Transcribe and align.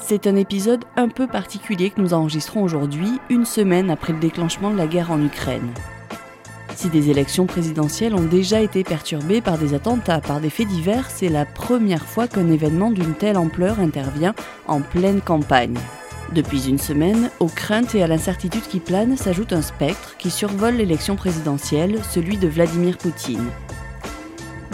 C'est 0.00 0.26
un 0.26 0.36
épisode 0.36 0.84
un 0.96 1.08
peu 1.08 1.26
particulier 1.26 1.90
que 1.90 2.00
nous 2.00 2.14
enregistrons 2.14 2.62
aujourd'hui, 2.62 3.20
une 3.28 3.44
semaine 3.44 3.90
après 3.90 4.12
le 4.12 4.18
déclenchement 4.18 4.70
de 4.70 4.76
la 4.76 4.86
guerre 4.86 5.10
en 5.10 5.22
Ukraine. 5.22 5.72
Si 6.74 6.88
des 6.88 7.10
élections 7.10 7.46
présidentielles 7.46 8.14
ont 8.14 8.24
déjà 8.24 8.60
été 8.60 8.84
perturbées 8.84 9.40
par 9.40 9.58
des 9.58 9.74
attentats, 9.74 10.20
par 10.20 10.40
des 10.40 10.50
faits 10.50 10.68
divers, 10.68 11.10
c'est 11.10 11.28
la 11.28 11.44
première 11.44 12.06
fois 12.06 12.28
qu'un 12.28 12.50
événement 12.50 12.90
d'une 12.90 13.14
telle 13.14 13.36
ampleur 13.36 13.80
intervient 13.80 14.34
en 14.66 14.80
pleine 14.80 15.20
campagne. 15.20 15.78
Depuis 16.32 16.68
une 16.68 16.78
semaine, 16.78 17.30
aux 17.40 17.46
craintes 17.46 17.94
et 17.94 18.02
à 18.02 18.06
l'incertitude 18.06 18.66
qui 18.68 18.80
planent 18.80 19.16
s'ajoute 19.16 19.52
un 19.52 19.62
spectre 19.62 20.16
qui 20.18 20.30
survole 20.30 20.76
l'élection 20.76 21.16
présidentielle, 21.16 22.00
celui 22.08 22.36
de 22.36 22.48
Vladimir 22.48 22.96
Poutine. 22.96 23.50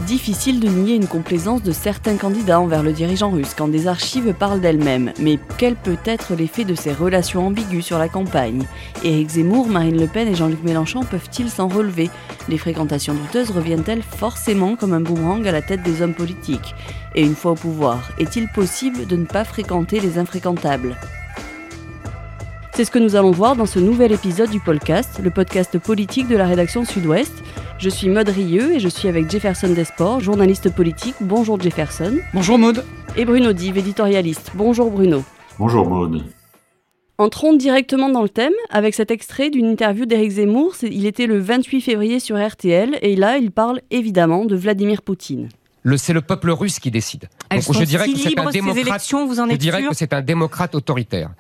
Difficile 0.07 0.61
de 0.61 0.69
nier 0.69 0.97
une 0.97 1.07
complaisance 1.07 1.63
de 1.63 1.73
certains 1.73 2.17
candidats 2.17 2.61
envers 2.61 2.83
le 2.83 2.93
dirigeant 2.93 3.31
russe 3.31 3.55
quand 3.57 3.69
des 3.69 3.87
archives 3.87 4.35
parlent 4.35 4.61
d'elles-mêmes, 4.61 5.13
mais 5.19 5.39
quel 5.57 5.77
peut 5.77 5.97
être 6.05 6.35
l'effet 6.35 6.65
de 6.65 6.75
ces 6.75 6.93
relations 6.93 7.47
ambiguës 7.47 7.83
sur 7.83 7.97
la 7.97 8.11
campagne? 8.11 8.65
Éric 9.03 9.31
Zemmour, 9.31 9.67
Marine 9.67 9.99
Le 9.99 10.07
Pen 10.07 10.29
et 10.29 10.35
Jean-Luc 10.35 10.63
Mélenchon 10.63 11.05
peuvent-ils 11.05 11.49
s'en 11.49 11.69
relever? 11.69 12.11
Les 12.51 12.59
fréquentations 12.59 13.15
douteuses 13.15 13.51
reviennent-elles 13.51 14.03
forcément 14.03 14.77
comme 14.77 14.93
un 14.93 15.01
boomerang 15.01 15.47
à 15.49 15.53
la 15.53 15.63
tête 15.63 15.83
des 15.83 16.03
hommes 16.03 16.15
politiques? 16.15 16.75
Et 17.15 17.23
une 17.23 17.35
fois 17.35 17.53
au 17.53 17.57
pouvoir, 17.57 18.11
est-il 18.19 18.49
possible 18.49 19.07
de 19.07 19.17
ne 19.17 19.25
pas 19.25 19.45
fréquenter 19.45 20.01
les 20.01 20.19
infréquentables? 20.19 20.99
C'est 22.75 22.85
ce 22.85 22.91
que 22.91 22.99
nous 22.99 23.15
allons 23.17 23.31
voir 23.31 23.57
dans 23.57 23.67
ce 23.67 23.79
nouvel 23.79 24.13
épisode 24.13 24.51
du 24.51 24.61
podcast, 24.61 25.21
le 25.23 25.31
podcast 25.31 25.79
politique 25.79 26.29
de 26.29 26.37
la 26.37 26.47
rédaction 26.47 26.85
Sud-Ouest. 26.85 27.33
Je 27.79 27.89
suis 27.89 28.09
Maud 28.09 28.29
Rieux 28.29 28.73
et 28.73 28.79
je 28.79 28.89
suis 28.89 29.09
avec 29.09 29.31
Jefferson 29.31 29.73
Desport, 29.73 30.21
journaliste 30.21 30.71
politique. 30.71 31.17
Bonjour 31.21 31.61
Jefferson. 31.61 32.19
Bonjour 32.33 32.57
Maud. 32.57 32.85
Et 33.17 33.25
Bruno 33.25 33.53
Dive, 33.53 33.79
éditorialiste. 33.79 34.53
Bonjour 34.55 34.91
Bruno. 34.91 35.25
Bonjour 35.59 35.89
Maud. 35.89 36.23
Entrons 37.19 37.53
directement 37.53 38.09
dans 38.09 38.23
le 38.23 38.29
thème 38.29 38.53
avec 38.71 38.95
cet 38.95 39.11
extrait 39.11 39.51
d'une 39.51 39.67
interview 39.67 40.07
d'Éric 40.07 40.31
Zemmour. 40.33 40.75
Il 40.83 41.05
était 41.05 41.27
le 41.27 41.39
28 41.39 41.81
février 41.81 42.21
sur 42.21 42.37
RTL 42.45 42.97
et 43.03 43.17
là, 43.17 43.39
il 43.39 43.51
parle 43.51 43.81
évidemment 43.91 44.45
de 44.45 44.57
Vladimir 44.57 45.03
Poutine. 45.03 45.49
c'est 45.97 46.13
le 46.13 46.23
peuple 46.23 46.51
russe 46.51 46.79
qui 46.79 46.91
décide. 46.91 47.29
Donc, 47.51 47.63
je 47.73 47.85
dirais 47.85 48.07
que 48.07 48.17
c'est 48.17 48.39
un 48.39 48.51
démocrate. 48.51 49.13
vous 49.13 49.41
en 49.41 49.47
êtes 49.47 49.53
je 49.53 49.59
dirais 49.59 49.83
que 49.83 49.95
c'est 49.95 50.13
un 50.13 50.23
démocrate 50.23 50.75
autoritaire. 50.75 51.31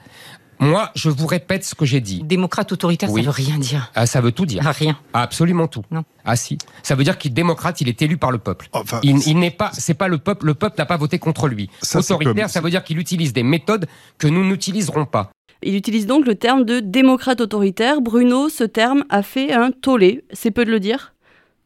Moi, 0.59 0.91
je 0.95 1.11
vous 1.11 1.27
répète 1.27 1.65
ce 1.65 1.75
que 1.75 1.85
j'ai 1.85 2.01
dit. 2.01 2.23
Démocrate 2.23 2.73
autoritaire, 2.73 3.11
ça 3.11 3.21
veut 3.21 3.31
rien 3.31 3.59
dire. 3.59 3.91
Ah, 3.95 4.07
ça 4.07 4.21
veut 4.21 4.33
tout 4.33 4.47
dire. 4.47 4.63
Ah, 4.65 4.73
rien. 4.73 4.99
absolument 5.13 5.69
tout. 5.69 5.85
Non. 5.91 6.05
Ah 6.25 6.37
si. 6.37 6.59
Ça 6.83 6.95
veut 6.95 7.05
dire 7.05 7.19
qu'il 7.19 7.35
démocrate, 7.35 7.81
il 7.81 7.89
est 7.89 8.01
élu 8.03 8.17
par 8.17 8.31
le 8.31 8.39
peuple. 8.39 8.69
il, 9.03 9.39
n'est 9.39 9.51
pas, 9.51 9.71
c'est 9.73 9.95
pas 9.95 10.09
le 10.09 10.19
peuple. 10.19 10.47
Le 10.47 10.55
peuple 10.55 10.77
n'a 10.79 10.87
pas 10.87 10.97
voté 10.97 11.19
contre 11.19 11.49
lui. 11.49 11.71
autoritaire, 11.95 12.51
ça 12.51 12.61
veut 12.61 12.71
dire 12.71 12.85
qu'il 12.85 12.99
utilise 12.99 13.33
des 13.33 13.43
méthodes 13.43 13.87
que 14.19 14.27
nous 14.27 14.45
n'utiliserons 14.45 15.07
pas. 15.07 15.31
Il 15.63 15.77
utilise 15.77 16.07
donc 16.07 16.27
le 16.27 16.35
terme 16.35 16.65
de 16.65 16.81
démocrate 16.81 17.41
autoritaire. 17.41 18.01
Bruno, 18.01 18.49
ce 18.49 18.65
terme 18.65 19.05
a 19.09 19.23
fait 19.23 19.53
un 19.53 19.71
tollé. 19.71 20.25
C'est 20.33 20.51
peu 20.51 20.65
de 20.65 20.71
le 20.71 20.81
dire? 20.81 21.15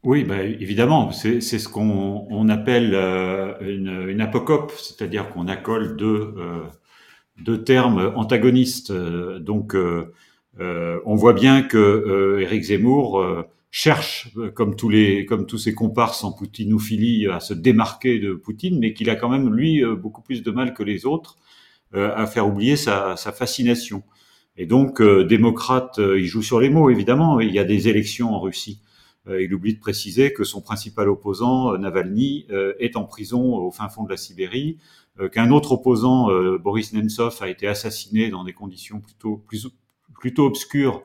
Oui, 0.04 0.22
bah, 0.22 0.42
évidemment, 0.42 1.10
c'est 1.10 1.40
ce 1.40 1.68
qu'on 1.68 2.48
appelle 2.48 2.92
euh, 2.94 3.54
une, 3.60 4.08
une, 4.08 4.20
apocope, 4.20 4.72
c'est-à-dire 4.78 5.28
qu'on 5.30 5.48
accole 5.48 5.96
deux, 5.96 6.34
euh, 6.38 6.62
deux 7.40 7.62
termes 7.64 8.12
antagonistes. 8.16 8.90
Euh, 8.90 9.38
donc, 9.38 9.74
euh, 9.74 10.12
euh, 10.60 11.00
on 11.04 11.14
voit 11.14 11.32
bien 11.32 11.62
que 11.62 12.38
Éric 12.40 12.64
Zemmour 12.64 13.24
cherche, 13.70 14.34
comme 14.54 14.74
tous 14.74 14.88
les, 14.88 15.24
comme 15.24 15.46
tous 15.46 15.58
ses 15.58 15.74
comparses 15.74 16.24
en 16.24 16.32
poutinophilie, 16.32 17.28
à 17.28 17.38
se 17.38 17.54
démarquer 17.54 18.18
de 18.18 18.32
Poutine, 18.32 18.78
mais 18.80 18.92
qu'il 18.92 19.08
a 19.10 19.14
quand 19.14 19.28
même 19.28 19.54
lui 19.54 19.84
beaucoup 19.96 20.22
plus 20.22 20.42
de 20.42 20.50
mal 20.50 20.74
que 20.74 20.82
les 20.82 21.06
autres 21.06 21.36
à 21.92 22.26
faire 22.26 22.48
oublier 22.48 22.76
sa, 22.76 23.16
sa 23.16 23.30
fascination. 23.30 24.02
Et 24.56 24.66
donc, 24.66 25.00
démocrate, 25.00 25.98
il 25.98 26.26
joue 26.26 26.42
sur 26.42 26.58
les 26.58 26.70
mots, 26.70 26.90
évidemment. 26.90 27.38
Il 27.38 27.52
y 27.52 27.60
a 27.60 27.64
des 27.64 27.86
élections 27.86 28.34
en 28.34 28.40
Russie. 28.40 28.80
il 29.28 29.54
oublie 29.54 29.74
de 29.74 29.80
préciser 29.80 30.32
que 30.32 30.42
son 30.42 30.60
principal 30.60 31.08
opposant, 31.08 31.78
Navalny, 31.78 32.46
est 32.80 32.96
en 32.96 33.04
prison 33.04 33.54
au 33.54 33.70
fin 33.70 33.88
fond 33.88 34.02
de 34.02 34.10
la 34.10 34.16
Sibérie, 34.16 34.78
euh, 34.78 35.07
qu'un 35.26 35.50
autre 35.50 35.72
opposant, 35.72 36.30
euh, 36.30 36.58
Boris 36.58 36.92
Nemtsov, 36.92 37.36
a 37.40 37.48
été 37.48 37.66
assassiné 37.66 38.30
dans 38.30 38.44
des 38.44 38.52
conditions 38.52 39.00
plutôt 39.00 39.44
plutôt 40.14 40.46
obscures 40.46 41.02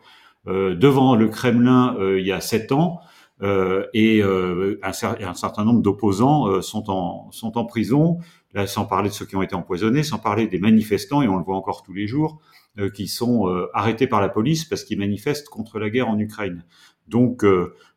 euh, 0.48 0.76
devant 0.76 1.16
le 1.16 1.30
Kremlin 1.30 1.96
il 2.18 2.26
y 2.26 2.32
a 2.32 2.42
sept 2.42 2.72
ans. 2.72 3.00
Euh, 3.42 3.86
et 3.94 4.22
euh, 4.22 4.80
un, 4.84 4.94
certain 4.94 5.66
nombre 5.66 5.82
d'opposants 5.82 6.48
euh, 6.48 6.62
sont, 6.62 6.90
en, 6.90 7.30
sont 7.32 7.58
en 7.58 7.66
prison, 7.66 8.20
sans 8.68 8.86
parler 8.86 9.10
de 9.10 9.14
ceux 9.14 9.26
qui 9.26 9.36
ont 9.36 9.42
été 9.42 9.56
empoisonnés, 9.56 10.04
sans 10.04 10.20
parler 10.20 10.48
des 10.48 10.60
manifestants, 10.60 11.24
et 11.24 11.28
on 11.28 11.38
le 11.38 11.44
voit 11.44 11.56
encore 11.56 11.82
tous 11.82 11.94
les 11.94 12.06
jours, 12.06 12.40
qui 12.94 13.08
sont 13.08 13.48
arrêtés 13.74 14.06
par 14.06 14.22
la 14.22 14.30
police 14.30 14.64
parce 14.64 14.84
qu'ils 14.84 15.00
manifestent 15.00 15.50
contre 15.50 15.80
la 15.80 15.90
guerre 15.90 16.08
en 16.08 16.20
Ukraine. 16.20 16.64
Donc, 17.08 17.44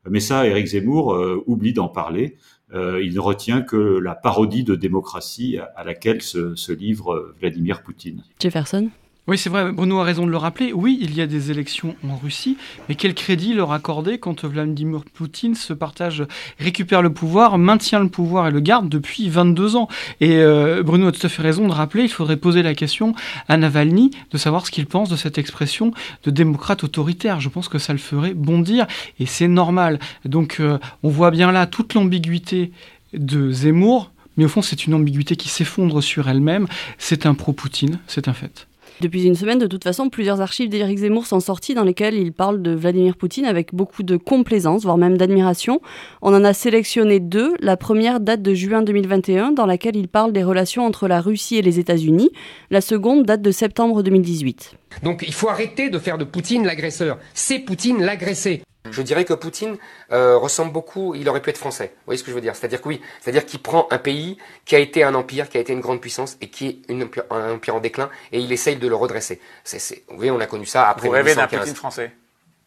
mais 0.09 0.21
ça, 0.21 0.47
Éric 0.47 0.69
Zemmour 0.69 1.15
oublie 1.47 1.75
d'en 1.75 1.89
parler. 1.89 2.39
Euh, 2.75 3.03
il 3.03 3.15
ne 3.15 3.21
retient 3.21 3.63
que 3.63 3.77
la 3.77 4.15
parodie 4.15 4.65
de 4.65 4.75
démocratie 4.75 5.59
à, 5.77 5.85
laquelle 5.85 6.21
se, 6.21 6.57
se, 6.57 6.73
livre 6.73 7.35
Vladimir 7.39 7.83
Poutine. 7.83 8.25
Jefferson? 8.41 8.91
Oui, 9.29 9.37
c'est 9.39 9.51
vrai, 9.51 9.73
Bruno 9.73 9.99
a 9.99 10.05
raison 10.05 10.25
de 10.25 10.31
le 10.31 10.37
rappeler. 10.37 10.73
Oui, 10.73 10.99
il 11.01 11.13
y 11.17 11.21
a 11.21 11.27
des 11.27 11.51
élections 11.51 11.97
en 12.09 12.15
Russie, 12.17 12.57
mais 12.89 12.95
quel 12.95 13.13
crédit 13.13 13.55
leur 13.55 13.73
accorder 13.73 14.19
quand 14.19 14.45
Vladimir 14.45 15.03
Poutine 15.05 15.57
se 15.57 15.73
partage, 15.73 16.25
récupère 16.61 17.03
le 17.03 17.13
pouvoir, 17.13 17.59
maintient 17.59 17.99
le 17.99 18.09
pouvoir 18.09 18.47
et 18.47 18.51
le 18.53 18.61
garde 18.61 18.89
depuis 18.89 19.29
22 19.29 19.75
ans? 19.75 19.89
Et 20.21 20.37
euh, 20.37 20.85
Bruno 20.85 21.09
a 21.09 21.13
tout 21.13 21.27
à 21.27 21.29
fait 21.29 21.43
raison 21.43 21.67
de 21.67 21.73
rappeler, 21.73 22.05
il 22.05 22.09
faudrait 22.09 22.37
poser 22.37 22.63
la 22.63 22.75
question 22.75 23.17
à 23.49 23.57
Navalny 23.57 24.13
de 24.31 24.39
savoir 24.39 24.65
ce 24.65 24.71
qu'il 24.71 24.87
pense 24.87 25.09
de 25.09 25.17
cette 25.17 25.39
expression 25.39 25.93
de 26.23 26.31
démocrate 26.31 26.85
autoritaire. 26.85 27.41
Je 27.41 27.49
pense 27.49 27.69
que 27.69 27.79
ça 27.79 27.93
le 27.93 27.99
ferait 27.99 28.33
bondir, 28.33 28.87
et 29.19 29.27
c'est 29.27 29.49
normal. 29.49 29.99
Donc 30.25 30.59
euh, 30.61 30.79
on 31.03 31.09
voit 31.09 31.33
bien 31.33 31.51
là 31.51 31.67
toute 31.67 31.95
l'ambiguïté 31.95 32.71
de 33.13 33.51
Zemmour, 33.51 34.13
mais 34.37 34.45
au 34.45 34.49
fond 34.49 34.63
c'est 34.63 34.87
une 34.87 34.95
ambiguïté 34.95 35.35
qui 35.35 35.49
s'effondre 35.49 36.01
sur 36.01 36.29
elle-même. 36.29 36.69
C'est 36.97 37.27
un 37.27 37.35
pro-Poutine, 37.35 37.99
c'est 38.07 38.29
un 38.29 38.33
fait. 38.33 38.69
Depuis 39.03 39.25
une 39.25 39.35
semaine, 39.35 39.59
de 39.59 39.67
toute 39.67 39.85
façon, 39.85 40.09
plusieurs 40.09 40.41
archives 40.41 40.71
d'Éric 40.71 40.99
Zemmour 40.99 41.27
sont 41.27 41.41
sorties 41.41 41.75
dans 41.75 41.85
lesquelles 41.85 42.15
il 42.15 42.33
parle 42.33 42.63
de 42.63 42.71
Vladimir 42.71 43.17
Poutine 43.17 43.45
avec 43.45 43.75
beaucoup 43.75 44.03
de 44.03 44.17
complaisance, 44.17 44.85
voire 44.85 44.97
même 44.97 45.19
d'admiration. 45.19 45.83
On 46.23 46.35
en 46.35 46.45
a 46.45 46.55
sélectionné 46.55 47.21
deux. 47.21 47.55
La 47.61 47.77
première 47.77 48.21
date 48.21 48.41
de 48.41 48.55
juin 48.55 48.81
2021, 48.81 49.53
dans 49.53 49.67
laquelle 49.67 49.97
il 49.97 50.09
parle 50.09 50.33
des 50.33 50.43
relations 50.43 50.87
entre 50.87 51.09
la 51.09 51.21
Russie 51.21 51.57
et 51.57 51.63
les 51.63 51.79
États-Unis. 51.79 52.31
La 52.71 52.81
seconde 52.81 53.25
date 53.27 53.43
de 53.43 53.51
septembre 53.51 54.03
2018. 54.03 54.77
Donc 55.03 55.23
il 55.27 55.35
faut 55.35 55.51
arrêter 55.51 55.91
de 55.91 55.99
faire 55.99 56.17
de 56.17 56.25
Poutine 56.25 56.65
l'agresseur. 56.65 57.19
C'est 57.35 57.59
Poutine 57.59 58.03
l'agressé. 58.03 58.63
Je 58.91 59.03
dirais 59.03 59.25
que 59.25 59.35
Poutine 59.35 59.77
euh, 60.13 60.37
ressemble 60.37 60.73
beaucoup, 60.73 61.15
il 61.15 61.29
aurait 61.29 61.43
pu 61.43 61.51
être 61.51 61.59
français. 61.59 61.93
Vous 61.95 62.07
voyez 62.07 62.19
ce 62.19 62.25
que 62.25 62.31
je 62.31 62.35
veux 62.35 62.41
dire? 62.41 62.55
C'est-à-dire 62.55 62.81
que 62.81 62.89
oui, 62.89 63.01
c'est-à-dire 63.21 63.45
qu'il 63.45 63.61
prend 63.61 63.87
un 63.91 63.99
pays 63.99 64.39
qui 64.65 64.77
a 64.77 64.79
été 64.79 65.03
un 65.03 65.15
empire, 65.15 65.49
qui 65.49 65.59
a 65.59 65.61
été 65.61 65.73
une 65.73 65.81
grande 65.81 66.01
puissance 66.01 66.37
et 66.41 66.49
qui 66.49 66.67
est 66.69 66.79
une, 66.89 67.09
un 67.31 67.53
empire 67.53 67.77
en 67.77 67.81
déclin 67.81 68.11
et 68.33 68.41
il 68.41 68.53
essaye 68.53 68.77
de 68.77 68.89
le 68.89 68.95
redresser. 68.95 69.41
C'est, 69.65 70.05
vous 70.09 70.17
voyez, 70.17 70.31
on 70.31 70.41
a 70.41 70.47
connu 70.47 70.67
ça 70.67 70.89
après 70.89 71.09
Vous 71.09 71.13
rêvez 71.13 71.35
d'un 71.35 71.47
Poutine 71.47 71.75
français? 71.75 72.13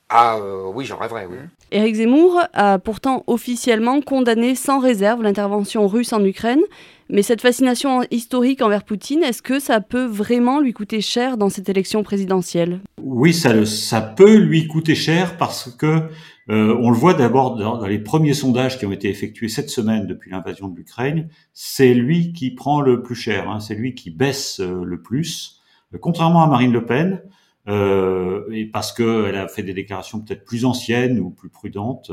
Ah 0.09 0.37
euh, 0.37 0.71
oui, 0.73 0.85
j'en 0.85 0.97
rêverais, 0.97 1.27
oui. 1.29 1.35
Mmh. 1.35 1.49
Éric 1.71 1.95
Zemmour 1.95 2.41
a 2.53 2.79
pourtant 2.79 3.23
officiellement 3.27 4.01
condamné 4.01 4.55
sans 4.55 4.79
réserve 4.79 5.21
l'intervention 5.21 5.87
russe 5.87 6.13
en 6.13 6.23
Ukraine, 6.25 6.61
mais 7.09 7.21
cette 7.21 7.41
fascination 7.41 8.01
historique 8.09 8.63
envers 8.63 8.83
Poutine, 8.83 9.21
est-ce 9.21 9.43
que 9.43 9.59
ça 9.59 9.81
peut 9.81 10.05
vraiment 10.05 10.59
lui 10.59 10.73
coûter 10.73 10.99
cher 11.01 11.37
dans 11.37 11.49
cette 11.49 11.69
élection 11.69 12.01
présidentielle? 12.01 12.81
Oui, 13.01 13.33
ça, 13.33 13.65
ça 13.67 14.01
peut 14.01 14.37
lui 14.37 14.67
coûter 14.67 14.95
cher 14.95 15.37
parce 15.37 15.69
que 15.75 16.09
euh, 16.49 16.75
on 16.79 16.89
le 16.89 16.97
voit 16.97 17.13
d'abord 17.13 17.55
dans, 17.55 17.85
les 17.85 17.99
premiers 17.99 18.33
sondages 18.33 18.79
qui 18.79 18.87
ont 18.87 18.91
été 18.91 19.09
effectués 19.09 19.47
cette 19.47 19.69
semaine 19.69 20.07
depuis 20.07 20.31
l'invasion 20.31 20.69
de 20.69 20.75
l'Ukraine, 20.75 21.29
c'est 21.53 21.93
lui 21.93 22.33
qui 22.33 22.49
prend 22.49 22.81
le 22.81 23.03
plus 23.03 23.15
cher, 23.15 23.47
hein, 23.47 23.59
c'est 23.59 23.75
lui 23.75 23.93
qui 23.93 24.09
baisse 24.09 24.59
euh, 24.59 24.83
le 24.83 25.01
plus, 25.03 25.61
contrairement 26.01 26.41
à 26.41 26.47
Marine 26.47 26.73
Le 26.73 26.85
Pen 26.85 27.21
euh, 27.69 28.49
et 28.51 28.65
parce 28.65 28.91
qu'elle 28.91 29.35
a 29.35 29.47
fait 29.47 29.63
des 29.63 29.73
déclarations 29.73 30.19
peut-être 30.19 30.43
plus 30.43 30.65
anciennes 30.65 31.19
ou 31.19 31.29
plus 31.29 31.49
prudentes. 31.49 32.11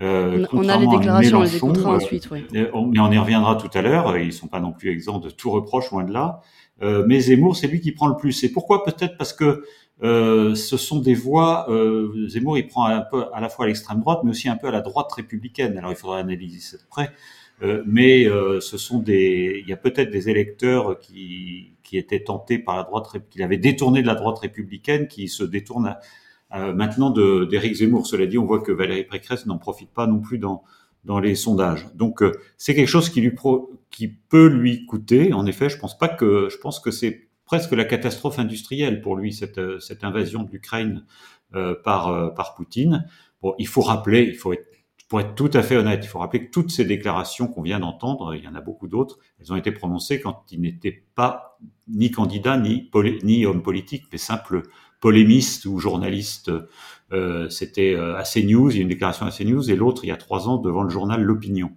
Euh, 0.00 0.46
on 0.52 0.68
a 0.68 0.76
les 0.76 0.86
déclarations, 0.86 1.38
on 1.38 1.42
les 1.42 1.56
écoutera 1.56 1.96
ensuite, 1.96 2.28
oui. 2.30 2.44
mais 2.52 2.68
on 2.74 3.10
y 3.10 3.18
reviendra 3.18 3.56
tout 3.56 3.70
à 3.74 3.82
l'heure. 3.82 4.16
Ils 4.18 4.32
sont 4.32 4.48
pas 4.48 4.60
non 4.60 4.72
plus 4.72 4.90
exempts 4.90 5.18
de 5.18 5.30
tout 5.30 5.50
reproche, 5.50 5.90
loin 5.90 6.04
de 6.04 6.12
là. 6.12 6.40
Euh, 6.82 7.04
mais 7.06 7.20
Zemmour, 7.20 7.56
c'est 7.56 7.66
lui 7.66 7.80
qui 7.80 7.92
prend 7.92 8.08
le 8.08 8.16
plus. 8.16 8.44
Et 8.44 8.52
pourquoi 8.52 8.84
Peut-être 8.84 9.16
parce 9.16 9.32
que 9.32 9.64
euh, 10.02 10.54
ce 10.54 10.76
sont 10.76 11.00
des 11.00 11.14
voix. 11.14 11.70
Euh, 11.70 12.28
Zemmour, 12.28 12.58
il 12.58 12.66
prend 12.66 12.86
un 12.86 13.00
peu 13.00 13.26
à 13.32 13.40
la 13.40 13.48
fois 13.48 13.64
à 13.64 13.68
l'extrême 13.68 14.00
droite, 14.00 14.20
mais 14.24 14.30
aussi 14.30 14.48
un 14.48 14.56
peu 14.56 14.68
à 14.68 14.70
la 14.70 14.80
droite 14.80 15.12
républicaine. 15.12 15.76
Alors, 15.76 15.90
il 15.90 15.96
faudra 15.96 16.18
analyser 16.18 16.60
ça 16.60 16.76
de 16.76 16.88
près. 16.88 17.10
Euh, 17.62 17.82
mais 17.86 18.26
euh, 18.26 18.60
ce 18.60 18.78
sont 18.78 19.00
des, 19.00 19.60
il 19.62 19.68
y 19.68 19.72
a 19.72 19.76
peut-être 19.76 20.10
des 20.10 20.28
électeurs 20.28 20.98
qui, 21.00 21.72
qui 21.88 21.96
étaient 21.96 22.22
tentés 22.22 22.58
par 22.58 22.76
la 22.76 22.84
droite, 22.84 23.06
qui 23.30 23.42
avaient 23.42 23.56
détourné 23.56 24.02
de 24.02 24.06
la 24.06 24.14
droite 24.14 24.38
républicaine, 24.38 25.08
qui 25.08 25.28
se 25.28 25.44
détournent 25.44 25.96
maintenant 26.50 27.10
d'Éric 27.10 27.74
Zemmour. 27.74 28.06
Cela 28.06 28.26
dit, 28.26 28.38
on 28.38 28.44
voit 28.44 28.60
que 28.60 28.72
Valérie 28.72 29.04
Pécresse 29.04 29.46
n'en 29.46 29.58
profite 29.58 29.90
pas 29.90 30.06
non 30.06 30.20
plus 30.20 30.38
dans 30.38 30.62
dans 31.04 31.20
les 31.20 31.34
sondages. 31.34 31.86
Donc 31.94 32.22
euh, 32.22 32.32
c'est 32.56 32.74
quelque 32.74 32.88
chose 32.88 33.08
qui 33.08 33.20
lui 33.20 33.30
pro, 33.30 33.70
qui 33.90 34.08
peut 34.08 34.48
lui 34.48 34.84
coûter. 34.84 35.32
En 35.32 35.46
effet, 35.46 35.68
je 35.70 35.78
pense 35.78 35.96
pas 35.96 36.08
que 36.08 36.48
je 36.50 36.58
pense 36.58 36.80
que 36.80 36.90
c'est 36.90 37.28
presque 37.44 37.72
la 37.72 37.84
catastrophe 37.84 38.38
industrielle 38.38 39.00
pour 39.00 39.16
lui, 39.16 39.32
cette, 39.32 39.60
cette 39.80 40.04
invasion 40.04 40.42
de 40.42 40.50
l'Ukraine 40.50 41.06
par, 41.82 42.34
par 42.34 42.54
Poutine. 42.54 43.06
Bon, 43.40 43.54
il 43.58 43.66
faut 43.66 43.80
rappeler, 43.80 44.22
il 44.22 44.34
faut 44.34 44.52
être 44.52 44.67
pour 45.08 45.20
être 45.20 45.34
tout 45.34 45.50
à 45.54 45.62
fait 45.62 45.76
honnête, 45.76 46.00
il 46.04 46.06
faut 46.06 46.18
rappeler 46.18 46.46
que 46.46 46.50
toutes 46.50 46.70
ces 46.70 46.84
déclarations 46.84 47.48
qu'on 47.48 47.62
vient 47.62 47.80
d'entendre, 47.80 48.34
il 48.34 48.44
y 48.44 48.48
en 48.48 48.54
a 48.54 48.60
beaucoup 48.60 48.88
d'autres, 48.88 49.18
elles 49.40 49.52
ont 49.52 49.56
été 49.56 49.72
prononcées 49.72 50.20
quand 50.20 50.44
il 50.50 50.60
n'était 50.60 51.04
pas 51.14 51.58
ni 51.88 52.10
candidat 52.10 52.58
ni, 52.58 53.46
homme 53.46 53.62
politique, 53.62 54.04
mais 54.12 54.18
simple 54.18 54.62
polémiste 55.00 55.64
ou 55.64 55.78
journaliste. 55.78 56.50
Euh, 57.12 57.48
C'était 57.48 57.94
euh, 57.94 58.18
à 58.18 58.22
CNews, 58.22 58.70
il 58.70 58.76
y 58.76 58.78
a 58.80 58.82
une 58.82 58.88
déclaration 58.88 59.24
à 59.24 59.30
CNews, 59.30 59.70
et 59.70 59.76
l'autre 59.76 60.04
il 60.04 60.08
y 60.08 60.12
a 60.12 60.16
trois 60.16 60.46
ans 60.46 60.58
devant 60.58 60.82
le 60.82 60.90
journal 60.90 61.22
L'Opinion. 61.22 61.70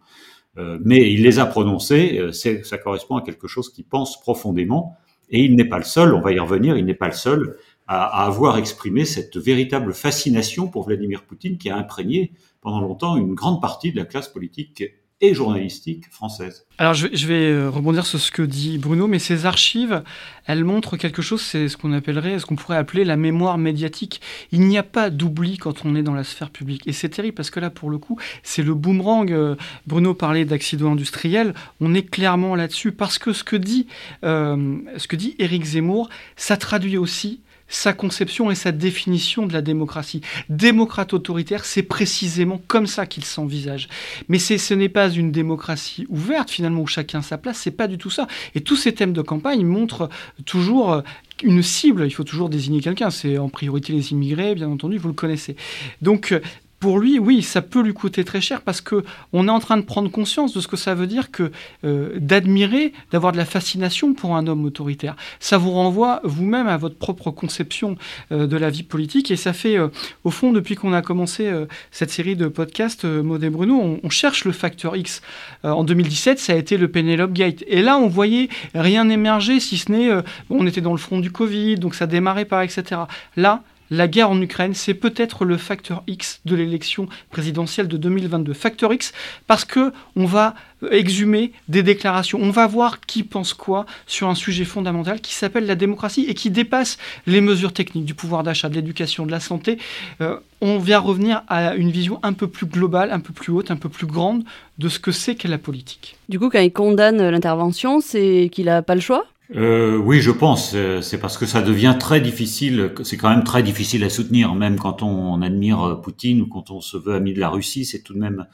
Euh, 0.57 0.77
mais 0.83 1.13
il 1.13 1.23
les 1.23 1.39
a 1.39 1.45
prononcées, 1.45 2.19
euh, 2.19 2.33
ça 2.33 2.77
correspond 2.77 3.15
à 3.15 3.21
quelque 3.21 3.47
chose 3.47 3.71
qu'il 3.71 3.85
pense 3.85 4.19
profondément, 4.19 4.97
et 5.29 5.45
il 5.45 5.55
n'est 5.55 5.69
pas 5.69 5.77
le 5.77 5.85
seul, 5.85 6.13
on 6.13 6.19
va 6.19 6.33
y 6.33 6.39
revenir, 6.39 6.75
il 6.77 6.85
n'est 6.85 6.93
pas 6.93 7.07
le 7.07 7.13
seul 7.13 7.55
à, 7.87 8.03
à, 8.03 8.25
avoir 8.25 8.57
exprimé 8.57 9.05
cette 9.05 9.37
véritable 9.37 9.93
fascination 9.93 10.67
pour 10.67 10.85
Vladimir 10.85 11.23
Poutine 11.23 11.57
qui 11.57 11.69
a 11.69 11.77
imprégné 11.77 12.33
pendant 12.61 12.79
longtemps 12.79 13.17
une 13.17 13.33
grande 13.33 13.61
partie 13.61 13.91
de 13.91 13.97
la 13.97 14.05
classe 14.05 14.27
politique 14.27 14.83
et 15.21 15.35
journalistique 15.35 16.09
française. 16.09 16.65
Alors 16.79 16.95
je, 16.95 17.27
vais 17.27 17.51
euh, 17.51 17.69
rebondir 17.69 18.07
sur 18.07 18.19
ce 18.19 18.31
que 18.31 18.41
dit 18.41 18.79
Bruno, 18.79 19.05
mais 19.05 19.19
ces 19.19 19.45
archives, 19.45 20.01
elles 20.47 20.63
montrent 20.63 20.97
quelque 20.97 21.21
chose, 21.21 21.41
c'est 21.41 21.69
ce 21.69 21.77
qu'on 21.77 21.93
appellerait, 21.93 22.39
ce 22.39 22.47
qu'on 22.47 22.55
pourrait 22.55 22.77
appeler 22.77 23.05
la 23.05 23.17
mémoire 23.17 23.59
médiatique. 23.59 24.19
Il 24.51 24.61
n'y 24.61 24.79
a 24.79 24.83
pas 24.83 25.11
d'oubli 25.11 25.59
quand 25.59 25.85
on 25.85 25.95
est 25.95 26.01
dans 26.01 26.15
la 26.15 26.23
sphère 26.23 26.49
publique. 26.49 26.87
Et 26.87 26.91
c'est 26.91 27.09
terrible 27.09 27.35
parce 27.35 27.51
que 27.51 27.59
là, 27.59 27.69
pour 27.69 27.91
le 27.91 27.99
coup, 27.99 28.19
c'est 28.41 28.63
le 28.63 28.73
boomerang. 28.73 29.31
Euh, 29.31 29.55
Bruno 29.85 30.15
parlait 30.15 30.43
d'accident 30.43 30.91
industriel, 30.91 31.53
on 31.79 31.93
est 31.93 32.09
clairement 32.09 32.55
là-dessus 32.55 32.91
parce 32.91 33.19
que 33.19 33.31
ce 33.31 33.43
que 33.43 33.55
dit, 33.55 33.85
euh, 34.23 34.79
ce 34.97 35.07
que 35.07 35.15
dit 35.15 35.35
Éric 35.37 35.63
Zemmour, 35.63 36.09
ça 36.35 36.57
traduit 36.57 36.97
aussi 36.97 37.41
sa 37.71 37.93
conception 37.93 38.51
et 38.51 38.55
sa 38.55 38.71
définition 38.71 39.47
de 39.47 39.53
la 39.53 39.61
démocratie. 39.61 40.21
Démocrate 40.49 41.13
autoritaire, 41.13 41.65
c'est 41.65 41.83
précisément 41.83 42.61
comme 42.67 42.85
ça 42.85 43.07
qu'il 43.07 43.25
s'envisage. 43.25 43.87
Mais 44.27 44.37
ce 44.37 44.73
n'est 44.73 44.89
pas 44.89 45.09
une 45.09 45.31
démocratie 45.31 46.05
ouverte, 46.09 46.51
finalement, 46.51 46.81
où 46.81 46.87
chacun 46.87 47.19
a 47.19 47.23
sa 47.23 47.37
place, 47.37 47.57
c'est 47.57 47.71
pas 47.71 47.87
du 47.87 47.97
tout 47.97 48.09
ça. 48.09 48.27
Et 48.53 48.61
tous 48.61 48.75
ces 48.75 48.93
thèmes 48.93 49.13
de 49.13 49.21
campagne 49.21 49.65
montrent 49.65 50.09
toujours 50.45 50.91
euh, 50.93 51.01
une 51.43 51.63
cible, 51.63 52.05
il 52.05 52.11
faut 52.11 52.23
toujours 52.23 52.49
désigner 52.49 52.81
quelqu'un, 52.81 53.09
c'est 53.09 53.37
en 53.37 53.49
priorité 53.49 53.93
les 53.93 54.11
immigrés, 54.11 54.53
bien 54.53 54.69
entendu, 54.69 54.97
vous 54.97 55.07
le 55.07 55.13
connaissez. 55.13 55.55
Donc 56.01 56.33
euh, 56.33 56.41
pour 56.81 56.97
lui, 56.97 57.19
oui, 57.19 57.43
ça 57.43 57.61
peut 57.61 57.83
lui 57.83 57.93
coûter 57.93 58.25
très 58.25 58.41
cher 58.41 58.61
parce 58.61 58.81
que 58.81 59.03
on 59.33 59.47
est 59.47 59.51
en 59.51 59.59
train 59.59 59.77
de 59.77 59.83
prendre 59.83 60.09
conscience 60.09 60.51
de 60.51 60.59
ce 60.59 60.67
que 60.67 60.75
ça 60.75 60.95
veut 60.95 61.05
dire 61.05 61.29
que 61.29 61.51
euh, 61.85 62.17
d'admirer, 62.17 62.91
d'avoir 63.11 63.31
de 63.31 63.37
la 63.37 63.45
fascination 63.45 64.15
pour 64.15 64.35
un 64.35 64.47
homme 64.47 64.65
autoritaire. 64.65 65.15
Ça 65.39 65.59
vous 65.59 65.69
renvoie 65.69 66.21
vous-même 66.23 66.67
à 66.67 66.77
votre 66.77 66.95
propre 66.95 67.29
conception 67.29 67.97
euh, 68.31 68.47
de 68.47 68.57
la 68.57 68.71
vie 68.71 68.81
politique 68.81 69.29
et 69.29 69.35
ça 69.35 69.53
fait, 69.53 69.77
euh, 69.77 69.89
au 70.23 70.31
fond, 70.31 70.51
depuis 70.51 70.73
qu'on 70.73 70.91
a 70.91 71.03
commencé 71.03 71.51
cette 71.91 72.09
série 72.09 72.35
de 72.35 72.47
podcasts, 72.47 73.05
Maud 73.05 73.43
et 73.43 73.51
Bruno, 73.51 73.79
on, 73.79 73.99
on, 74.03 74.09
cherche 74.09 74.43
le 74.45 74.51
facteur 74.51 74.95
X. 74.95 75.21
en 75.63 75.83
2017, 75.83 76.39
ça 76.39 76.53
a 76.53 76.55
été 76.55 76.77
le 76.77 76.87
Penelope 76.87 77.33
Gate 77.33 77.63
et 77.67 77.83
là, 77.83 77.99
on 77.99 78.07
voyait 78.07 78.49
rien 78.73 79.07
émerger 79.07 79.59
si 79.59 79.77
ce 79.77 79.91
n'est, 79.91 80.09
on 80.49 80.65
était 80.65 80.81
dans 80.81 80.93
le 80.93 80.97
front 80.97 81.19
du 81.19 81.31
Covid, 81.31 81.75
donc 81.75 81.93
ça 81.93 82.07
démarrait 82.07 82.45
par 82.45 82.63
etc. 82.63 83.01
Là, 83.35 83.63
la 83.91 84.07
guerre 84.07 84.31
en 84.31 84.41
Ukraine, 84.41 84.73
c'est 84.73 84.93
peut-être 84.93 85.45
le 85.45 85.57
facteur 85.57 86.01
X 86.07 86.39
de 86.45 86.55
l'élection 86.55 87.07
présidentielle 87.29 87.87
de 87.87 87.97
2022. 87.97 88.53
Facteur 88.53 88.93
X 88.93 89.13
parce 89.45 89.65
que 89.65 89.91
on 90.15 90.25
va 90.25 90.55
exhumer 90.89 91.51
des 91.67 91.83
déclarations, 91.83 92.39
on 92.41 92.49
va 92.49 92.65
voir 92.65 93.01
qui 93.01 93.23
pense 93.23 93.53
quoi 93.53 93.85
sur 94.07 94.29
un 94.29 94.35
sujet 94.35 94.65
fondamental 94.65 95.21
qui 95.21 95.35
s'appelle 95.35 95.65
la 95.65 95.75
démocratie 95.75 96.25
et 96.27 96.33
qui 96.33 96.49
dépasse 96.49 96.97
les 97.27 97.41
mesures 97.41 97.73
techniques 97.73 98.05
du 98.05 98.15
pouvoir 98.15 98.43
d'achat, 98.43 98.69
de 98.69 98.75
l'éducation, 98.75 99.25
de 99.25 99.31
la 99.31 99.39
santé. 99.39 99.77
Euh, 100.21 100.37
on 100.61 100.79
vient 100.79 100.99
revenir 100.99 101.43
à 101.47 101.75
une 101.75 101.91
vision 101.91 102.19
un 102.23 102.33
peu 102.33 102.47
plus 102.47 102.65
globale, 102.65 103.11
un 103.11 103.19
peu 103.19 103.33
plus 103.33 103.51
haute, 103.51 103.71
un 103.71 103.75
peu 103.75 103.89
plus 103.89 104.07
grande 104.07 104.43
de 104.77 104.89
ce 104.89 104.99
que 104.99 105.11
c'est 105.11 105.35
qu'est 105.35 105.47
la 105.47 105.57
politique. 105.57 106.15
Du 106.29 106.39
coup, 106.39 106.49
quand 106.49 106.59
il 106.59 106.71
condamne 106.71 107.29
l'intervention, 107.29 107.99
c'est 107.99 108.49
qu'il 108.51 108.65
n'a 108.65 108.81
pas 108.81 108.95
le 108.95 109.01
choix? 109.01 109.25
Euh, 109.55 109.97
oui, 109.97 110.21
je 110.21 110.31
pense. 110.31 110.71
Euh, 110.75 111.01
c'est 111.01 111.19
parce 111.19 111.37
que 111.37 111.45
ça 111.45 111.61
devient 111.61 111.95
très 111.99 112.21
difficile. 112.21 112.93
C'est 113.03 113.17
quand 113.17 113.29
même 113.29 113.43
très 113.43 113.63
difficile 113.63 114.03
à 114.03 114.09
soutenir, 114.09 114.55
même 114.55 114.79
quand 114.79 115.03
on 115.03 115.41
admire 115.41 115.81
euh, 115.81 115.95
Poutine 115.95 116.41
ou 116.41 116.47
quand 116.47 116.71
on 116.71 116.79
se 116.79 116.95
veut 116.97 117.13
ami 117.15 117.33
de 117.33 117.39
la 117.39 117.49
Russie. 117.49 117.83
C'est 117.83 118.01
tout 118.01 118.13
de 118.13 118.19
même, 118.19 118.47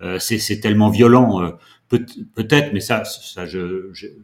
euh, 0.00 0.18
c'est 0.20 0.60
tellement 0.60 0.90
violent. 0.90 1.42
Euh, 1.42 1.50
peut-être, 2.34 2.72
mais 2.72 2.80
ça, 2.80 3.04
ça, 3.04 3.46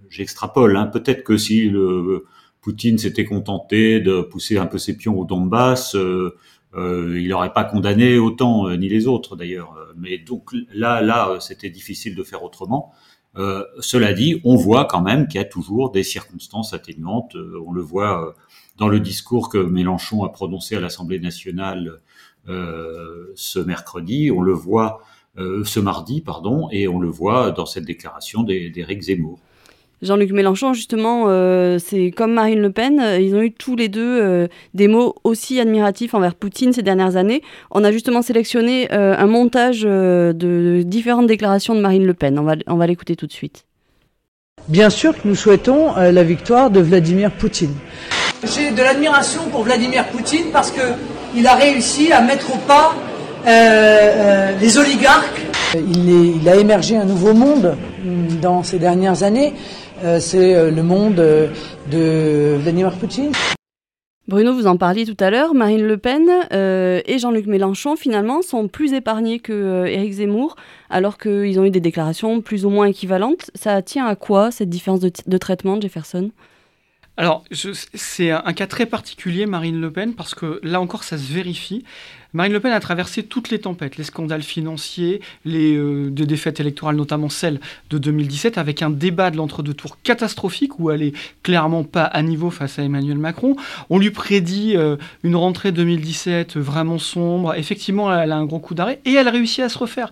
j'extrapole. 0.09 0.73
Je, 0.73 0.77
hein. 0.77 0.87
Peut-être 0.87 1.25
que 1.25 1.37
si 1.37 1.69
le 1.69 2.27
Poutine 2.61 2.99
s'était 2.99 3.25
contenté 3.25 4.00
de 4.00 4.21
pousser 4.23 4.59
un 4.59 4.67
peu 4.67 4.79
ses 4.79 4.97
pions 4.97 5.19
au 5.19 5.25
Donbass, 5.25 5.97
euh, 5.97 6.37
il 6.75 7.29
n'aurait 7.29 7.53
pas 7.53 7.65
condamné 7.65 8.19
autant, 8.19 8.71
ni 8.76 8.88
les 8.88 9.09
autres 9.09 9.35
d'ailleurs. 9.35 9.75
Mais 9.97 10.19
donc 10.19 10.50
là, 10.73 11.00
là, 11.00 11.38
c'était 11.41 11.71
difficile 11.71 12.15
de 12.15 12.23
faire 12.23 12.44
autrement. 12.44 12.93
Euh, 13.37 13.65
cela 13.81 14.12
dit, 14.12 14.41
on 14.44 14.56
voit 14.56 14.87
quand 14.87 15.03
même 15.03 15.29
qu'il 15.29 15.41
y 15.41 15.44
a 15.44 15.47
toujours 15.47 15.91
des 15.91 16.03
circonstances 16.03 16.73
atténuantes. 16.73 17.37
Euh, 17.37 17.62
on 17.65 17.73
le 17.73 17.82
voit 17.82 18.27
euh, 18.27 18.32
dans 18.77 18.88
le 18.88 19.00
discours 19.00 19.49
que 19.49 19.59
Mélenchon 19.59 20.25
a 20.25 20.31
prononcé 20.31 20.77
à 20.77 20.81
l'Assemblée 20.81 21.21
nationale 21.21 22.00
ce 22.47 23.61
mercredi, 23.61 24.32
on 24.35 24.41
le 24.41 24.55
voit 24.55 25.03
ce 25.37 25.79
mardi, 25.79 26.21
pardon, 26.21 26.69
et 26.73 26.88
on 26.88 26.99
le 26.99 27.09
voit 27.09 27.53
dans 27.53 27.67
cette 27.67 27.85
déclaration 27.85 28.43
d'Éric 28.43 29.03
Zemmour. 29.03 29.38
Jean-Luc 30.02 30.32
Mélenchon, 30.32 30.73
justement, 30.73 31.25
euh, 31.29 31.79
c'est 31.79 32.11
comme 32.11 32.32
Marine 32.32 32.61
Le 32.61 32.73
Pen, 32.73 32.99
euh, 33.00 33.20
ils 33.20 33.35
ont 33.35 33.43
eu 33.43 33.52
tous 33.52 33.76
les 33.76 33.88
deux 33.88 34.20
euh, 34.20 34.49
des 34.73 34.88
mots 34.88 35.14
aussi 35.25 35.61
admiratifs 35.61 36.14
envers 36.14 36.35
Poutine 36.35 36.73
ces 36.73 36.82
dernières 36.82 37.17
années. 37.17 37.43
On 37.70 37.85
a 37.85 37.93
justement 37.93 38.23
sélectionné 38.23 38.91
un 38.91 39.26
montage 39.26 39.82
de 39.82 40.82
différentes 40.85 41.26
déclarations 41.26 41.75
de 41.75 41.81
Marine 41.81 42.06
Le 42.06 42.14
Pen. 42.14 42.38
On 42.38 42.43
va, 42.43 42.55
on 42.67 42.76
va 42.76 42.87
l'écouter 42.87 43.17
tout 43.17 43.26
de 43.26 43.32
suite. 43.32 43.64
Bien 44.69 44.91
sûr 44.91 45.14
que 45.14 45.26
nous 45.29 45.35
souhaitons 45.35 45.94
la 45.97 46.23
victoire 46.23 46.70
de 46.70 46.81
Vladimir 46.81 47.31
Poutine. 47.31 47.75
J'ai 48.44 48.70
de 48.70 48.82
l'admiration 48.82 49.43
pour 49.50 49.62
Vladimir 49.62 50.06
Poutine 50.06 50.47
parce 50.52 50.73
qu'il 50.73 51.47
a 51.47 51.55
réussi 51.55 52.12
à 52.12 52.20
mettre 52.20 52.55
au 52.55 52.58
pas 52.58 52.94
les 54.61 54.79
oligarques. 54.79 55.41
Il, 55.75 56.37
il, 56.43 56.49
a 56.49 56.56
émergé 56.56 56.97
un 56.97 57.05
nouveau 57.05 57.32
monde 57.32 57.76
dans 58.41 58.62
ces 58.62 58.79
dernières 58.79 59.23
années 59.23 59.54
c'est 60.21 60.54
euh, 60.54 60.71
le 60.71 60.83
monde 60.83 61.21
euh, 61.21 61.49
de 61.90 62.57
Vladimir 62.61 62.92
Poutine. 62.92 63.33
Bruno, 64.28 64.54
vous 64.54 64.66
en 64.66 64.76
parliez 64.76 65.04
tout 65.04 65.16
à 65.19 65.30
l'heure, 65.30 65.54
Marine 65.54 65.83
Le 65.83 65.97
Pen 65.97 66.28
et 66.52 67.19
Jean-Luc 67.19 67.47
Mélenchon, 67.47 67.97
finalement, 67.97 68.42
sont 68.42 68.69
plus 68.69 68.92
épargnés 68.92 69.40
que 69.40 69.87
Éric 69.87 70.12
Zemmour, 70.12 70.54
alors 70.88 71.19
qu'ils 71.19 71.59
ont 71.59 71.64
eu 71.64 71.71
des 71.71 71.80
déclarations 71.80 72.40
plus 72.40 72.64
ou 72.64 72.71
moins 72.71 72.87
équivalentes. 72.87 73.50
Ça 73.57 73.83
tient 73.83 74.07
à 74.07 74.14
quoi, 74.14 74.52
cette 74.52 74.69
différence 74.69 75.00
de, 75.00 75.11
de 75.26 75.38
traitement 75.38 75.80
Jefferson? 75.80 76.30
Alors, 77.17 77.45
c'est 77.52 78.31
un 78.31 78.52
cas 78.55 78.67
très 78.67 78.87
particulier, 78.87 79.45
Marine 79.45 79.79
Le 79.79 79.90
Pen, 79.90 80.14
parce 80.14 80.35
que 80.35 80.59
là 80.62 80.81
encore, 80.81 81.05
ça 81.05 81.19
se 81.19 81.31
vérifie. 81.31 81.85
Marine 82.33 82.52
Le 82.52 82.61
Pen 82.61 82.73
a 82.73 82.81
traversé 82.81 83.25
toutes 83.25 83.50
les 83.50 83.59
tempêtes, 83.59 83.97
les 83.97 84.05
scandales 84.05 84.43
financiers, 84.43 85.21
les 85.45 85.75
euh, 85.75 86.11
défaites 86.11 86.61
électorales, 86.61 86.97
notamment 86.97 87.29
celle 87.29 87.61
de 87.90 87.99
2017, 87.99 88.57
avec 88.57 88.83
un 88.83 88.88
débat 88.88 89.31
de 89.31 89.37
l'entre-deux 89.37 89.75
tours 89.75 89.99
catastrophique 90.02 90.79
où 90.79 90.90
elle 90.90 91.02
est 91.02 91.12
clairement 91.43 91.85
pas 91.85 92.05
à 92.05 92.23
niveau 92.23 92.50
face 92.50 92.79
à 92.79 92.85
Emmanuel 92.85 93.19
Macron. 93.19 93.57
On 93.90 93.99
lui 93.99 94.11
prédit 94.11 94.76
euh, 94.76 94.97
une 95.25 95.37
rentrée 95.37 95.73
2017 95.73 96.57
vraiment 96.57 96.99
sombre. 96.99 97.55
Effectivement, 97.55 98.17
elle 98.17 98.33
a 98.33 98.37
un 98.37 98.47
gros 98.47 98.61
coup 98.61 98.75
d'arrêt 98.75 99.00
et 99.05 99.12
elle 99.12 99.29
réussit 99.29 99.61
à 99.61 99.69
se 99.69 99.76
refaire. 99.76 100.11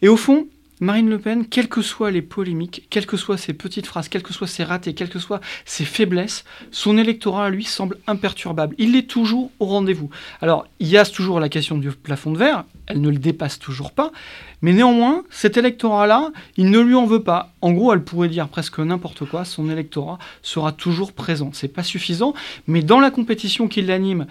Et 0.00 0.08
au 0.08 0.16
fond, 0.16 0.46
Marine 0.80 1.08
Le 1.08 1.18
Pen, 1.18 1.46
quelles 1.46 1.68
que 1.68 1.80
soient 1.80 2.10
les 2.10 2.20
polémiques, 2.20 2.86
quelles 2.90 3.06
que 3.06 3.16
soient 3.16 3.38
ses 3.38 3.54
petites 3.54 3.86
phrases, 3.86 4.08
quelles 4.08 4.22
que 4.22 4.34
soient 4.34 4.46
ses 4.46 4.62
ratés, 4.62 4.92
quelles 4.92 5.08
que 5.08 5.18
soient 5.18 5.40
ses 5.64 5.86
faiblesses, 5.86 6.44
son 6.70 6.98
électorat, 6.98 7.48
lui, 7.48 7.64
semble 7.64 7.96
imperturbable. 8.06 8.74
Il 8.76 8.94
est 8.94 9.08
toujours 9.08 9.50
au 9.58 9.66
rendez-vous. 9.66 10.10
Alors, 10.42 10.66
il 10.78 10.88
y 10.88 10.98
a 10.98 11.06
toujours 11.06 11.40
la 11.40 11.48
question 11.48 11.78
du 11.78 11.90
plafond 11.90 12.32
de 12.32 12.38
verre, 12.38 12.64
elle 12.88 13.00
ne 13.00 13.08
le 13.08 13.16
dépasse 13.16 13.58
toujours 13.58 13.92
pas, 13.92 14.12
mais 14.60 14.74
néanmoins, 14.74 15.24
cet 15.30 15.56
électorat-là, 15.56 16.30
il 16.58 16.70
ne 16.70 16.80
lui 16.80 16.94
en 16.94 17.06
veut 17.06 17.22
pas. 17.22 17.52
En 17.62 17.72
gros, 17.72 17.92
elle 17.94 18.04
pourrait 18.04 18.28
dire 18.28 18.48
presque 18.48 18.78
n'importe 18.78 19.24
quoi, 19.24 19.46
son 19.46 19.70
électorat 19.70 20.18
sera 20.42 20.72
toujours 20.72 21.12
présent. 21.12 21.50
C'est 21.54 21.68
pas 21.68 21.82
suffisant, 21.82 22.34
mais 22.66 22.82
dans 22.82 23.00
la 23.00 23.10
compétition 23.10 23.66
qui 23.66 23.80
l'anime, 23.80 24.26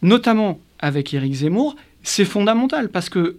notamment 0.00 0.60
avec 0.78 1.12
Éric 1.12 1.34
Zemmour, 1.34 1.76
c'est 2.02 2.24
fondamental 2.24 2.88
parce 2.88 3.10
que 3.10 3.36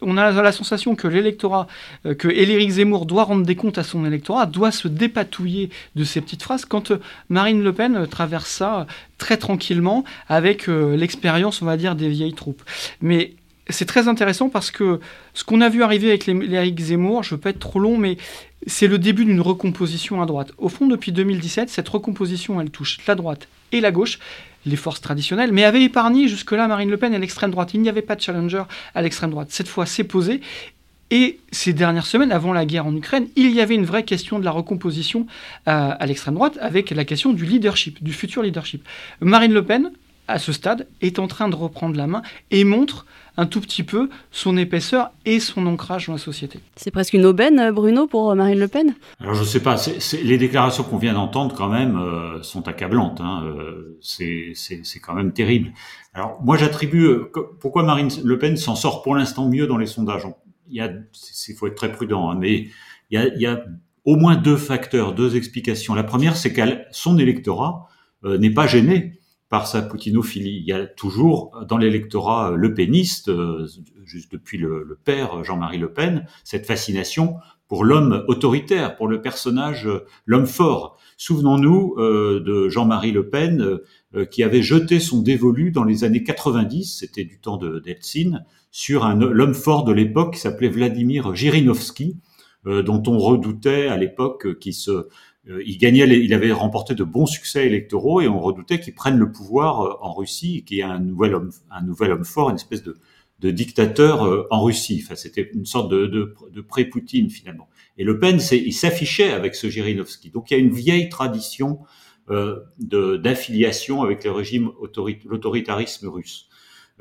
on 0.00 0.16
a 0.16 0.30
la 0.30 0.52
sensation 0.52 0.94
que 0.94 1.08
l'électorat, 1.08 1.66
euh, 2.06 2.14
que 2.14 2.28
Éric 2.28 2.70
Zemmour 2.70 3.06
doit 3.06 3.24
rendre 3.24 3.44
des 3.44 3.56
comptes 3.56 3.78
à 3.78 3.82
son 3.82 4.04
électorat, 4.04 4.46
doit 4.46 4.70
se 4.70 4.88
dépatouiller 4.88 5.70
de 5.94 6.04
ces 6.04 6.20
petites 6.20 6.42
phrases, 6.42 6.64
quand 6.64 6.90
euh, 6.90 7.00
Marine 7.28 7.62
Le 7.62 7.72
Pen 7.72 7.96
euh, 7.96 8.06
traverse 8.06 8.50
ça 8.50 8.86
très 9.18 9.36
tranquillement 9.36 10.04
avec 10.28 10.66
l'expérience, 10.66 11.62
on 11.62 11.66
va 11.66 11.76
dire, 11.76 11.94
des 11.94 12.08
vieilles 12.08 12.34
troupes. 12.34 12.62
Mais 13.00 13.34
c'est 13.70 13.86
très 13.86 14.08
intéressant 14.08 14.50
parce 14.50 14.70
que 14.70 15.00
ce 15.32 15.44
qu'on 15.44 15.60
a 15.60 15.68
vu 15.68 15.82
arriver 15.82 16.08
avec 16.08 16.26
les, 16.26 16.34
Eric 16.52 16.78
Zemmour, 16.78 17.22
je 17.22 17.30
ne 17.32 17.36
veux 17.36 17.40
pas 17.40 17.50
être 17.50 17.60
trop 17.60 17.78
long, 17.78 17.96
mais 17.96 18.18
c'est 18.66 18.88
le 18.88 18.98
début 18.98 19.24
d'une 19.24 19.40
recomposition 19.40 20.20
à 20.20 20.26
droite. 20.26 20.52
Au 20.58 20.68
fond, 20.68 20.86
depuis 20.86 21.12
2017, 21.12 21.70
cette 21.70 21.88
recomposition, 21.88 22.60
elle 22.60 22.70
touche 22.70 22.98
la 23.06 23.14
droite 23.14 23.48
et 23.72 23.80
la 23.80 23.92
gauche, 23.92 24.18
les 24.66 24.76
forces 24.76 25.00
traditionnelles, 25.00 25.52
mais 25.52 25.64
avait 25.64 25.82
épargné 25.82 26.28
jusque-là 26.28 26.68
Marine 26.68 26.90
Le 26.90 26.96
Pen 26.96 27.14
et 27.14 27.18
l'extrême 27.18 27.50
droite. 27.50 27.74
Il 27.74 27.82
n'y 27.82 27.88
avait 27.88 28.02
pas 28.02 28.16
de 28.16 28.20
challenger 28.20 28.62
à 28.94 29.02
l'extrême 29.02 29.30
droite. 29.30 29.48
Cette 29.50 29.68
fois, 29.68 29.86
c'est 29.86 30.04
posé. 30.04 30.40
Et 31.10 31.38
ces 31.52 31.72
dernières 31.72 32.06
semaines, 32.06 32.32
avant 32.32 32.52
la 32.52 32.64
guerre 32.64 32.86
en 32.86 32.96
Ukraine, 32.96 33.28
il 33.36 33.50
y 33.50 33.60
avait 33.60 33.74
une 33.74 33.84
vraie 33.84 34.04
question 34.04 34.38
de 34.38 34.44
la 34.44 34.50
recomposition 34.50 35.26
à, 35.66 35.92
à 35.92 36.06
l'extrême 36.06 36.34
droite 36.34 36.58
avec 36.60 36.90
la 36.90 37.04
question 37.04 37.32
du 37.32 37.44
leadership, 37.44 38.02
du 38.02 38.12
futur 38.12 38.42
leadership. 38.42 38.86
Marine 39.20 39.52
Le 39.52 39.64
Pen, 39.64 39.92
à 40.28 40.38
ce 40.38 40.52
stade, 40.52 40.86
est 41.02 41.18
en 41.18 41.28
train 41.28 41.48
de 41.48 41.54
reprendre 41.54 41.96
la 41.96 42.06
main 42.06 42.22
et 42.50 42.64
montre 42.64 43.06
un 43.36 43.46
tout 43.46 43.60
petit 43.60 43.82
peu 43.82 44.08
son 44.30 44.56
épaisseur 44.56 45.10
et 45.24 45.40
son 45.40 45.66
ancrage 45.66 46.06
dans 46.06 46.12
la 46.12 46.18
société. 46.18 46.60
C'est 46.76 46.90
presque 46.90 47.14
une 47.14 47.24
aubaine, 47.24 47.58
euh, 47.58 47.72
Bruno, 47.72 48.06
pour 48.06 48.30
euh, 48.30 48.34
Marine 48.34 48.58
Le 48.58 48.68
Pen? 48.68 48.94
Alors 49.20 49.34
je 49.34 49.40
ne 49.40 49.46
sais 49.46 49.60
pas, 49.60 49.76
les 50.22 50.38
déclarations 50.38 50.84
qu'on 50.84 50.98
vient 50.98 51.14
d'entendre 51.14 51.54
quand 51.54 51.68
même 51.68 51.96
euh, 51.96 52.42
sont 52.42 52.68
accablantes, 52.68 53.20
hein, 53.20 53.42
c'est 54.00 54.54
quand 55.02 55.14
même 55.14 55.32
terrible. 55.32 55.72
Alors 56.14 56.40
moi 56.44 56.56
j'attribue, 56.56 57.08
pourquoi 57.60 57.82
Marine 57.82 58.10
Le 58.22 58.38
Pen 58.38 58.56
s'en 58.56 58.76
sort 58.76 59.02
pour 59.02 59.16
l'instant 59.16 59.48
mieux 59.48 59.66
dans 59.66 59.78
les 59.78 59.86
sondages? 59.86 60.26
Il 60.68 61.54
faut 61.56 61.66
être 61.66 61.74
très 61.74 61.92
prudent, 61.92 62.30
hein, 62.30 62.36
mais 62.38 62.68
il 63.10 63.14
y, 63.14 63.16
a, 63.18 63.26
il 63.34 63.40
y 63.40 63.46
a 63.46 63.64
au 64.04 64.16
moins 64.16 64.36
deux 64.36 64.56
facteurs, 64.56 65.14
deux 65.14 65.36
explications. 65.36 65.94
La 65.94 66.04
première, 66.04 66.36
c'est 66.36 66.52
que 66.52 66.60
son 66.90 67.18
électorat 67.18 67.88
n'est 68.22 68.50
pas 68.50 68.66
gêné 68.66 69.18
par 69.48 69.66
sa 69.66 69.82
poutinophilie. 69.82 70.58
Il 70.58 70.64
y 70.64 70.72
a 70.72 70.86
toujours 70.86 71.64
dans 71.68 71.78
l'électorat 71.78 72.52
euh, 72.52 72.56
le 72.56 72.74
péniste, 72.74 73.28
euh, 73.28 73.66
juste 74.04 74.32
depuis 74.32 74.58
le, 74.58 74.98
père 75.04 75.44
Jean-Marie 75.44 75.78
Le 75.78 75.92
Pen, 75.92 76.26
cette 76.44 76.66
fascination 76.66 77.36
pour 77.68 77.84
l'homme 77.84 78.24
autoritaire, 78.28 78.96
pour 78.96 79.08
le 79.08 79.20
personnage, 79.20 79.86
euh, 79.86 80.06
l'homme 80.26 80.46
fort. 80.46 80.98
Souvenons-nous 81.16 81.94
de 81.96 82.68
Jean-Marie 82.68 83.12
Le 83.12 83.28
Pen 83.28 83.78
qui 84.32 84.42
avait 84.42 84.62
jeté 84.62 84.98
son 84.98 85.22
dévolu 85.22 85.70
dans 85.70 85.84
les 85.84 86.02
années 86.02 86.24
90, 86.24 86.98
c'était 86.98 87.22
du 87.22 87.38
temps 87.38 87.56
de 87.56 87.78
d'Eltsine, 87.78 88.44
sur 88.72 89.04
un 89.04 89.14
l'homme 89.14 89.54
fort 89.54 89.84
de 89.84 89.92
l'époque 89.92 90.34
qui 90.34 90.40
s'appelait 90.40 90.68
Vladimir 90.68 91.32
Jirinovski, 91.36 92.16
dont 92.64 93.02
on 93.06 93.18
redoutait 93.18 93.86
à 93.86 93.96
l'époque 93.96 94.58
qu'il 94.58 94.74
se 94.74 94.90
euh, 94.90 95.08
il 95.46 95.76
gagnait, 95.78 96.08
il 96.08 96.32
avait 96.32 96.52
remporté 96.52 96.94
de 96.94 97.04
bons 97.04 97.26
succès 97.26 97.66
électoraux 97.66 98.20
et 98.20 98.28
on 98.28 98.40
redoutait 98.40 98.80
qu'il 98.80 98.94
prenne 98.94 99.18
le 99.18 99.30
pouvoir 99.30 99.82
euh, 99.82 99.92
en 100.00 100.14
Russie 100.14 100.58
et 100.58 100.62
qu'il 100.62 100.78
y 100.78 100.80
ait 100.80 100.84
un 100.84 101.00
nouvel 101.00 101.34
homme, 101.34 101.50
un 101.70 101.82
nouvel 101.82 102.12
homme 102.12 102.24
fort, 102.24 102.50
une 102.50 102.56
espèce 102.56 102.82
de, 102.82 102.96
de 103.40 103.50
dictateur 103.50 104.24
euh, 104.24 104.46
en 104.50 104.62
Russie. 104.62 105.02
Enfin, 105.04 105.16
c'était 105.16 105.50
une 105.52 105.66
sorte 105.66 105.90
de, 105.90 106.06
de, 106.06 106.34
de 106.50 106.60
pré-Poutine 106.60 107.28
finalement. 107.28 107.68
Et 107.98 108.04
Le 108.04 108.18
Pen, 108.18 108.40
il 108.52 108.72
s'affichait 108.72 109.32
avec 109.32 109.54
ce 109.54 109.68
Jirinovski. 109.68 110.30
Donc 110.30 110.50
il 110.50 110.54
y 110.54 110.56
a 110.56 110.60
une 110.60 110.72
vieille 110.72 111.08
tradition 111.08 111.80
euh, 112.30 112.60
d'affiliation 112.78 114.02
avec 114.02 114.24
le 114.24 114.30
régime 114.30 114.70
l'autoritarisme 115.26 116.08
russe. 116.08 116.48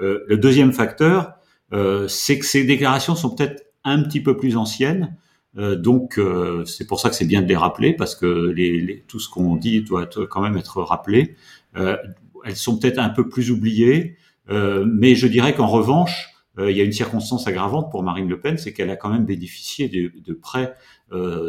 Euh, 0.01 0.25
le 0.27 0.37
deuxième 0.37 0.73
facteur, 0.73 1.35
euh, 1.71 2.09
c'est 2.09 2.37
que 2.39 2.45
ces 2.45 2.65
déclarations 2.65 3.15
sont 3.15 3.33
peut-être 3.33 3.63
un 3.85 4.03
petit 4.03 4.21
peu 4.21 4.35
plus 4.35 4.57
anciennes. 4.57 5.15
Euh, 5.57 5.75
donc 5.75 6.17
euh, 6.17 6.65
c'est 6.65 6.87
pour 6.87 6.99
ça 6.99 7.09
que 7.09 7.15
c'est 7.15 7.25
bien 7.25 7.41
de 7.41 7.47
les 7.47 7.55
rappeler 7.55 7.93
parce 7.93 8.15
que 8.15 8.25
les, 8.25 9.03
tout 9.07 9.19
ce 9.19 9.29
qu'on 9.29 9.55
dit 9.55 9.81
doit 9.81 10.07
quand 10.29 10.41
même 10.41 10.57
être 10.57 10.81
rappelé. 10.81 11.35
Euh, 11.75 11.97
elles 12.45 12.55
sont 12.55 12.77
peut-être 12.77 12.99
un 12.99 13.09
peu 13.09 13.29
plus 13.29 13.51
oubliées, 13.51 14.17
mais 14.49 15.15
je 15.15 15.27
dirais 15.27 15.55
qu'en 15.55 15.67
revanche, 15.67 16.29
il 16.59 16.75
y 16.75 16.81
a 16.81 16.83
une 16.83 16.91
circonstance 16.91 17.47
aggravante 17.47 17.89
pour 17.89 18.03
Marine 18.03 18.27
Le 18.27 18.37
Pen, 18.37 18.57
c'est 18.57 18.73
qu'elle 18.73 18.89
a 18.89 18.97
quand 18.97 19.09
même 19.09 19.25
bénéficié 19.25 19.87
de, 19.87 20.11
de 20.19 20.33
prêts 20.33 20.73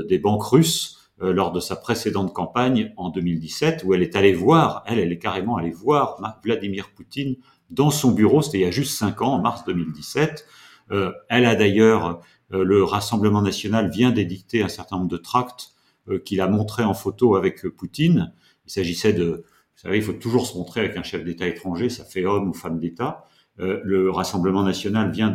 des 0.08 0.18
banques 0.20 0.44
russes 0.44 1.10
lors 1.18 1.50
de 1.50 1.58
sa 1.58 1.74
précédente 1.74 2.32
campagne 2.32 2.92
en 2.96 3.10
2017, 3.10 3.82
où 3.84 3.92
elle 3.92 4.04
est 4.04 4.14
allée 4.14 4.34
voir, 4.34 4.84
elle, 4.86 5.00
elle 5.00 5.10
est 5.10 5.18
carrément 5.18 5.56
allée 5.56 5.72
voir 5.72 6.20
Vladimir 6.44 6.90
Poutine 6.94 7.34
dans 7.70 7.90
son 7.90 8.12
bureau, 8.12 8.40
c'était 8.40 8.58
il 8.58 8.62
y 8.62 8.66
a 8.66 8.70
juste 8.70 8.96
cinq 8.96 9.20
ans, 9.20 9.32
en 9.32 9.40
mars 9.40 9.64
2017. 9.64 10.46
elle 10.90 11.44
a 11.44 11.56
d'ailleurs 11.56 12.06
euh, 12.06 12.14
le 12.62 12.84
Rassemblement 12.84 13.42
national 13.42 13.90
vient 13.90 14.10
d'édicter 14.10 14.62
un 14.62 14.68
certain 14.68 14.98
nombre 14.98 15.10
de 15.10 15.16
tracts 15.16 15.74
euh, 16.08 16.18
qu'il 16.18 16.42
a 16.42 16.48
montrés 16.48 16.84
en 16.84 16.92
photo 16.92 17.34
avec 17.34 17.64
euh, 17.64 17.70
Poutine. 17.70 18.34
Il 18.66 18.72
s'agissait 18.72 19.14
de, 19.14 19.24
vous 19.24 19.80
savez, 19.80 19.96
il 19.96 20.02
faut 20.02 20.12
toujours 20.12 20.46
se 20.46 20.54
montrer 20.56 20.80
avec 20.80 20.98
un 20.98 21.02
chef 21.02 21.24
d'État 21.24 21.46
étranger, 21.46 21.88
ça 21.88 22.04
fait 22.04 22.26
homme 22.26 22.50
ou 22.50 22.52
femme 22.52 22.78
d'État. 22.78 23.24
le 23.56 24.10
Rassemblement 24.10 24.62
national 24.62 25.10
vient 25.10 25.32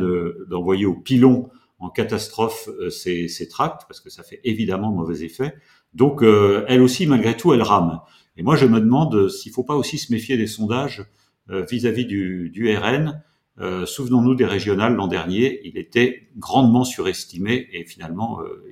d'envoyer 0.48 0.86
au 0.86 0.94
pilon 0.94 1.48
en 1.78 1.90
catastrophe 1.90 2.68
ces, 2.90 3.28
ces, 3.28 3.48
tracts 3.48 3.86
parce 3.88 4.00
que 4.00 4.10
ça 4.10 4.22
fait 4.22 4.40
évidemment 4.44 4.92
mauvais 4.92 5.22
effet. 5.22 5.54
Donc 5.94 6.22
elle 6.22 6.82
aussi, 6.82 7.06
malgré 7.06 7.36
tout, 7.36 7.52
elle 7.54 7.62
rame. 7.62 8.00
Et 8.36 8.42
moi, 8.42 8.56
je 8.56 8.66
me 8.66 8.80
demande 8.80 9.28
s'il 9.28 9.50
ne 9.50 9.54
faut 9.54 9.64
pas 9.64 9.76
aussi 9.76 9.96
se 9.96 10.12
méfier 10.12 10.36
des 10.36 10.48
sondages 10.48 11.04
vis-à-vis 11.48 12.06
du, 12.06 12.50
du, 12.50 12.76
RN 12.76 13.22
euh, 13.60 13.84
souvenons-nous 13.84 14.34
des 14.34 14.46
régionales 14.46 14.94
l'an 14.94 15.06
dernier, 15.06 15.60
il 15.64 15.76
était 15.76 16.28
grandement 16.38 16.84
surestimé 16.84 17.68
et 17.72 17.84
finalement, 17.84 18.40
euh, 18.40 18.64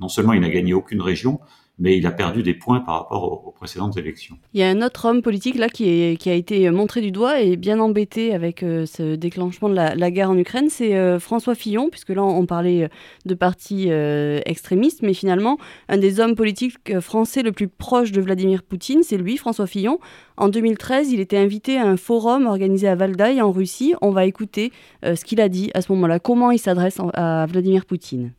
non 0.00 0.08
seulement 0.08 0.32
il 0.32 0.40
n'a 0.40 0.48
gagné 0.48 0.72
aucune 0.72 1.02
région, 1.02 1.40
mais 1.78 1.98
il 1.98 2.06
a 2.06 2.12
perdu 2.12 2.42
des 2.42 2.54
points 2.54 2.80
par 2.80 3.00
rapport 3.00 3.46
aux, 3.46 3.50
précédentes 3.50 3.96
élections. 3.96 4.36
Il 4.52 4.60
y 4.60 4.62
a 4.62 4.68
un 4.68 4.82
autre 4.82 5.06
homme 5.06 5.22
politique 5.22 5.56
là 5.56 5.68
qui, 5.68 6.18
a 6.26 6.32
été 6.32 6.70
montré 6.70 7.00
du 7.00 7.10
doigt 7.10 7.40
et 7.40 7.56
bien 7.56 7.80
embêté 7.80 8.34
avec 8.34 8.62
euh, 8.62 8.86
ce 8.86 9.14
déclenchement 9.14 9.68
de 9.68 9.74
la, 9.74 10.10
guerre 10.10 10.30
en 10.30 10.36
Ukraine, 10.36 10.68
c'est 10.68 10.96
euh, 10.96 11.18
François 11.18 11.54
Fillon, 11.54 11.88
puisque 11.90 12.10
là 12.10 12.22
on 12.22 12.46
parlait 12.46 12.88
de 13.24 13.34
partis 13.34 13.86
euh, 13.88 14.40
extrémistes, 14.44 15.02
mais 15.02 15.14
finalement 15.14 15.58
un 15.88 15.96
des 15.96 16.20
hommes 16.20 16.34
politiques 16.34 17.00
français 17.00 17.42
le 17.42 17.52
plus 17.52 17.68
proche 17.68 18.12
de 18.12 18.20
Vladimir 18.20 18.62
Poutine, 18.62 19.02
c'est 19.02 19.16
lui, 19.16 19.36
François 19.36 19.66
Fillon. 19.66 19.98
En 20.36 20.48
2013, 20.48 21.12
il 21.12 21.20
était 21.20 21.38
invité 21.38 21.78
à 21.78 21.86
un 21.86 21.96
forum 21.96 22.46
organisé 22.46 22.88
à 22.88 22.94
Valdaï 22.94 23.40
en 23.40 23.52
Russie. 23.52 23.94
On 24.02 24.10
va 24.10 24.26
écouter 24.26 24.72
ce 25.02 25.24
qu'il 25.24 25.40
a 25.40 25.48
dit 25.48 25.70
à 25.74 25.80
ce 25.80 25.92
moment-là, 25.92 26.18
comment 26.18 26.50
il 26.50 26.58
s'adresse 26.58 26.98
à 27.14 27.46
Vladimir 27.46 27.86
Poutine? 27.86 28.32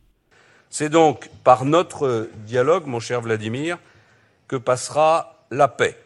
C'est 0.78 0.90
donc 0.90 1.30
par 1.42 1.64
notre 1.64 2.28
dialogue, 2.44 2.84
mon 2.84 3.00
cher 3.00 3.22
Vladimir, 3.22 3.78
que 4.46 4.56
passera 4.56 5.42
la 5.50 5.68
paix. 5.68 5.96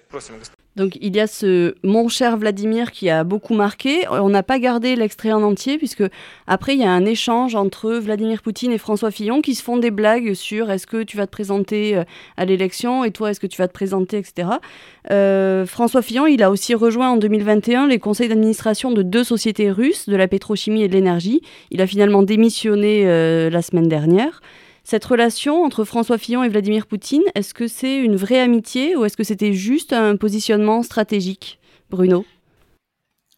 Donc 0.77 0.97
il 1.01 1.17
y 1.17 1.21
a 1.21 1.27
ce 1.27 1.75
mon 1.83 2.09
cher 2.09 2.37
Vladimir 2.37 2.93
qui 2.93 3.11
a 3.11 3.25
beaucoup 3.25 3.55
marqué. 3.55 4.07
On 4.09 4.29
n'a 4.29 4.45
pas 4.45 4.61
gardé 4.61 4.95
l'extrait 4.95 5.33
en 5.33 5.43
entier 5.43 5.79
puisque 5.79 6.05
après 6.47 6.75
il 6.75 6.81
y 6.81 6.85
a 6.85 6.91
un 6.91 7.05
échange 7.05 7.57
entre 7.57 7.95
Vladimir 7.95 8.41
Poutine 8.41 8.71
et 8.71 8.79
François 8.79 9.11
Fillon 9.11 9.43
qui 9.43 9.57
se 9.57 9.65
font 9.65 9.79
des 9.79 9.91
blagues 9.91 10.35
sur 10.35 10.71
est-ce 10.71 10.87
que 10.87 11.03
tu 11.03 11.17
vas 11.17 11.27
te 11.27 11.33
présenter 11.33 11.97
euh, 11.97 12.05
à 12.37 12.45
l'élection 12.45 13.03
et 13.03 13.11
toi 13.11 13.31
est-ce 13.31 13.41
que 13.41 13.49
tu 13.49 13.59
vas 13.59 13.67
te 13.67 13.73
présenter 13.73 14.19
etc. 14.19 14.49
Euh, 15.11 15.67
François 15.67 16.03
Fillon 16.03 16.27
il 16.27 16.43
a 16.43 16.51
aussi 16.51 16.75
rejoint 16.75 17.11
en 17.11 17.17
2021 17.17 17.89
les 17.89 17.99
conseils 17.99 18.29
d'administration 18.29 18.93
de 18.93 19.03
deux 19.03 19.25
sociétés 19.25 19.73
russes 19.73 20.09
de 20.09 20.15
la 20.15 20.29
pétrochimie 20.29 20.83
et 20.83 20.89
de 20.89 20.93
l'énergie. 20.93 21.43
Il 21.73 21.81
a 21.81 21.87
finalement 21.89 22.23
démissionné 22.23 23.03
euh, 23.07 23.51
la 23.51 23.63
semaine 23.63 23.89
dernière. 23.89 24.41
Cette 24.91 25.05
relation 25.05 25.63
entre 25.63 25.85
François 25.85 26.19
Fillon 26.19 26.43
et 26.43 26.49
Vladimir 26.49 26.89
Poutine, 26.89 27.23
est-ce 27.37 27.55
que 27.55 27.69
c'est 27.69 27.99
une 27.99 28.17
vraie 28.17 28.41
amitié 28.41 28.97
ou 28.97 29.05
est-ce 29.05 29.17
que 29.17 29.23
c'était 29.23 29.53
juste 29.53 29.93
un 29.93 30.17
positionnement 30.17 30.83
stratégique, 30.83 31.61
Bruno? 31.91 32.27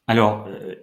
Alors, 0.07 0.49
euh, 0.49 0.77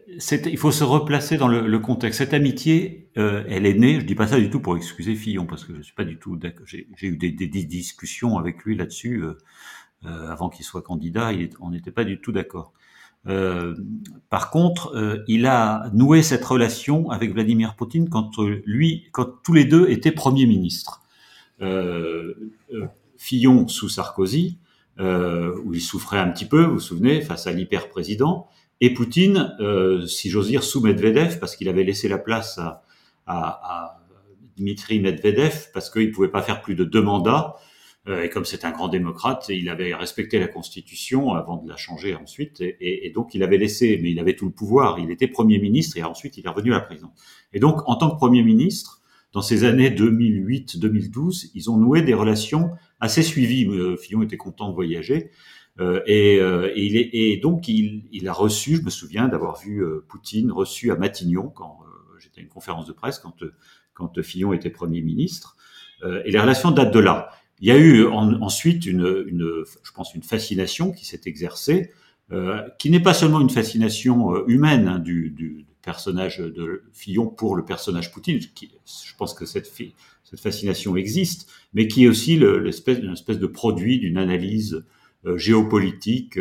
il 0.45 0.57
faut 0.59 0.71
se 0.71 0.83
replacer 0.83 1.37
dans 1.37 1.47
le, 1.47 1.79
contexte. 1.79 2.19
Cette 2.19 2.35
amitié, 2.35 3.09
euh, 3.17 3.43
elle 3.49 3.65
est 3.65 3.73
née. 3.73 3.99
Je 3.99 4.05
dis 4.05 4.13
pas 4.13 4.27
ça 4.27 4.39
du 4.39 4.51
tout 4.51 4.59
pour 4.59 4.77
excuser 4.77 5.15
Fillon, 5.15 5.47
parce 5.47 5.65
que 5.65 5.75
je 5.75 5.81
suis 5.81 5.95
pas 5.95 6.05
du 6.05 6.19
tout 6.19 6.35
d'accord. 6.35 6.67
J'ai 6.67 6.85
eu 7.01 7.17
des, 7.17 7.31
discussions 7.47 8.37
avec 8.37 8.63
lui 8.63 8.75
là-dessus 8.75 9.23
euh, 9.23 9.33
avant 10.03 10.49
qu'il 10.49 10.65
soit 10.65 10.83
candidat. 10.83 11.31
on 11.61 11.71
n'était 11.71 11.89
pas 11.89 12.03
du 12.03 12.21
tout 12.21 12.31
d'accord. 12.31 12.73
Euh, 13.27 13.75
par 14.29 14.49
contre, 14.49 14.95
euh, 14.95 15.23
il 15.27 15.45
a 15.45 15.89
noué 15.93 16.23
cette 16.23 16.43
relation 16.43 17.09
avec 17.09 17.33
Vladimir 17.33 17.75
Poutine 17.75 18.09
quand 18.09 18.39
euh, 18.39 18.61
lui, 18.65 19.07
quand 19.11 19.27
tous 19.43 19.53
les 19.53 19.65
deux 19.65 19.89
étaient 19.89 20.11
premiers 20.11 20.45
ministres. 20.45 21.01
Fillon 23.17 23.67
sous 23.67 23.89
Sarkozy, 23.89 24.59
où 24.97 25.73
il 25.73 25.81
souffrait 25.81 26.19
un 26.19 26.29
petit 26.29 26.45
peu, 26.45 26.63
vous 26.63 26.75
vous 26.75 26.79
souvenez, 26.79 27.19
face 27.19 27.47
à 27.47 27.51
l'hyper-président, 27.51 28.47
et 28.79 28.93
Poutine, 28.93 29.53
si 30.07 30.29
j'ose 30.29 30.47
dire, 30.47 30.63
sous 30.63 30.79
Medvedev, 30.79 31.37
parce 31.37 31.57
qu'il 31.57 31.67
avait 31.67 31.83
laissé 31.83 32.07
la 32.07 32.17
place 32.17 32.59
à, 32.59 32.85
à, 33.25 33.59
à 33.61 33.99
Dmitri 34.55 35.01
Medvedev, 35.01 35.67
parce 35.73 35.89
qu'il 35.89 36.11
pouvait 36.13 36.29
pas 36.29 36.41
faire 36.41 36.61
plus 36.61 36.75
de 36.75 36.85
deux 36.85 37.01
mandats, 37.01 37.57
euh, 37.57 37.68
et 38.09 38.29
comme 38.29 38.45
c'est 38.45 38.65
un 38.65 38.71
grand 38.71 38.87
démocrate, 38.87 39.47
il 39.49 39.69
avait 39.69 39.93
respecté 39.93 40.39
la 40.39 40.47
Constitution 40.47 41.33
avant 41.33 41.57
de 41.57 41.69
la 41.69 41.75
changer 41.75 42.15
ensuite, 42.15 42.61
et, 42.61 43.11
donc 43.13 43.35
il 43.35 43.43
avait 43.43 43.57
laissé, 43.57 43.99
mais 44.01 44.11
il 44.11 44.19
avait 44.19 44.35
tout 44.35 44.45
le 44.45 44.51
pouvoir. 44.51 44.99
Il 44.99 45.11
était 45.11 45.27
Premier 45.27 45.59
ministre 45.59 45.97
et 45.97 46.03
ensuite 46.03 46.37
il 46.37 46.45
est 46.45 46.49
revenu 46.49 46.73
à 46.73 46.77
la 46.77 46.81
présidence. 46.81 47.11
Et 47.53 47.59
donc, 47.59 47.87
en 47.87 47.95
tant 47.95 48.09
que 48.09 48.15
Premier 48.15 48.41
ministre, 48.41 49.01
dans 49.31 49.41
ces 49.41 49.63
années 49.63 49.89
2008-2012, 49.91 51.51
ils 51.53 51.69
ont 51.69 51.77
noué 51.77 52.01
des 52.01 52.15
relations 52.15 52.71
assez 52.99 53.21
suivies. 53.21 53.67
Euh, 53.67 53.95
Fillon 53.95 54.23
était 54.23 54.37
content 54.37 54.69
de 54.69 54.73
voyager. 54.73 55.31
est, 56.07 56.39
et, 56.75 57.37
donc 57.37 57.67
il, 57.67 58.27
a 58.27 58.33
reçu, 58.33 58.77
je 58.77 58.81
me 58.81 58.89
souviens 58.89 59.27
d'avoir 59.27 59.59
vu 59.59 59.83
Poutine 60.07 60.51
reçu 60.51 60.91
à 60.91 60.95
Matignon 60.95 61.49
quand 61.49 61.79
j'étais 62.19 62.41
à 62.41 62.43
une 62.43 62.49
conférence 62.49 62.85
de 62.87 62.93
presse 62.93 63.21
quand 63.93 64.21
Fillon 64.21 64.51
était 64.53 64.71
Premier 64.71 65.01
ministre. 65.01 65.57
et 66.03 66.31
les 66.31 66.39
relations 66.39 66.71
datent 66.71 66.93
de 66.93 66.99
là. 66.99 67.29
Il 67.61 67.67
y 67.67 67.71
a 67.71 67.77
eu 67.77 68.05
ensuite 68.05 68.85
une, 68.85 69.25
une, 69.27 69.63
je 69.83 69.91
pense, 69.91 70.13
une 70.15 70.23
fascination 70.23 70.91
qui 70.91 71.05
s'est 71.05 71.21
exercée, 71.25 71.91
euh, 72.31 72.61
qui 72.77 72.89
n'est 72.89 73.01
pas 73.01 73.13
seulement 73.13 73.41
une 73.41 73.49
fascination 73.49 74.35
euh, 74.35 74.43
humaine 74.47 74.87
hein, 74.87 74.99
du, 74.99 75.31
du, 75.31 75.65
personnage 75.81 76.39
de 76.39 76.83
Fillon 76.93 77.27
pour 77.27 77.55
le 77.55 77.63
personnage 77.65 78.11
Poutine. 78.11 78.39
Qui, 78.53 78.69
je 78.85 79.15
pense 79.17 79.33
que 79.33 79.45
cette, 79.45 79.65
cette 79.65 80.39
fascination 80.39 80.95
existe, 80.95 81.49
mais 81.73 81.87
qui 81.87 82.03
est 82.03 82.07
aussi 82.07 82.37
l'espèce, 82.37 82.99
une 82.99 83.13
espèce 83.13 83.39
de 83.39 83.47
produit 83.47 83.97
d'une 83.97 84.17
analyse 84.17 84.85
euh, 85.25 85.37
géopolitique. 85.37 86.37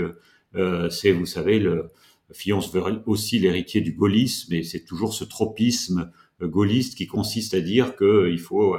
Euh, 0.55 0.91
c'est, 0.91 1.13
vous 1.13 1.25
savez, 1.25 1.61
le, 1.61 1.91
Fillon 2.33 2.61
se 2.61 2.77
veut 2.77 2.83
aussi 3.07 3.39
l'héritier 3.39 3.81
du 3.81 3.93
gaullisme, 3.93 4.53
et 4.53 4.63
c'est 4.63 4.85
toujours 4.85 5.15
ce 5.15 5.25
tropisme 5.25 6.11
gaulliste 6.43 6.97
qui 6.97 7.07
consiste 7.07 7.55
à 7.55 7.61
dire 7.61 7.97
qu'il 7.97 8.39
faut 8.39 8.77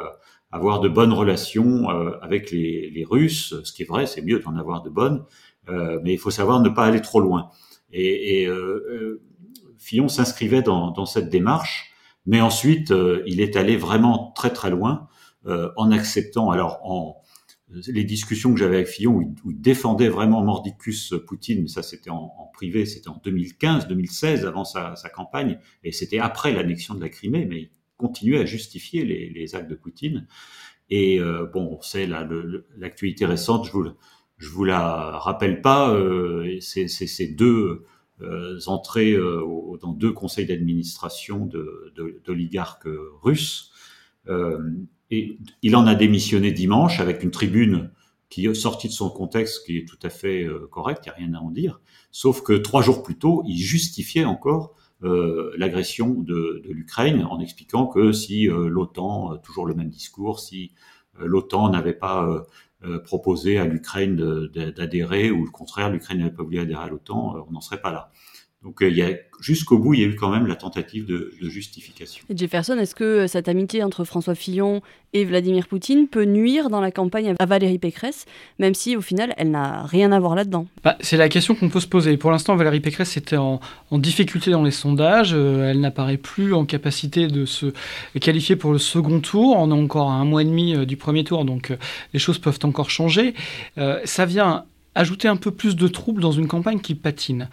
avoir 0.52 0.80
de 0.80 0.90
bonnes 0.90 1.14
relations 1.14 1.90
euh, 1.90 2.18
avec 2.22 2.52
les, 2.52 2.90
les, 2.90 3.04
Russes, 3.04 3.56
ce 3.64 3.72
qui 3.72 3.84
est 3.84 3.86
vrai, 3.86 4.08
c'est 4.08 4.22
mieux 4.22 4.40
d'en 4.40 4.56
avoir 4.56 4.82
de 4.82 4.90
bonnes, 4.90 5.24
euh, 5.70 6.00
mais 6.04 6.14
il 6.14 6.18
faut 6.18 6.32
savoir 6.32 6.60
ne 6.62 6.70
pas 6.70 6.86
aller 6.86 7.02
trop 7.02 7.20
loin. 7.20 7.50
Et, 7.92 8.42
et 8.42 8.48
euh, 8.48 9.22
Fillon 9.78 10.08
s'inscrivait 10.08 10.62
dans, 10.62 10.92
dans, 10.92 11.06
cette 11.06 11.30
démarche, 11.30 11.92
mais 12.26 12.42
ensuite 12.42 12.94
il 13.26 13.42
est 13.42 13.56
allé 13.56 13.78
vraiment 13.78 14.32
très 14.36 14.52
très 14.52 14.70
loin 14.70 15.08
en 15.46 15.92
acceptant, 15.92 16.52
alors 16.52 16.80
en 16.84 17.16
les 17.88 18.04
discussions 18.04 18.54
que 18.54 18.60
j'avais 18.60 18.78
avec 18.78 18.88
Fillon 18.88 19.14
où 19.14 19.52
il, 19.52 19.62
défendait 19.62 20.10
vraiment 20.10 20.44
mordicus 20.44 21.14
Poutine, 21.28 21.62
mais 21.62 21.68
ça 21.68 21.82
c'était 21.82 22.10
en, 22.10 22.34
en, 22.38 22.52
privé, 22.52 22.86
c'était 22.86 23.10
en 23.10 23.22
2015, 23.24 23.88
2016 23.88 24.46
avant 24.46 24.66
sa, 24.66 24.96
sa 24.96 25.10
campagne, 25.10 25.60
et 25.84 25.92
c'était 25.92 26.20
après 26.20 26.52
l'annexion 26.52 26.94
de 26.94 27.00
la 27.00 27.10
Crimée, 27.10 27.46
mais 27.46 27.72
continuer 28.00 28.40
à 28.40 28.46
justifier 28.46 29.04
les, 29.06 29.56
actes 29.56 29.70
de 29.70 29.76
Poutine. 29.76 30.26
Et 30.90 31.20
euh, 31.20 31.46
bon, 31.46 31.78
c'est 31.84 32.08
l'actualité 32.08 33.26
récente, 33.26 33.68
je 33.68 33.72
vous, 33.72 33.86
je 34.38 34.50
vous 34.50 34.64
la 34.64 35.20
rappelle 35.20 35.62
pas, 35.62 35.94
euh, 35.94 36.58
c'est 36.62 36.88
ces 36.88 37.28
deux 37.28 37.86
euh, 38.22 38.58
entrées 38.66 39.16
dans 39.82 39.94
deux 39.94 40.14
conseils 40.14 40.48
d'administration 40.48 41.48
d'oligarques 42.26 42.88
de, 42.88 43.00
russes. 43.22 43.72
Et 45.12 45.38
il 45.62 45.76
en 45.76 45.86
a 45.88 45.96
démissionné 45.96 46.52
dimanche 46.52 47.00
avec 47.00 47.24
une 47.24 47.32
tribune 47.32 47.92
qui 48.30 48.46
est 48.46 48.54
sortie 48.54 48.88
de 48.88 48.94
son 48.94 49.10
contexte, 49.10 49.66
qui 49.66 49.78
est 49.78 49.88
tout 49.88 49.98
à 50.04 50.10
fait 50.10 50.48
correcte, 50.72 51.04
il 51.06 51.10
n'y 51.10 51.14
a 51.14 51.28
rien 51.28 51.34
à 51.34 51.40
en 51.40 51.52
dire. 51.52 51.82
Sauf 52.12 52.44
que 52.44 52.54
trois 52.54 52.82
jours 52.82 53.04
plus 53.04 53.18
tôt, 53.18 53.44
il 53.48 53.58
justifiait 53.58 54.26
encore 54.26 54.76
euh, 55.04 55.54
l'agression 55.58 56.10
de, 56.10 56.62
de 56.66 56.74
l'Ukraine 56.74 57.24
en 57.24 57.40
expliquant 57.40 57.88
que 57.88 58.12
si 58.12 58.50
euh, 58.50 58.68
l'OTAN, 58.68 59.34
euh, 59.34 59.38
toujours 59.38 59.66
le 59.66 59.74
même 59.74 59.90
discours, 59.90 60.40
si 60.40 60.74
l'OTAN 61.18 61.70
n'avait 61.70 61.94
pas 61.94 62.46
proposé 63.04 63.58
à 63.58 63.66
l'Ukraine 63.66 64.16
d'adhérer 64.48 65.32
ou 65.32 65.44
le 65.44 65.52
contraire, 65.52 65.90
l'Ukraine 65.90 66.20
n'avait 66.20 66.32
pas 66.32 66.44
voulu 66.44 66.60
adhérer 66.60 66.84
à 66.84 66.88
l'OTAN, 66.88 67.46
on 67.46 67.52
n'en 67.52 67.60
serait 67.60 67.82
pas 67.82 67.92
là. 67.92 68.10
Donc 68.64 68.80
il 68.82 68.96
y 68.96 69.02
a 69.02 69.12
jusqu'au 69.40 69.78
bout, 69.78 69.94
il 69.94 70.02
y 70.02 70.04
a 70.04 70.08
eu 70.08 70.16
quand 70.16 70.30
même 70.30 70.46
la 70.46 70.56
tentative 70.56 71.06
de, 71.06 71.32
de 71.42 71.50
justification. 71.50 72.26
Et 72.30 72.36
Jefferson, 72.36 72.78
est-ce 72.78 72.94
que 72.94 73.26
cette 73.28 73.48
amitié 73.48 73.84
entre 73.84 74.04
François 74.04 74.36
Fillon 74.36 74.82
et 75.14 75.24
Vladimir 75.24 75.68
Poutine 75.68 76.08
peut 76.08 76.26
nuire 76.26 76.70
dans 76.70 76.82
la 76.82 76.92
campagne 76.92 77.34
à 77.40 77.46
Valérie 77.46 77.80
Pécresse, 77.80 78.26
même 78.60 78.74
si 78.74 78.98
au 78.98 79.02
final 79.02 79.34
elle 79.38 79.52
n'a 79.52 79.84
rien 79.84 80.12
à 80.12 80.20
voir 80.20 80.36
là-dedans? 80.36 80.68
Bah, 80.84 80.98
C'est 81.00 81.16
la 81.16 81.30
question 81.30 81.56
qu'on 81.56 81.70
peut 81.70 81.80
se 81.80 81.88
poser. 81.88 82.18
Pour 82.18 82.32
l'instant, 82.32 82.56
Valérie 82.58 82.82
Pécresse 82.82 83.16
était 83.18 83.38
en, 83.38 83.62
en, 83.92 83.98
difficulté 83.98 84.52
dans 84.52 84.64
les 84.64 84.72
sondages. 84.72 85.34
Euh, 85.34 85.72
elle 85.72 85.80
n'apparaît 85.80 86.18
plus 86.18 86.54
en 86.54 86.66
capacité 86.66 87.28
de 87.28 87.46
se 87.46 87.74
qualifier 88.20 88.56
pour 88.56 88.74
le 88.74 88.78
second 88.78 89.20
tour. 89.22 89.56
On 89.58 89.72
est 89.72 89.82
encore 89.82 90.10
à 90.12 90.16
un 90.16 90.26
mois 90.26 90.42
et 90.42 90.46
demi 90.46 90.76
euh, 90.76 90.86
du 90.86 90.98
premier 90.98 91.24
tour, 91.24 91.46
donc 91.46 91.72
euh, 91.72 91.78
les 92.14 92.20
choses 92.20 92.40
peuvent 92.40 92.60
encore 92.64 92.90
changer. 92.90 93.34
Euh, 93.78 94.00
ça 94.04 94.26
vient 94.26 94.66
ajouter 94.96 95.28
un 95.28 95.36
peu 95.36 95.52
plus 95.52 95.76
de 95.76 95.88
trouble 95.88 96.22
dans 96.22 96.32
une 96.32 96.48
campagne 96.48 96.80
qui 96.80 96.96
patine. 96.96 97.50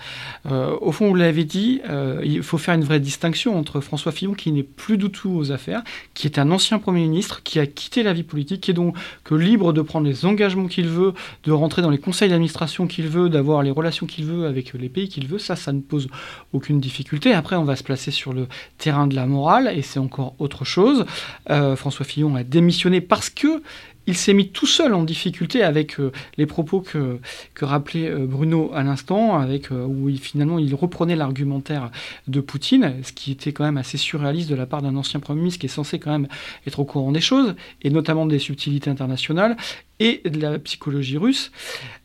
Euh, 0.47 0.77
au 0.81 0.93
fond, 0.93 1.09
vous 1.09 1.15
l'avez 1.15 1.45
dit, 1.45 1.81
euh, 1.89 2.21
il 2.25 2.43
faut 2.43 2.59
faire 2.59 2.75
une 2.75 2.85
vraie 2.85 3.01
distinction 3.01 3.59
entre 3.59 3.81
François 3.81 4.13
Fillon, 4.13 4.35
qui 4.35 4.53
n'est 4.53 4.63
plus 4.63 4.97
du 4.97 5.11
tout 5.11 5.31
aux 5.31 5.53
affaires, 5.53 5.83
qui 6.15 6.27
est 6.27 6.39
un 6.39 6.51
ancien 6.51 6.79
Premier 6.79 7.03
ministre, 7.03 7.43
qui 7.43 7.59
a 7.59 7.67
quitté 7.67 8.03
la 8.03 8.13
vie 8.13 8.23
politique, 8.23 8.63
qui 8.63 8.71
est 8.71 8.75
donc 8.75 8.97
libre 9.31 9.73
de 9.73 9.83
prendre 9.83 10.07
les 10.07 10.25
engagements 10.25 10.67
qu'il 10.67 10.89
veut, 10.89 11.13
de 11.45 11.53
rentrer 11.53 11.83
dans 11.83 11.91
les 11.91 11.99
conseils 11.99 12.31
d'administration 12.31 12.87
qu'il 12.87 13.09
veut, 13.09 13.29
d'avoir 13.29 13.63
les 13.63 13.71
relations 13.71 14.07
qu'il 14.07 14.25
veut 14.25 14.47
avec 14.47 14.73
les 14.73 14.89
pays 14.89 15.09
qu'il 15.09 15.27
veut. 15.27 15.39
Ça, 15.39 15.57
ça 15.57 15.73
ne 15.73 15.81
pose 15.81 16.09
aucune 16.53 16.81
difficulté. 16.81 17.33
Après, 17.33 17.57
on 17.57 17.65
va 17.65 17.77
se 17.77 17.85
placer 17.85 18.11
sur 18.11 18.33
le 18.33 18.49
terrain 18.79 19.07
de 19.07 19.15
la 19.15 19.27
morale, 19.27 19.73
et 19.75 19.83
c'est 19.83 19.99
encore 19.99 20.35
autre 20.39 20.65
chose. 20.65 21.05
Euh, 21.51 21.77
François 21.77 22.05
Fillon 22.05 22.35
a 22.35 22.45
démissionné 22.45 23.01
parce 23.01 23.31
que 23.31 23.63
il 24.07 24.17
s'est 24.17 24.33
mis 24.35 24.49
tout 24.49 24.67
seul 24.67 24.95
en 24.95 25.03
difficulté 25.03 25.63
avec 25.63 25.99
euh, 25.99 26.13
les 26.37 26.47
propos 26.47 26.81
que, 26.81 27.19
rappelait 27.61 28.09
euh, 28.09 28.27
Bruno 28.27 28.71
à 28.75 28.83
l'instant, 28.83 29.39
avec 29.39 29.73
euh, 29.73 29.85
où 29.85 30.09
finalement 30.17 30.59
il 30.59 30.75
reprenait 30.75 31.17
l'argumentaire 31.17 31.91
de 32.29 32.41
Poutine, 32.41 32.95
ce 33.03 33.13
qui 33.13 33.33
était 33.33 33.53
quand 33.53 33.65
même 33.65 33.77
assez 33.77 33.99
surréaliste 33.99 34.49
de 34.49 34.55
la 34.55 34.67
part 34.67 34.83
d'un 34.83 34.97
ancien 34.97 35.21
Premier 35.21 35.41
ministre 35.41 35.61
qui 35.61 35.67
est 35.67 35.71
censé 35.71 35.99
quand 35.99 36.13
même 36.13 36.29
être 36.67 36.79
au 36.79 36.85
courant 36.85 37.13
des 37.13 37.21
choses, 37.21 37.55
et 37.83 37.91
notamment 37.91 38.27
des 38.27 38.39
subtilités 38.39 38.91
internationales 38.91 39.57
et 39.99 40.23
de 40.25 40.41
la 40.41 40.59
psychologie 40.59 41.19
russe. 41.19 41.51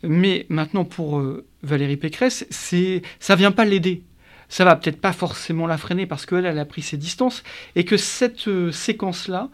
Mais 0.01 0.45
maintenant, 0.49 0.85
pour 0.85 1.21
Valérie 1.61 1.97
Pécresse, 1.97 2.47
c'est 2.49 3.01
ça 3.19 3.35
vient 3.35 3.51
pas 3.51 3.65
l'aider 3.65 4.03
ça 4.47 4.65
va 4.65 4.75
peut-être 4.75 4.99
pas 4.99 5.13
forcément 5.13 5.65
la 5.65 5.77
freiner 5.77 6.05
parce 6.05 6.25
qu'elle, 6.25 6.45
elle 6.45 6.59
a 6.59 6.65
pris 6.65 6.81
ses 6.81 6.97
distances 6.97 7.41
et 7.77 7.85
que 7.85 7.95
cette 7.95 8.49
séquence-là 8.71 9.49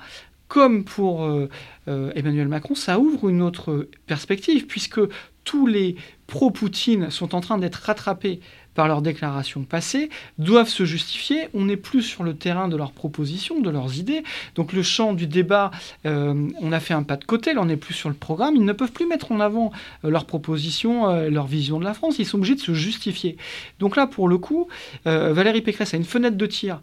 comme 0.48 0.84
pour 0.84 1.26
euh, 1.26 1.50
euh, 1.88 2.12
Emmanuel 2.16 2.48
Macron, 2.48 2.76
ça 2.76 3.00
ouvre 3.00 3.30
une 3.30 3.42
autre 3.42 3.88
perspective, 4.06 4.66
puisque 4.66 5.02
tous 5.44 5.68
les 5.68 5.96
pro-Poutine 6.28 7.10
sont 7.10 7.36
en 7.36 7.42
train 7.42 7.58
d'être 7.58 7.76
rattrapés 7.76 8.40
par 8.76 8.88
leurs 8.88 9.02
déclarations 9.02 9.64
passées, 9.64 10.10
doivent 10.38 10.70
se 10.70 10.86
justifier. 10.86 11.50
On 11.54 11.66
n'est 11.66 11.78
plus 11.78 12.04
sur 12.04 12.24
le 12.24 12.36
terrain 12.36 12.68
de 12.68 12.78
leurs 12.78 12.92
propositions, 12.92 13.60
de 13.60 13.70
leurs 13.70 13.98
idées. 13.98 14.24
Donc 14.56 14.72
le 14.72 14.84
champ 14.84 15.14
du 15.14 15.26
débat, 15.26 15.72
euh, 16.06 16.48
on 16.62 16.72
a 16.72 16.80
fait 16.80 16.94
un 16.94 17.02
pas 17.02 17.18
de 17.18 17.26
côté, 17.26 17.54
là 17.54 17.62
on 17.62 17.66
n'est 17.66 17.78
plus 17.78 17.96
sur 17.96 18.10
le 18.10 18.16
programme. 18.16 18.56
Ils 18.56 18.66
ne 18.66 18.74
peuvent 18.74 18.92
plus 18.92 19.08
mettre 19.08 19.32
en 19.32 19.40
avant 19.40 19.72
leurs 20.04 20.26
propositions, 20.26 21.30
leur 21.30 21.48
vision 21.48 21.80
de 21.80 21.86
la 21.86 21.96
France. 21.96 22.20
Ils 22.20 22.26
sont 22.26 22.38
obligés 22.38 22.56
de 22.56 22.60
se 22.60 22.74
justifier. 22.74 23.38
Donc 23.80 23.96
là, 23.96 24.06
pour 24.06 24.28
le 24.28 24.38
coup, 24.38 24.68
Valérie 25.06 25.62
Pécresse 25.62 25.94
a 25.94 25.98
une 25.98 26.04
fenêtre 26.04 26.38
de 26.38 26.46
tir 26.46 26.82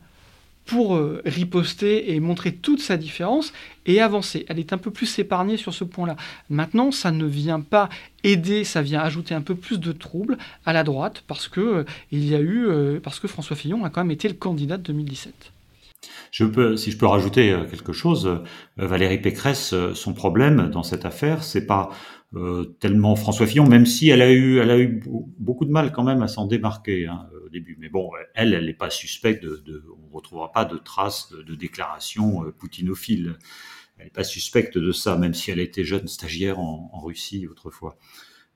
pour 0.64 0.96
euh, 0.96 1.20
riposter 1.24 2.12
et 2.14 2.20
montrer 2.20 2.53
toute 2.53 2.81
sa 2.81 2.96
différence 2.96 3.53
et 3.87 4.00
avancer. 4.00 4.46
Elle 4.48 4.59
est 4.59 4.72
un 4.72 4.79
peu 4.79 4.90
plus 4.90 5.18
épargnée 5.18 5.57
sur 5.57 5.74
ce 5.74 5.85
point-là. 5.85 6.16
Maintenant, 6.48 6.90
ça 6.90 7.11
ne 7.11 7.27
vient 7.27 7.61
pas 7.61 7.88
aider, 8.22 8.64
ça 8.64 8.83
vient 8.83 9.00
ajouter 9.00 9.35
un 9.35 9.42
peu 9.42 9.55
plus 9.55 9.79
de 9.79 9.92
troubles 9.92 10.38
à 10.64 10.72
la 10.72 10.85
droite 10.85 11.24
parce 11.27 11.48
que 11.48 11.61
euh, 11.61 11.85
il 12.11 12.24
y 12.24 12.35
a 12.35 12.40
eu 12.40 12.66
euh, 12.66 13.00
parce 13.03 13.20
que 13.20 13.29
François 13.29 13.57
Fillon 13.57 13.85
a 13.85 13.90
quand 13.90 14.03
même 14.03 14.11
été 14.11 14.29
le 14.29 14.35
candidat 14.35 14.77
de 14.77 14.83
2017. 14.83 15.53
Je 16.31 16.44
peux, 16.44 16.77
si 16.77 16.90
je 16.90 16.98
peux 16.98 17.07
rajouter 17.07 17.57
quelque 17.70 17.92
chose, 17.92 18.40
Valérie 18.77 19.20
Pécresse, 19.20 19.74
son 19.94 20.12
problème 20.12 20.68
dans 20.68 20.83
cette 20.83 21.07
affaire, 21.07 21.44
c'est 21.44 21.64
pas 21.64 21.90
tellement 22.81 23.14
François 23.14 23.46
Fillon, 23.46 23.66
même 23.66 23.87
si 23.87 24.11
elle 24.11 24.20
a 24.20 24.31
eu, 24.31 24.59
elle 24.59 24.70
a 24.70 24.79
eu 24.79 25.00
beaucoup 25.38 25.64
de 25.64 25.70
mal 25.70 25.92
quand 25.92 26.03
même 26.03 26.22
à 26.22 26.29
s'en 26.29 26.46
démarquer. 26.46 27.07
Hein 27.07 27.27
Mais 27.78 27.88
bon, 27.88 28.10
elle, 28.34 28.54
elle 28.54 28.66
n'est 28.66 28.74
pas 28.74 28.90
suspecte 28.90 29.42
de, 29.42 29.84
on 29.96 30.08
ne 30.08 30.14
retrouvera 30.14 30.52
pas 30.52 30.64
de 30.64 30.76
traces 30.76 31.30
de, 31.32 31.42
de 31.42 31.54
déclarations 31.54 32.44
euh, 32.44 32.50
poutinophiles. 32.52 33.36
Elle 33.98 34.06
n'est 34.06 34.10
pas 34.10 34.24
suspecte 34.24 34.76
de 34.78 34.92
ça, 34.92 35.16
même 35.16 35.34
si 35.34 35.50
elle 35.50 35.60
était 35.60 35.84
jeune 35.84 36.08
stagiaire 36.08 36.58
en, 36.58 37.00
Russie 37.00 37.46
autrefois. 37.46 37.96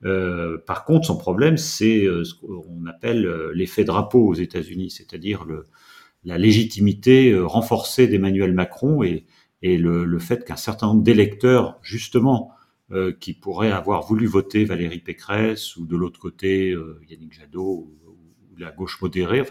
Euh, 0.05 0.57
par 0.57 0.85
contre, 0.85 1.07
son 1.07 1.17
problème, 1.17 1.57
c'est 1.57 2.03
euh, 2.05 2.23
ce 2.23 2.33
qu'on 2.33 2.85
appelle 2.87 3.25
l'effet 3.53 3.83
drapeau 3.83 4.27
aux 4.27 4.33
États-Unis, 4.33 4.91
c'est-à-dire 4.91 5.45
la 6.25 6.37
légitimité 6.37 7.37
renforcée 7.37 8.07
d'Emmanuel 8.07 8.53
Macron 8.53 9.03
et, 9.03 9.25
le, 9.61 10.19
fait 10.19 10.45
qu'un 10.45 10.55
certain 10.55 10.87
nombre 10.87 11.03
d'électeurs, 11.03 11.79
justement, 11.81 12.51
qui 13.19 13.33
pourraient 13.33 13.71
avoir 13.71 14.01
voulu 14.01 14.25
voter 14.25 14.65
Valérie 14.65 14.99
Pécresse 14.99 15.77
ou 15.77 15.85
de 15.85 15.95
l'autre 15.95 16.19
côté 16.19 16.75
Yannick 17.07 17.33
Jadot 17.33 17.87
la 18.59 18.71
gauche 18.71 19.01
modérée, 19.01 19.43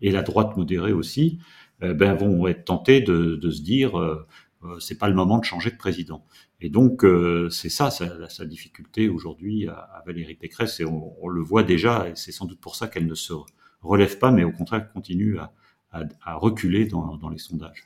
et 0.00 0.10
la 0.10 0.22
droite 0.22 0.56
modérée 0.56 0.92
aussi, 0.92 1.38
euh, 1.82 1.94
ben, 1.94 2.14
vont 2.14 2.46
être 2.48 2.64
tentés 2.64 3.00
de, 3.00 3.38
se 3.50 3.62
dire 3.62 3.98
euh, 3.98 4.26
euh, 4.64 4.80
c'est 4.80 4.98
pas 4.98 5.08
le 5.08 5.14
moment 5.14 5.38
de 5.38 5.44
changer 5.44 5.70
de 5.70 5.76
président. 5.76 6.24
Et 6.60 6.70
donc 6.70 7.06
c'est 7.50 7.68
ça 7.68 7.90
sa, 7.90 8.44
difficulté 8.44 9.08
aujourd'hui 9.08 9.68
à, 9.68 10.02
Valérie 10.04 10.34
Pécresse 10.34 10.80
et 10.80 10.84
on, 10.84 11.28
le 11.28 11.40
voit 11.40 11.62
déjà 11.62 12.08
et 12.08 12.12
c'est 12.16 12.32
sans 12.32 12.46
doute 12.46 12.60
pour 12.60 12.74
ça 12.74 12.88
qu'elle 12.88 13.06
ne 13.06 13.14
se 13.14 13.32
relève 13.80 14.18
pas 14.18 14.32
mais 14.32 14.42
au 14.42 14.50
contraire 14.50 14.92
continue 14.92 15.38
à, 15.38 16.34
reculer 16.34 16.84
dans, 16.86 17.30
les 17.30 17.38
sondages. 17.38 17.84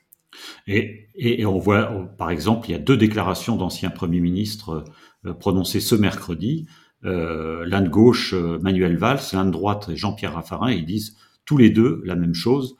Et, 0.66 1.44
on 1.44 1.58
voit 1.58 1.84
par 2.16 2.30
exemple 2.30 2.70
il 2.70 2.72
y 2.72 2.74
a 2.74 2.78
deux 2.78 2.96
déclarations 2.96 3.56
d'anciens 3.56 3.90
premiers 3.90 4.20
ministres 4.20 4.84
prononcées 5.38 5.80
ce 5.80 5.94
mercredi 5.94 6.66
l'un 7.02 7.82
de 7.82 7.88
gauche, 7.88 8.34
Manuel 8.34 8.96
Valls, 8.96 9.20
l'un 9.32 9.44
de 9.44 9.50
droite, 9.50 9.90
Jean-Pierre 9.94 10.34
Raffarin, 10.34 10.70
ils 10.70 10.86
disent 10.86 11.16
tous 11.44 11.56
les 11.56 11.70
deux 11.70 12.00
la 12.04 12.14
même 12.14 12.34
chose. 12.34 12.76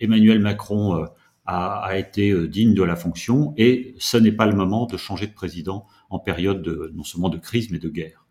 Emmanuel 0.00 0.40
Macron 0.40 1.06
a, 1.46 1.78
a, 1.78 1.96
été 1.96 2.48
digne 2.48 2.74
de 2.74 2.82
la 2.82 2.96
fonction 2.96 3.54
et 3.56 3.94
ce 3.98 4.16
n'est 4.16 4.32
pas 4.32 4.46
le 4.46 4.54
moment 4.54 4.86
de 4.86 4.96
changer 4.96 5.26
de 5.26 5.32
président 5.32 5.86
en 6.10 6.18
période 6.18 6.62
de, 6.62 6.90
non 6.94 7.04
seulement 7.04 7.28
de 7.28 7.38
crise 7.38 7.70
mais 7.70 7.78
de 7.78 7.88
guerre. 7.88 8.21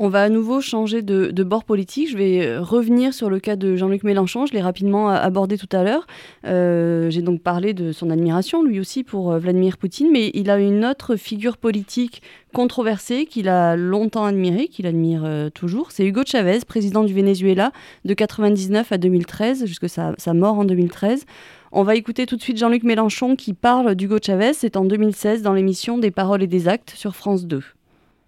On 0.00 0.08
va 0.08 0.22
à 0.22 0.28
nouveau 0.28 0.60
changer 0.60 1.02
de, 1.02 1.42
bord 1.42 1.64
politique. 1.64 2.08
Je 2.08 2.16
vais 2.16 2.46
euh, 2.46 2.60
revenir 2.62 3.12
sur 3.12 3.28
le 3.28 3.40
cas 3.40 3.56
de 3.56 3.74
Jean-Luc 3.74 4.04
Mélenchon. 4.04 4.46
Je 4.46 4.52
l'ai 4.52 4.60
rapidement 4.60 5.08
abordé 5.08 5.58
tout 5.58 5.68
à 5.72 5.82
l'heure. 5.82 6.06
Euh, 6.46 7.10
j'ai 7.10 7.20
donc 7.20 7.42
parlé 7.42 7.74
de 7.74 7.90
son 7.90 8.08
admiration, 8.10 8.62
lui 8.62 8.78
aussi, 8.78 9.02
pour 9.02 9.32
euh, 9.32 9.40
Vladimir 9.40 9.76
Poutine. 9.76 10.08
Mais 10.12 10.30
il 10.34 10.50
a 10.50 10.58
une 10.60 10.84
autre 10.84 11.16
figure 11.16 11.56
politique 11.56 12.22
controversée 12.54 13.26
qu'il 13.26 13.48
a 13.48 13.74
longtemps 13.74 14.24
admirée, 14.24 14.68
qu'il 14.68 14.86
admire 14.86 15.50
toujours. 15.52 15.90
C'est 15.90 16.06
Hugo 16.06 16.22
Chavez, 16.24 16.60
président 16.66 17.02
du 17.02 17.12
Venezuela 17.12 17.72
de 18.04 18.10
1999 18.10 18.92
à 18.92 18.98
2013, 18.98 19.66
jusqu'à 19.66 19.88
sa 19.88 20.32
mort 20.34 20.60
en 20.60 20.64
2013. 20.64 21.24
On 21.72 21.82
va 21.82 21.96
écouter 21.96 22.26
tout 22.26 22.36
de 22.36 22.42
suite 22.42 22.56
Jean-Luc 22.56 22.84
Mélenchon 22.84 23.34
qui 23.34 23.52
parle 23.52 23.96
d'Hugo 23.96 24.18
Chavez. 24.24 24.52
C'est 24.54 24.76
en 24.76 24.84
2016 24.84 25.42
dans 25.42 25.52
l'émission 25.52 25.98
Des 25.98 26.12
paroles 26.12 26.44
et 26.44 26.46
des 26.46 26.68
actes 26.68 26.90
sur 26.90 27.16
France 27.16 27.46
2. 27.46 27.62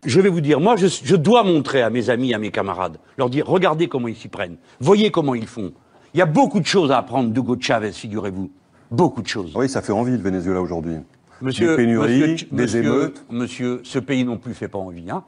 Je 0.05 0.21
vais 0.21 0.31
vous 0.31 0.41
dire, 0.41 0.61
moi, 0.61 0.77
je, 0.77 1.17
dois 1.17 1.43
montrer 1.43 1.83
à 1.83 1.91
mes 1.91 2.09
amis, 2.09 2.33
à 2.33 2.39
mes 2.39 2.51
camarades, 2.51 2.97
leur 3.19 3.29
dire, 3.29 3.47
regardez 3.47 3.87
comment 3.87 4.09
ils 4.09 4.17
s'y 4.17 4.29
prennent, 4.29 4.57
voyez 4.81 5.11
comment 5.11 5.35
ils 5.35 5.47
font. 5.47 5.73
Il 6.15 6.19
y 6.19 6.23
a 6.23 6.27
beaucoup 6.27 6.61
de 6.61 6.67
choses 6.67 6.91
à 6.91 6.99
apprendre 6.99 7.31
d'Hugo 7.31 7.57
Chavez, 7.61 7.93
figurez-vous. 7.93 8.51
Beaucoup 8.91 9.23
de 9.23 9.29
choses. 9.29 9.53
Oui, 9.55 9.69
ça 9.69 9.83
fait 9.83 9.93
envie, 9.93 10.13
le 10.13 10.23
Venezuela, 10.23 10.61
aujourd'hui. 10.61 10.97
Monsieur, 11.43 11.69
des 11.71 11.77
pénuries, 11.77 12.49
des 12.51 12.77
émeutes. 12.79 13.25
Monsieur, 13.31 13.81
ce 13.85 13.99
pays 13.99 14.25
non 14.25 14.39
plus 14.39 14.55
fait 14.55 14.69
pas 14.69 14.79
envie. 14.79 15.11
Hein 15.11 15.23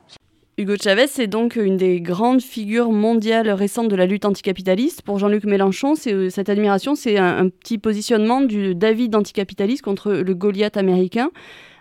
Hugo 0.58 0.74
Chavez, 0.82 1.06
c'est 1.06 1.26
donc 1.26 1.56
une 1.56 1.76
des 1.76 2.00
grandes 2.00 2.42
figures 2.42 2.92
mondiales 2.92 3.50
récentes 3.50 3.88
de 3.88 3.96
la 3.96 4.06
lutte 4.06 4.24
anticapitaliste. 4.24 5.02
Pour 5.02 5.18
Jean-Luc 5.18 5.44
Mélenchon, 5.44 5.94
euh, 6.06 6.28
cette 6.28 6.48
admiration, 6.48 6.94
c'est 6.94 7.18
un, 7.18 7.44
un, 7.44 7.48
petit 7.48 7.78
positionnement 7.78 8.40
du 8.40 8.74
David 8.74 9.14
anticapitaliste 9.14 9.82
contre 9.82 10.12
le 10.12 10.34
Goliath 10.34 10.76
américain. 10.76 11.30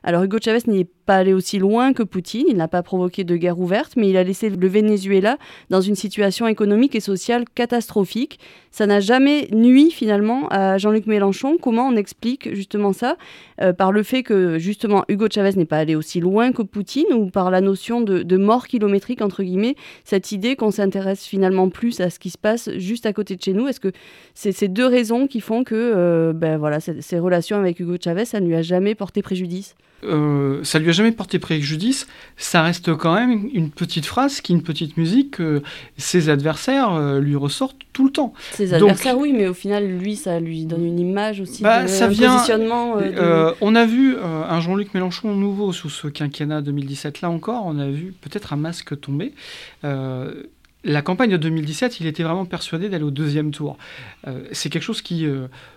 Alors 0.03 0.23
Hugo 0.23 0.37
Chavez 0.41 0.61
n'est 0.67 0.87
pas 1.11 1.25
aussi 1.33 1.59
loin 1.59 1.91
que 1.91 2.03
Poutine, 2.03 2.45
il 2.47 2.55
n'a 2.55 2.69
pas 2.69 2.83
provoqué 2.83 3.25
de 3.25 3.35
guerre 3.35 3.59
ouverte, 3.59 3.97
mais 3.97 4.09
il 4.09 4.15
a 4.15 4.23
laissé 4.23 4.49
le 4.49 4.67
Venezuela 4.69 5.37
dans 5.69 5.81
une 5.81 5.95
situation 5.95 6.47
économique 6.47 6.95
et 6.95 7.01
sociale 7.01 7.43
catastrophique. 7.53 8.39
Ça 8.71 8.87
n'a 8.87 9.01
jamais 9.01 9.49
nui 9.51 9.91
finalement 9.91 10.47
à 10.51 10.77
Jean-Luc 10.77 11.07
Mélenchon. 11.07 11.57
Comment 11.61 11.85
on 11.89 11.97
explique 11.97 12.55
justement 12.55 12.93
ça 12.93 13.17
euh, 13.59 13.73
Par 13.73 13.91
le 13.91 14.03
fait 14.03 14.23
que 14.23 14.57
justement 14.57 15.03
Hugo 15.09 15.27
Chavez 15.29 15.51
n'est 15.57 15.65
pas 15.65 15.79
allé 15.79 15.95
aussi 15.95 16.21
loin 16.21 16.53
que 16.53 16.61
Poutine 16.61 17.11
ou 17.13 17.29
par 17.29 17.51
la 17.51 17.59
notion 17.59 17.99
de, 17.99 18.37
mort 18.37 18.67
kilométrique, 18.67 19.21
entre 19.21 19.43
guillemets, 19.43 19.75
cette 20.05 20.31
idée 20.31 20.55
qu'on 20.55 20.71
s'intéresse 20.71 21.25
finalement 21.25 21.67
plus 21.67 21.99
à 21.99 22.09
ce 22.09 22.19
qui 22.19 22.29
se 22.29 22.37
passe 22.37 22.69
juste 22.77 23.05
à 23.05 23.11
côté 23.11 23.35
de 23.35 23.41
chez 23.41 23.51
nous 23.51 23.67
Est-ce 23.67 23.81
que 23.81 23.91
c'est 24.33 24.53
ces 24.53 24.69
deux 24.69 24.87
raisons 24.87 25.27
qui 25.27 25.41
font 25.41 25.65
que 25.65 25.75
euh, 25.75 26.31
ben 26.31 26.57
voilà, 26.57 26.79
ces 26.79 27.19
relations 27.19 27.57
avec 27.57 27.81
Hugo 27.81 27.97
Chavez, 28.01 28.23
ça 28.23 28.39
ne 28.39 28.47
lui 28.47 28.55
a 28.55 28.61
jamais 28.61 28.95
porté 28.95 29.21
préjudice? 29.21 29.75
Euh, 30.03 30.63
ça 30.63 30.79
lui 30.79 30.89
a 30.89 30.91
jamais 30.91 31.11
porté 31.11 31.39
préjudice. 31.39 32.07
Ça 32.37 32.61
reste 32.61 32.95
quand 32.95 33.13
même 33.13 33.49
une 33.53 33.69
petite 33.69 34.05
phrase, 34.05 34.41
qui 34.41 34.53
une 34.53 34.63
petite 34.63 34.97
musique 34.97 35.31
que 35.31 35.61
ses 35.97 36.29
adversaires 36.29 36.93
euh, 36.93 37.19
lui 37.19 37.35
ressortent 37.35 37.77
tout 37.93 38.05
le 38.05 38.11
temps. 38.11 38.33
Ses 38.53 38.73
adversaires, 38.73 39.17
oui, 39.17 39.33
mais 39.33 39.47
au 39.47 39.53
final, 39.53 39.85
lui, 39.85 40.15
ça 40.15 40.39
lui 40.39 40.65
donne 40.65 40.85
une 40.85 40.99
image 40.99 41.41
aussi, 41.41 41.63
bah, 41.63 41.87
ça 41.87 42.07
vient, 42.07 42.33
positionnement. 42.33 42.97
Euh, 42.97 43.53
on 43.61 43.75
a 43.75 43.85
vu 43.85 44.17
un 44.17 44.59
Jean-Luc 44.59 44.93
Mélenchon 44.93 45.33
nouveau 45.35 45.71
sous 45.71 45.89
ce 45.89 46.07
quinquennat 46.07 46.61
2017. 46.61 47.21
Là 47.21 47.29
encore, 47.29 47.63
on 47.65 47.77
a 47.79 47.87
vu 47.87 48.13
peut-être 48.21 48.53
un 48.53 48.57
masque 48.57 48.99
tomber 48.99 49.33
la 50.83 51.03
campagne 51.03 51.29
de 51.29 51.37
2017, 51.37 51.99
il 51.99 52.07
était 52.07 52.23
vraiment 52.23 52.45
persuadé 52.45 52.89
d'aller 52.89 53.03
au 53.03 53.11
deuxième 53.11 53.51
tour. 53.51 53.77
c'est 54.51 54.71
quelque 54.71 54.81
chose 54.81 55.03
qui 55.03 55.27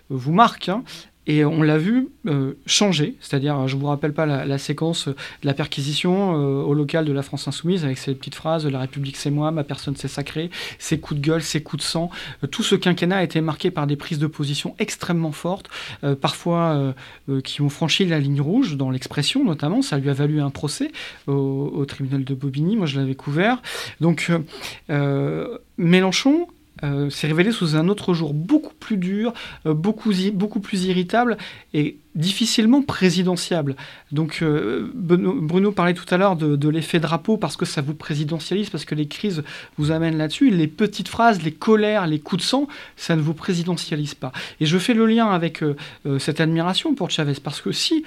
vous 0.08 0.32
marque. 0.32 0.70
Hein. 0.70 0.82
Et 1.26 1.44
on 1.44 1.62
l'a 1.62 1.78
vu 1.78 2.08
euh, 2.26 2.52
changer, 2.66 3.16
c'est-à-dire, 3.20 3.66
je 3.66 3.76
ne 3.76 3.80
vous 3.80 3.86
rappelle 3.86 4.12
pas 4.12 4.26
la, 4.26 4.58
séquence 4.58 5.08
de 5.08 5.14
la 5.42 5.54
perquisition 5.54 6.36
euh, 6.36 6.62
au 6.62 6.74
local 6.74 7.06
de 7.06 7.12
la 7.12 7.22
France 7.22 7.48
Insoumise 7.48 7.84
avec 7.84 7.96
ces 7.96 8.14
petites 8.14 8.34
phrases 8.34 8.66
La 8.66 8.80
République 8.80 9.16
c'est 9.16 9.30
moi, 9.30 9.50
ma 9.50 9.64
personne 9.64 9.96
c'est 9.96 10.08
sacré, 10.08 10.50
ses 10.78 11.00
coups 11.00 11.20
de 11.20 11.26
gueule, 11.26 11.42
ses 11.42 11.62
coups 11.62 11.82
de 11.82 11.88
sang. 11.88 12.10
Euh, 12.42 12.46
tout 12.46 12.62
ce 12.62 12.74
quinquennat 12.74 13.18
a 13.18 13.22
été 13.22 13.40
marqué 13.40 13.70
par 13.70 13.86
des 13.86 13.96
prises 13.96 14.18
de 14.18 14.26
position 14.26 14.74
extrêmement 14.78 15.32
fortes, 15.32 15.68
parfois 16.20 16.94
qui 17.42 17.62
ont 17.62 17.68
franchi 17.68 18.04
la 18.04 18.18
ligne 18.18 18.40
rouge 18.40 18.76
dans 18.76 18.90
l'expression 18.90 19.44
notamment. 19.44 19.82
Ça 19.82 19.98
lui 19.98 20.10
a 20.10 20.12
valu 20.12 20.40
un 20.40 20.50
procès 20.50 20.90
au, 21.26 21.72
au 21.74 21.84
tribunal 21.86 22.24
de 22.24 22.34
Bobigny, 22.34 22.76
moi 22.76 22.86
je 22.86 22.98
l'avais 22.98 23.14
couvert. 23.14 23.62
Donc 24.00 24.30
Mélenchon 25.78 26.42
euh, 26.42 26.52
s'est 27.10 27.26
révélé 27.26 27.52
sous 27.52 27.76
un 27.76 27.88
autre 27.88 28.14
jour 28.14 28.34
beaucoup 28.34 28.74
plus 28.74 28.96
dur, 28.96 29.32
euh, 29.66 29.74
beaucoup, 29.74 30.12
beaucoup 30.32 30.60
plus 30.60 30.84
irritable. 30.84 31.36
Et 31.72 31.98
difficilement 32.14 32.82
présidentiable. 32.82 33.74
Donc 34.12 34.38
euh, 34.42 34.90
Bruno 34.94 35.72
parlait 35.72 35.94
tout 35.94 36.06
à 36.10 36.16
l'heure 36.16 36.36
de, 36.36 36.68
l'effet 36.68 37.00
drapeau 37.00 37.36
parce 37.36 37.56
que 37.56 37.64
ça 37.64 37.82
vous 37.82 37.94
présidentialise, 37.94 38.70
parce 38.70 38.84
que 38.84 38.94
les 38.94 39.06
crises 39.06 39.42
vous 39.78 39.90
amènent 39.90 40.16
là-dessus. 40.16 40.50
Les 40.50 40.68
petites 40.68 41.08
phrases, 41.08 41.42
les 41.42 41.52
colères, 41.52 42.06
les 42.06 42.20
coups 42.20 42.42
de 42.42 42.46
sang, 42.46 42.68
ça 42.96 43.16
ne 43.16 43.20
vous 43.20 43.34
présidentialise 43.34 44.14
pas. 44.14 44.32
Et 44.60 44.66
je 44.66 44.78
fais 44.78 44.94
le 44.94 45.06
lien 45.06 45.28
avec 45.28 45.62
euh, 45.62 45.76
euh, 46.06 46.18
cette 46.18 46.40
admiration 46.40 46.94
pour 46.94 47.10
Chavez 47.10 47.34
parce 47.42 47.60
que 47.60 47.72
si 47.72 48.04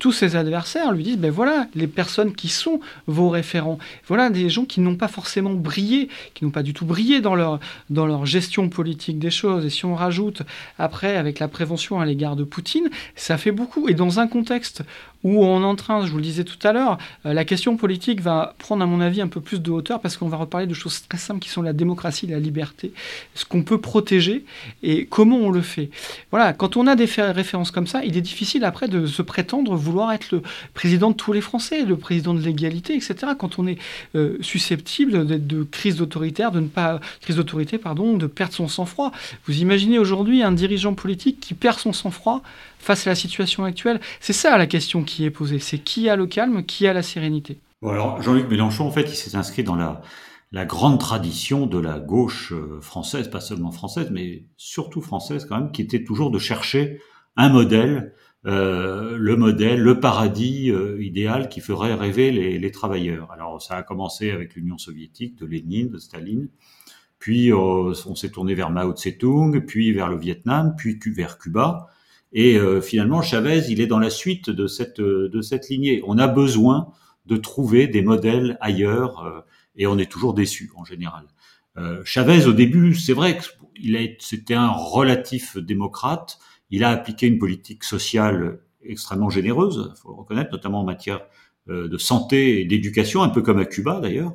tous 0.00 0.10
ses 0.10 0.34
adversaires 0.34 0.90
lui 0.90 1.04
disent, 1.04 1.18
ben 1.18 1.30
voilà, 1.30 1.68
les 1.76 1.86
personnes 1.86 2.34
qui 2.34 2.48
sont 2.48 2.80
vos 3.06 3.28
référents, 3.28 3.78
voilà 4.08 4.28
des 4.28 4.48
gens 4.48 4.64
qui 4.64 4.80
n'ont 4.80 4.96
pas 4.96 5.06
forcément 5.06 5.52
brillé, 5.52 6.08
qui 6.34 6.44
n'ont 6.44 6.50
pas 6.50 6.64
du 6.64 6.74
tout 6.74 6.84
brillé 6.84 7.20
dans 7.20 7.36
leur, 7.36 7.60
dans 7.88 8.04
leur 8.04 8.26
gestion 8.26 8.68
politique 8.68 9.20
des 9.20 9.30
choses. 9.30 9.64
Et 9.64 9.70
si 9.70 9.84
on 9.84 9.94
rajoute 9.94 10.42
après 10.76 11.16
avec 11.16 11.38
la 11.38 11.46
prévention 11.46 12.00
à 12.00 12.04
l'égard 12.04 12.34
de 12.34 12.42
Poutine, 12.42 12.90
ça 13.14 13.38
fait 13.40 13.52
beaucoup. 13.52 13.88
Et 13.88 13.94
dans 13.94 14.20
un 14.20 14.28
contexte 14.28 14.82
où 15.22 15.44
on 15.44 15.60
est 15.62 15.66
en 15.66 15.76
train, 15.76 16.06
je 16.06 16.10
vous 16.10 16.16
le 16.16 16.22
disais 16.22 16.44
tout 16.44 16.58
à 16.66 16.72
l'heure, 16.72 16.98
euh, 17.26 17.34
la 17.34 17.44
question 17.44 17.76
politique 17.76 18.20
va 18.20 18.54
prendre, 18.58 18.82
à 18.82 18.86
mon 18.86 19.00
avis, 19.00 19.20
un 19.20 19.28
peu 19.28 19.40
plus 19.40 19.60
de 19.60 19.70
hauteur 19.70 20.00
parce 20.00 20.16
qu'on 20.16 20.28
va 20.28 20.36
reparler 20.36 20.66
de 20.66 20.74
choses 20.74 21.02
très 21.08 21.18
simples 21.18 21.40
qui 21.40 21.50
sont 21.50 21.62
la 21.62 21.72
démocratie, 21.72 22.26
la 22.26 22.38
liberté, 22.38 22.92
ce 23.34 23.44
qu'on 23.44 23.62
peut 23.62 23.80
protéger 23.80 24.44
et 24.82 25.06
comment 25.06 25.36
on 25.36 25.50
le 25.50 25.60
fait. 25.60 25.90
Voilà, 26.30 26.52
quand 26.52 26.76
on 26.76 26.86
a 26.86 26.96
des 26.96 27.04
références 27.04 27.70
comme 27.70 27.86
ça, 27.86 28.04
il 28.04 28.16
est 28.16 28.22
difficile 28.22 28.64
après 28.64 28.88
de 28.88 29.06
se 29.06 29.22
prétendre 29.22 29.74
vouloir 29.74 30.12
être 30.12 30.30
le 30.32 30.42
président 30.74 31.10
de 31.10 31.16
tous 31.16 31.32
les 31.32 31.40
Français, 31.40 31.84
le 31.84 31.96
président 31.96 32.32
de 32.32 32.40
l'égalité, 32.40 32.94
etc. 32.94 33.32
Quand 33.38 33.58
on 33.58 33.66
est 33.66 33.78
euh, 34.14 34.38
susceptible 34.40 35.26
d'être 35.26 35.46
de 35.46 35.64
crise 35.64 36.00
autoritaire, 36.00 36.50
de 36.50 36.60
ne 36.60 36.68
pas 36.68 37.00
crise 37.20 37.36
d'autorité, 37.36 37.78
pardon, 37.78 38.16
de 38.16 38.26
perdre 38.26 38.54
son 38.54 38.68
sang-froid. 38.68 39.12
Vous 39.46 39.60
imaginez 39.60 39.98
aujourd'hui 39.98 40.42
un 40.42 40.52
dirigeant 40.52 40.94
politique 40.94 41.40
qui 41.40 41.54
perd 41.54 41.78
son 41.78 41.92
sang-froid 41.92 42.42
face 42.80 43.06
à 43.06 43.10
la 43.10 43.16
situation 43.16 43.64
actuelle 43.64 44.00
C'est 44.18 44.32
ça 44.32 44.58
la 44.58 44.66
question 44.66 45.04
qui 45.04 45.24
est 45.24 45.30
posée. 45.30 45.60
C'est 45.60 45.78
qui 45.78 46.08
a 46.08 46.16
le 46.16 46.26
calme, 46.26 46.64
qui 46.64 46.86
a 46.88 46.92
la 46.92 47.02
sérénité 47.02 47.58
alors 47.88 48.20
Jean-Luc 48.20 48.48
Mélenchon, 48.48 48.86
en 48.86 48.90
fait, 48.90 49.02
il 49.02 49.14
s'est 49.14 49.36
inscrit 49.36 49.64
dans 49.64 49.74
la, 49.74 50.64
grande 50.66 51.00
tradition 51.00 51.66
de 51.66 51.78
la 51.78 51.98
gauche 51.98 52.52
euh, 52.52 52.80
française, 52.80 53.30
pas 53.30 53.40
seulement 53.40 53.70
française, 53.70 54.10
mais 54.10 54.44
surtout 54.56 55.00
française 55.00 55.46
quand 55.46 55.58
même, 55.58 55.72
qui 55.72 55.80
était 55.82 56.04
toujours 56.04 56.30
de 56.30 56.38
chercher 56.38 57.00
un 57.36 57.48
modèle, 57.48 58.12
euh, 58.46 59.16
le 59.16 59.36
modèle, 59.36 59.80
le 59.80 59.98
paradis 59.98 60.70
euh, 60.70 61.02
idéal 61.02 61.48
qui 61.48 61.60
ferait 61.60 61.94
rêver 61.94 62.32
les, 62.32 62.70
travailleurs. 62.70 63.30
Alors 63.32 63.62
ça 63.62 63.76
a 63.76 63.82
commencé 63.82 64.30
avec 64.30 64.56
l'Union 64.56 64.76
soviétique, 64.76 65.38
de 65.38 65.46
Lénine, 65.46 65.88
de 65.88 65.98
Staline, 65.98 66.48
puis 67.18 67.52
on 67.52 68.14
s'est 68.14 68.30
tourné 68.30 68.54
vers 68.54 68.70
Mao 68.70 68.92
Tse-tung, 68.92 69.60
puis 69.60 69.92
vers 69.92 70.08
le 70.08 70.18
Vietnam, 70.18 70.74
puis 70.76 70.98
vers 71.14 71.38
Cuba, 71.38 71.88
et 72.32 72.56
euh, 72.56 72.80
finalement, 72.80 73.22
Chavez, 73.22 73.64
il 73.68 73.80
est 73.80 73.86
dans 73.86 73.98
la 73.98 74.10
suite 74.10 74.50
de 74.50 74.66
cette 74.66 75.00
de 75.00 75.40
cette 75.40 75.68
lignée. 75.68 76.02
On 76.06 76.18
a 76.18 76.28
besoin 76.28 76.92
de 77.26 77.36
trouver 77.36 77.88
des 77.88 78.02
modèles 78.02 78.56
ailleurs, 78.60 79.24
euh, 79.24 79.40
et 79.76 79.86
on 79.86 79.98
est 79.98 80.10
toujours 80.10 80.34
déçu 80.34 80.70
en 80.76 80.84
général. 80.84 81.24
Euh, 81.76 82.02
Chavez, 82.04 82.46
au 82.46 82.52
début, 82.52 82.94
c'est 82.94 83.12
vrai 83.12 83.38
qu'il 83.74 83.96
a 83.96 84.00
c'était 84.18 84.54
un 84.54 84.70
relatif 84.70 85.56
démocrate. 85.56 86.38
Il 86.70 86.84
a 86.84 86.90
appliqué 86.90 87.26
une 87.26 87.38
politique 87.38 87.82
sociale 87.84 88.60
extrêmement 88.82 89.30
généreuse, 89.30 89.92
faut 90.00 90.10
le 90.10 90.14
reconnaître, 90.14 90.52
notamment 90.52 90.80
en 90.80 90.84
matière 90.84 91.20
de 91.66 91.98
santé 91.98 92.60
et 92.60 92.64
d'éducation, 92.64 93.22
un 93.22 93.28
peu 93.28 93.42
comme 93.42 93.58
à 93.58 93.64
Cuba 93.64 94.00
d'ailleurs. 94.00 94.32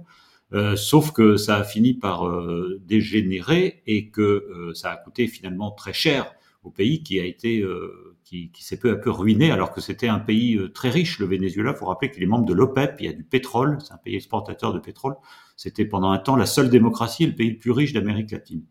Euh, 0.54 0.76
sauf 0.76 1.12
que 1.12 1.38
ça 1.38 1.58
a 1.58 1.64
fini 1.64 1.94
par 1.94 2.28
euh, 2.28 2.80
dégénérer 2.86 3.82
et 3.88 4.10
que 4.10 4.72
ça 4.74 4.92
a 4.92 4.98
coûté 4.98 5.28
finalement 5.28 5.72
très 5.72 5.94
cher 5.94 6.34
au 6.66 6.72
pays 6.72 7.04
qui 7.04 7.20
a 7.20 7.26
été 7.26 7.62
euh, 7.62 8.18
qui, 8.24 8.52
s'est 8.60 8.78
peu 8.78 8.92
à 8.92 8.96
peu 8.96 9.12
ruiné 9.12 9.52
alors 9.52 9.72
que 9.72 9.80
c'était 9.80 10.08
un 10.08 10.20
pays 10.20 10.58
euh, 10.58 10.70
très 10.70 10.90
riche 10.90 11.20
le 11.20 11.28
Venezuela. 11.28 11.74
Faut 11.74 11.86
rappeler 11.86 12.10
qu'il 12.10 12.24
est 12.24 12.28
membre 12.28 12.46
de 12.46 12.54
l'OPEP, 12.54 12.96
il 13.00 13.06
y 13.06 13.10
a 13.10 13.14
du 13.14 13.24
pétrole, 13.24 13.78
c'est 13.82 13.94
un 13.94 13.98
pays 13.98 14.16
exportateur 14.16 14.74
de 14.74 14.80
pétrole. 14.80 15.16
C'était 15.56 15.86
pendant 15.86 16.12
un 16.12 16.18
temps 16.18 16.36
la 16.36 16.48
seule 16.48 16.70
démocratie, 16.70 17.28
le 17.28 17.36
pays 17.36 17.52
le 17.52 17.60
plus 17.60 17.72
riche 17.72 17.94
d'Amérique 17.94 18.32
latine. 18.32 18.64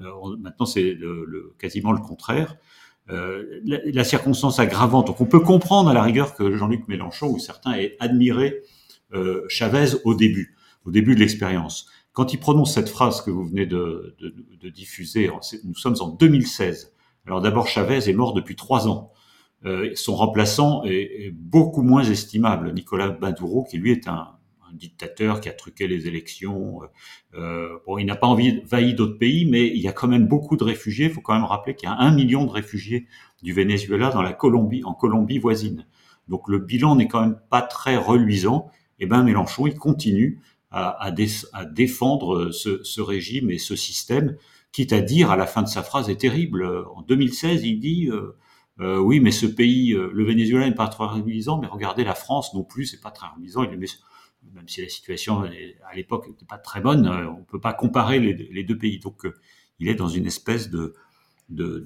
Euh, 0.00 0.10
maintenant 0.38 0.64
c'est 0.64 0.96
quasiment 1.58 1.92
le 1.92 2.00
contraire. 2.00 2.56
La, 3.08 4.04
circonstance 4.04 4.60
aggravante. 4.60 5.08
Donc 5.08 5.20
on 5.20 5.26
peut 5.26 5.40
comprendre 5.40 5.90
à 5.90 5.94
la 5.94 6.02
rigueur 6.04 6.36
que 6.36 6.56
Jean-Luc 6.56 6.86
Mélenchon 6.86 7.28
ou 7.28 7.40
certains 7.40 7.72
aient 7.72 7.96
admiré 7.98 8.62
Chavez 9.48 9.96
au 10.04 10.14
début, 10.14 10.54
au 10.84 10.92
début 10.92 11.16
de 11.16 11.20
l'expérience. 11.20 11.88
Quand 12.12 12.32
il 12.32 12.38
prononce 12.38 12.72
cette 12.72 12.88
phrase 12.88 13.20
que 13.20 13.32
vous 13.32 13.44
venez 13.44 13.66
de 13.66 14.14
diffuser, 14.72 15.28
nous 15.64 15.74
sommes 15.74 15.96
en 15.98 16.06
2016. 16.10 16.92
Alors 17.26 17.40
d'abord, 17.40 17.68
Chavez 17.68 18.08
est 18.08 18.12
mort 18.12 18.32
depuis 18.32 18.56
trois 18.56 18.88
ans. 18.88 19.12
Euh, 19.66 19.90
son 19.94 20.14
remplaçant 20.14 20.84
est, 20.84 21.30
beaucoup 21.32 21.82
moins 21.82 22.02
estimable, 22.02 22.72
Nicolas 22.72 23.16
Maduro, 23.20 23.64
qui 23.64 23.78
lui 23.78 23.92
est 23.92 24.08
un, 24.08 24.28
dictateur 24.72 25.40
qui 25.40 25.48
a 25.48 25.52
truqué 25.52 25.88
les 25.88 26.06
élections. 26.06 26.80
Euh, 27.34 27.76
bon, 27.86 27.98
il 27.98 28.06
n'a 28.06 28.14
pas 28.14 28.28
envahi 28.28 28.94
d'autres 28.94 29.18
pays, 29.18 29.44
mais 29.44 29.66
il 29.66 29.78
y 29.78 29.88
a 29.88 29.92
quand 29.92 30.06
même 30.06 30.28
beaucoup 30.28 30.56
de 30.56 30.62
réfugiés. 30.62 31.06
Il 31.06 31.12
faut 31.12 31.20
quand 31.20 31.34
même 31.34 31.44
rappeler 31.44 31.74
qu'il 31.74 31.88
y 31.88 31.92
a 31.92 31.96
un 31.96 32.14
million 32.14 32.44
de 32.44 32.50
réfugiés 32.50 33.08
du 33.42 33.52
Venezuela 33.52 34.10
dans 34.10 34.22
la 34.22 34.32
Colombie, 34.32 34.84
en 34.84 34.94
Colombie 34.94 35.38
voisine. 35.38 35.86
Donc 36.28 36.48
le 36.48 36.58
bilan 36.60 36.94
n'est 36.94 37.08
quand 37.08 37.20
même 37.20 37.40
pas 37.50 37.62
très 37.62 37.96
reluisant. 37.96 38.70
Et 39.00 39.04
eh 39.04 39.06
ben 39.06 39.24
Mélenchon, 39.24 39.66
il 39.66 39.74
continue 39.74 40.40
à, 40.70 41.10
défendre 41.10 42.50
ce, 42.50 43.00
régime 43.00 43.50
et 43.50 43.58
ce 43.58 43.74
système, 43.74 44.36
quitte 44.72 44.92
à 44.92 45.00
dire 45.00 45.30
à 45.30 45.36
la 45.36 45.46
fin 45.46 45.62
de 45.62 45.68
sa 45.68 45.82
phrase 45.82 46.10
est 46.10 46.20
terrible. 46.20 46.64
En 46.94 47.02
2016, 47.02 47.64
il 47.64 47.80
dit 47.80 48.08
euh, 48.08 48.36
euh, 48.80 48.98
oui, 48.98 49.20
mais 49.20 49.30
ce 49.30 49.46
pays, 49.46 49.92
euh, 49.92 50.10
le 50.12 50.24
Venezuela 50.24 50.68
n'est 50.68 50.74
pas 50.74 50.88
très 50.88 51.04
reluisant, 51.04 51.60
mais 51.60 51.66
regardez 51.66 52.04
la 52.04 52.14
France 52.14 52.54
non 52.54 52.64
plus, 52.64 52.86
c'est 52.86 53.00
pas 53.00 53.10
très 53.10 53.26
reluisant. 53.34 53.64
Il 53.64 53.78
met 53.78 53.86
même 54.54 54.68
si 54.68 54.80
la 54.80 54.88
situation 54.88 55.42
à 55.42 55.94
l'époque 55.94 56.26
n'était 56.26 56.46
pas 56.46 56.56
très 56.56 56.80
bonne, 56.80 57.06
on 57.06 57.40
ne 57.40 57.44
peut 57.44 57.60
pas 57.60 57.74
comparer 57.74 58.18
les, 58.20 58.64
deux 58.64 58.78
pays. 58.78 58.98
Donc, 58.98 59.26
il 59.80 59.88
est 59.88 59.94
dans 59.94 60.08
une 60.08 60.24
espèce 60.24 60.70
de, 60.70 60.94
de, 61.50 61.84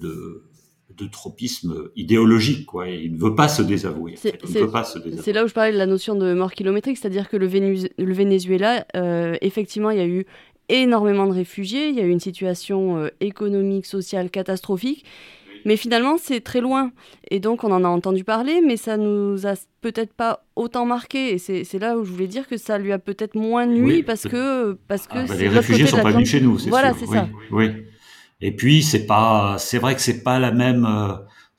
de, 0.96 1.06
tropisme 1.08 1.90
idéologique, 1.96 2.66
quoi. 2.66 2.88
il 2.88 3.14
ne 3.14 3.18
veut 3.18 3.34
pas 3.34 3.48
se 3.48 3.60
désavouer. 3.60 4.14
C'est 4.16 5.32
là 5.32 5.44
où 5.44 5.48
je 5.48 5.52
parlais 5.52 5.72
de 5.72 5.78
la 5.78 5.86
notion 5.86 6.14
de 6.14 6.32
mort 6.32 6.52
kilométrique, 6.52 6.96
c'est-à-dire 6.96 7.28
que 7.28 7.36
le, 7.36 7.48
le 7.48 8.14
Venezuela, 8.14 8.86
euh, 8.94 9.36
effectivement, 9.40 9.90
il 9.90 9.98
y 9.98 10.02
a 10.02 10.06
eu 10.06 10.24
énormément 10.68 11.26
de 11.26 11.32
réfugiés, 11.32 11.88
il 11.88 11.94
y 11.96 12.00
a 12.00 12.04
eu 12.04 12.10
une 12.10 12.20
situation 12.20 13.08
économique, 13.20 13.86
sociale 13.86 14.30
catastrophique. 14.30 15.04
Mais 15.64 15.76
finalement, 15.76 16.16
c'est 16.18 16.40
très 16.40 16.60
loin. 16.60 16.92
Et 17.30 17.40
donc, 17.40 17.64
on 17.64 17.72
en 17.72 17.84
a 17.84 17.88
entendu 17.88 18.22
parler, 18.22 18.60
mais 18.64 18.76
ça 18.76 18.96
nous 18.96 19.46
a 19.46 19.54
peut-être 19.80 20.12
pas 20.12 20.44
autant 20.56 20.84
marqué. 20.84 21.34
Et 21.34 21.38
c'est 21.38 21.78
là 21.78 21.96
où 21.96 22.04
je 22.04 22.12
voulais 22.12 22.26
dire 22.26 22.46
que 22.46 22.56
ça 22.56 22.78
lui 22.78 22.92
a 22.92 22.98
peut-être 22.98 23.34
moins 23.34 23.66
nuit 23.66 24.02
parce 24.02 24.24
que. 24.24 24.78
Parce 24.88 25.06
que 25.06 25.18
ah, 25.18 25.24
bah, 25.26 25.36
les 25.36 25.48
réfugiés 25.48 25.86
sont 25.86 26.02
pas 26.02 26.10
venus 26.10 26.28
chez 26.28 26.40
nous, 26.40 26.58
c'est 26.58 26.68
Voilà, 26.68 26.92
c'est 26.94 27.06
ça. 27.06 27.28
Oui. 27.50 27.70
Et 28.40 28.52
puis, 28.52 28.82
c'est 28.82 29.06
pas, 29.06 29.56
c'est 29.58 29.78
vrai 29.78 29.94
que 29.94 30.00
c'est 30.00 30.22
pas 30.22 30.38
la 30.38 30.52
même. 30.52 30.84
Euh, 30.84 31.14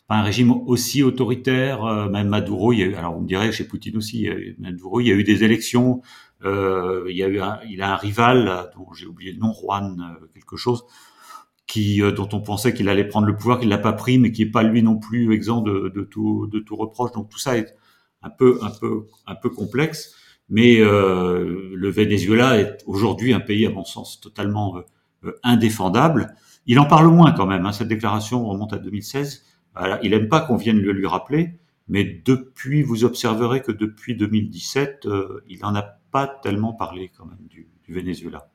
pas 0.07 0.17
un 0.17 0.21
régime 0.21 0.51
aussi 0.51 1.01
autoritaire, 1.01 1.83
euh, 1.83 2.07
même 2.07 2.27
Maduro, 2.27 2.71
il 2.71 2.79
y 2.79 2.83
a 2.83 2.85
eu, 2.85 2.93
alors 2.93 3.17
on 3.17 3.21
me 3.21 3.27
dirait 3.27 3.51
chez 3.51 3.63
Poutine 3.63 3.97
aussi, 3.97 4.29
Maduro, 4.59 5.01
il 5.01 5.07
y 5.07 5.11
a 5.11 5.15
eu 5.15 5.23
des 5.23 5.43
élections, 5.43 6.03
euh, 6.43 7.05
il 7.09 7.15
y 7.15 7.23
a 7.23 7.27
eu 7.27 7.39
un, 7.39 7.59
il 7.69 7.81
a 7.81 7.93
un 7.93 7.95
rival 7.95 8.69
dont 8.75 8.91
j'ai 8.93 9.05
oublié 9.05 9.31
le 9.31 9.39
nom, 9.39 9.53
Juan 9.53 10.17
euh, 10.21 10.27
quelque 10.33 10.57
chose, 10.57 10.85
qui 11.67 12.01
euh, 12.01 12.11
dont 12.11 12.29
on 12.33 12.41
pensait 12.41 12.73
qu'il 12.73 12.89
allait 12.89 13.07
prendre 13.07 13.27
le 13.27 13.35
pouvoir, 13.35 13.59
qu'il 13.59 13.69
l'a 13.69 13.77
pas 13.77 13.93
pris, 13.93 14.17
mais 14.19 14.31
qui 14.31 14.43
est 14.43 14.51
pas 14.51 14.63
lui 14.63 14.83
non 14.83 14.97
plus 14.97 15.33
exempt 15.33 15.61
de, 15.61 15.91
de, 15.93 16.01
tout 16.03 16.47
de 16.47 16.59
tout 16.59 16.75
reproche. 16.75 17.11
Donc 17.13 17.29
tout 17.29 17.39
ça 17.39 17.57
est 17.57 17.75
un 18.21 18.29
peu 18.29 18.59
un 18.61 18.71
peu 18.71 19.07
un 19.27 19.35
peu 19.35 19.49
complexe. 19.49 20.15
Mais 20.49 20.79
euh, 20.79 21.71
le 21.73 21.89
Venezuela 21.89 22.59
est 22.59 22.77
aujourd'hui 22.85 23.33
un 23.33 23.39
pays, 23.39 23.65
à 23.65 23.71
mon 23.71 23.83
sens, 23.83 24.21
totalement 24.21 24.77
euh, 25.25 25.31
indéfendable. 25.43 26.35
Il 26.67 26.79
en 26.79 26.85
parle 26.85 27.07
moins 27.07 27.31
quand 27.31 27.47
même. 27.47 27.65
Hein, 27.65 27.71
cette 27.71 27.87
déclaration 27.87 28.45
remonte 28.47 28.73
à 28.73 28.77
2016. 28.77 29.43
il 30.03 30.13
aime 30.13 30.29
pas 30.29 30.41
qu'on 30.41 30.55
vienne 30.55 30.79
le 30.79 30.91
lui 30.91 31.07
rappeler, 31.07 31.59
mais 31.87 32.03
depuis, 32.25 32.83
vous 32.83 33.05
observerez 33.05 33.61
que 33.61 33.71
depuis 33.71 34.15
2017, 34.15 35.07
il 35.47 35.59
n'en 35.59 35.75
a 35.75 35.81
pas 36.15 36.27
tellement 36.27 36.71
parlé 36.71 37.09
quand 37.09 37.25
même 37.25 37.45
du, 37.49 37.67
du 37.83 37.93
Venezuela. 37.93 38.47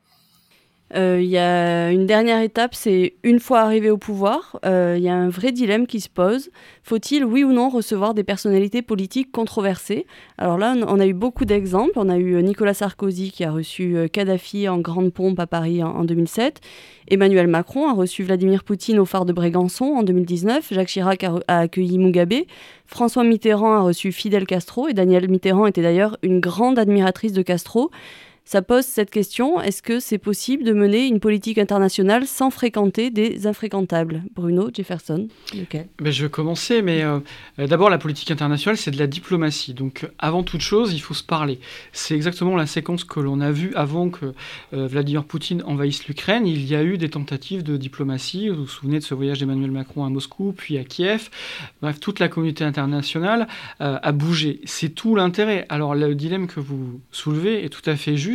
Euh, 0.95 1.19
il 1.21 1.29
y 1.29 1.37
a 1.37 1.91
une 1.91 2.05
dernière 2.05 2.41
étape, 2.41 2.75
c'est 2.75 3.13
une 3.23 3.39
fois 3.39 3.61
arrivé 3.61 3.89
au 3.89 3.97
pouvoir, 3.97 4.59
euh, 4.65 4.95
il 4.97 5.03
y 5.03 5.09
a 5.09 5.15
un 5.15 5.29
vrai 5.29 5.51
dilemme 5.51 5.87
qui 5.87 6.01
se 6.01 6.09
pose. 6.09 6.49
Faut-il, 6.83 7.23
oui 7.23 7.43
ou 7.43 7.53
non, 7.53 7.69
recevoir 7.69 8.13
des 8.13 8.23
personnalités 8.23 8.81
politiques 8.81 9.31
controversées? 9.31 10.05
Alors 10.37 10.57
là, 10.57 10.75
on 10.87 10.99
a 10.99 11.05
eu 11.05 11.13
beaucoup 11.13 11.45
d'exemples. 11.45 11.93
On 11.95 12.09
a 12.09 12.17
eu 12.17 12.35
euh, 12.35 12.41
Nicolas 12.41 12.73
Sarkozy 12.73 13.31
qui 13.31 13.43
a 13.43 13.51
reçu 13.51 13.95
Kadhafi 14.11 14.67
en 14.67 14.79
grande 14.79 15.13
pompe 15.13 15.39
à 15.39 15.47
Paris 15.47 15.83
en, 15.83 16.03
2007. 16.03 16.59
Emmanuel 17.07 17.47
Macron 17.47 17.87
a 17.87 17.93
reçu 17.93 18.23
Vladimir 18.23 18.63
Poutine 18.63 18.99
au 18.99 19.05
phare 19.05 19.25
de 19.25 19.33
Brégançon 19.33 19.85
en 19.85 20.03
2019. 20.03 20.73
Jacques 20.73 20.87
Chirac 20.87 21.23
a, 21.23 21.35
a 21.47 21.59
accueilli 21.59 21.97
Mugabe. 21.97 22.45
François 22.85 23.23
Mitterrand 23.23 23.73
a 23.73 23.81
reçu 23.81 24.11
Fidel 24.11 24.45
Castro. 24.45 24.87
Et 24.87 24.93
Danielle 24.93 25.29
Mitterrand 25.29 25.67
était 25.67 25.81
d'ailleurs 25.81 26.17
une 26.21 26.39
grande 26.39 26.79
admiratrice 26.79 27.33
de 27.33 27.41
Castro 27.41 27.91
ça 28.43 28.61
pose 28.61 28.85
cette 28.85 29.11
question 29.11 29.61
est-ce 29.61 29.81
que 29.81 29.99
c'est 29.99 30.17
possible 30.17 30.63
de 30.63 30.73
mener 30.73 31.07
une 31.07 31.19
politique 31.19 31.57
internationale 31.57 32.25
sans 32.25 32.49
fréquenter 32.49 33.09
des 33.11 33.47
infréquentables? 33.47 34.23
Bruno 34.35 34.69
Jefferson, 34.73 35.27
lequel? 35.53 35.87
Ben, 35.99 36.11
Je 36.11 36.25
vais 36.25 36.29
commencer, 36.29 36.81
mais 36.81 37.03
euh, 37.03 37.19
d'abord, 37.57 37.89
la 37.89 37.97
politique 37.97 38.31
internationale, 38.31 38.77
c'est 38.77 38.91
de 38.91 38.97
la 38.97 39.07
diplomatie. 39.07 39.73
Donc, 39.73 40.09
avant 40.19 40.43
toute 40.43 40.61
chose, 40.61 40.93
il 40.93 40.99
faut 40.99 41.13
se 41.13 41.23
parler. 41.23 41.59
C'est 41.93 42.15
exactement 42.15 42.55
la 42.55 42.65
séquence 42.65 43.03
que 43.03 43.19
l'on 43.19 43.39
a 43.41 43.51
vue 43.51 43.73
avant 43.75 44.09
que 44.09 44.33
euh, 44.73 44.87
Vladimir 44.87 45.23
Poutine 45.23 45.63
envahisse 45.65 46.07
l'Ukraine. 46.07 46.47
Il 46.47 46.65
y 46.65 46.75
a 46.75 46.83
eu 46.83 46.97
des 46.97 47.09
tentatives 47.09 47.63
de 47.63 47.77
diplomatie. 47.77 48.49
Vous 48.49 48.63
vous 48.63 48.67
souvenez 48.67 48.99
de 48.99 49.03
ce 49.03 49.13
voyage 49.13 49.39
d'Emmanuel 49.39 49.71
Macron 49.71 50.03
à 50.03 50.09
Moscou, 50.09 50.53
puis 50.55 50.77
à 50.77 50.83
Kiev. 50.83 51.29
Bref, 51.81 51.99
toute 51.99 52.19
la 52.19 52.27
communauté 52.27 52.63
internationale 52.63 53.47
euh, 53.81 53.99
a 54.01 54.11
bougé. 54.11 54.61
C'est 54.65 54.89
tout 54.89 55.15
l'intérêt. 55.15 55.65
Alors, 55.69 55.95
le 55.95 56.15
dilemme 56.15 56.47
que 56.47 56.59
vous 56.59 56.99
soulevez 57.11 57.63
est 57.63 57.69
tout 57.69 57.87
à 57.89 57.95
fait 57.95 58.17
juste 58.17 58.30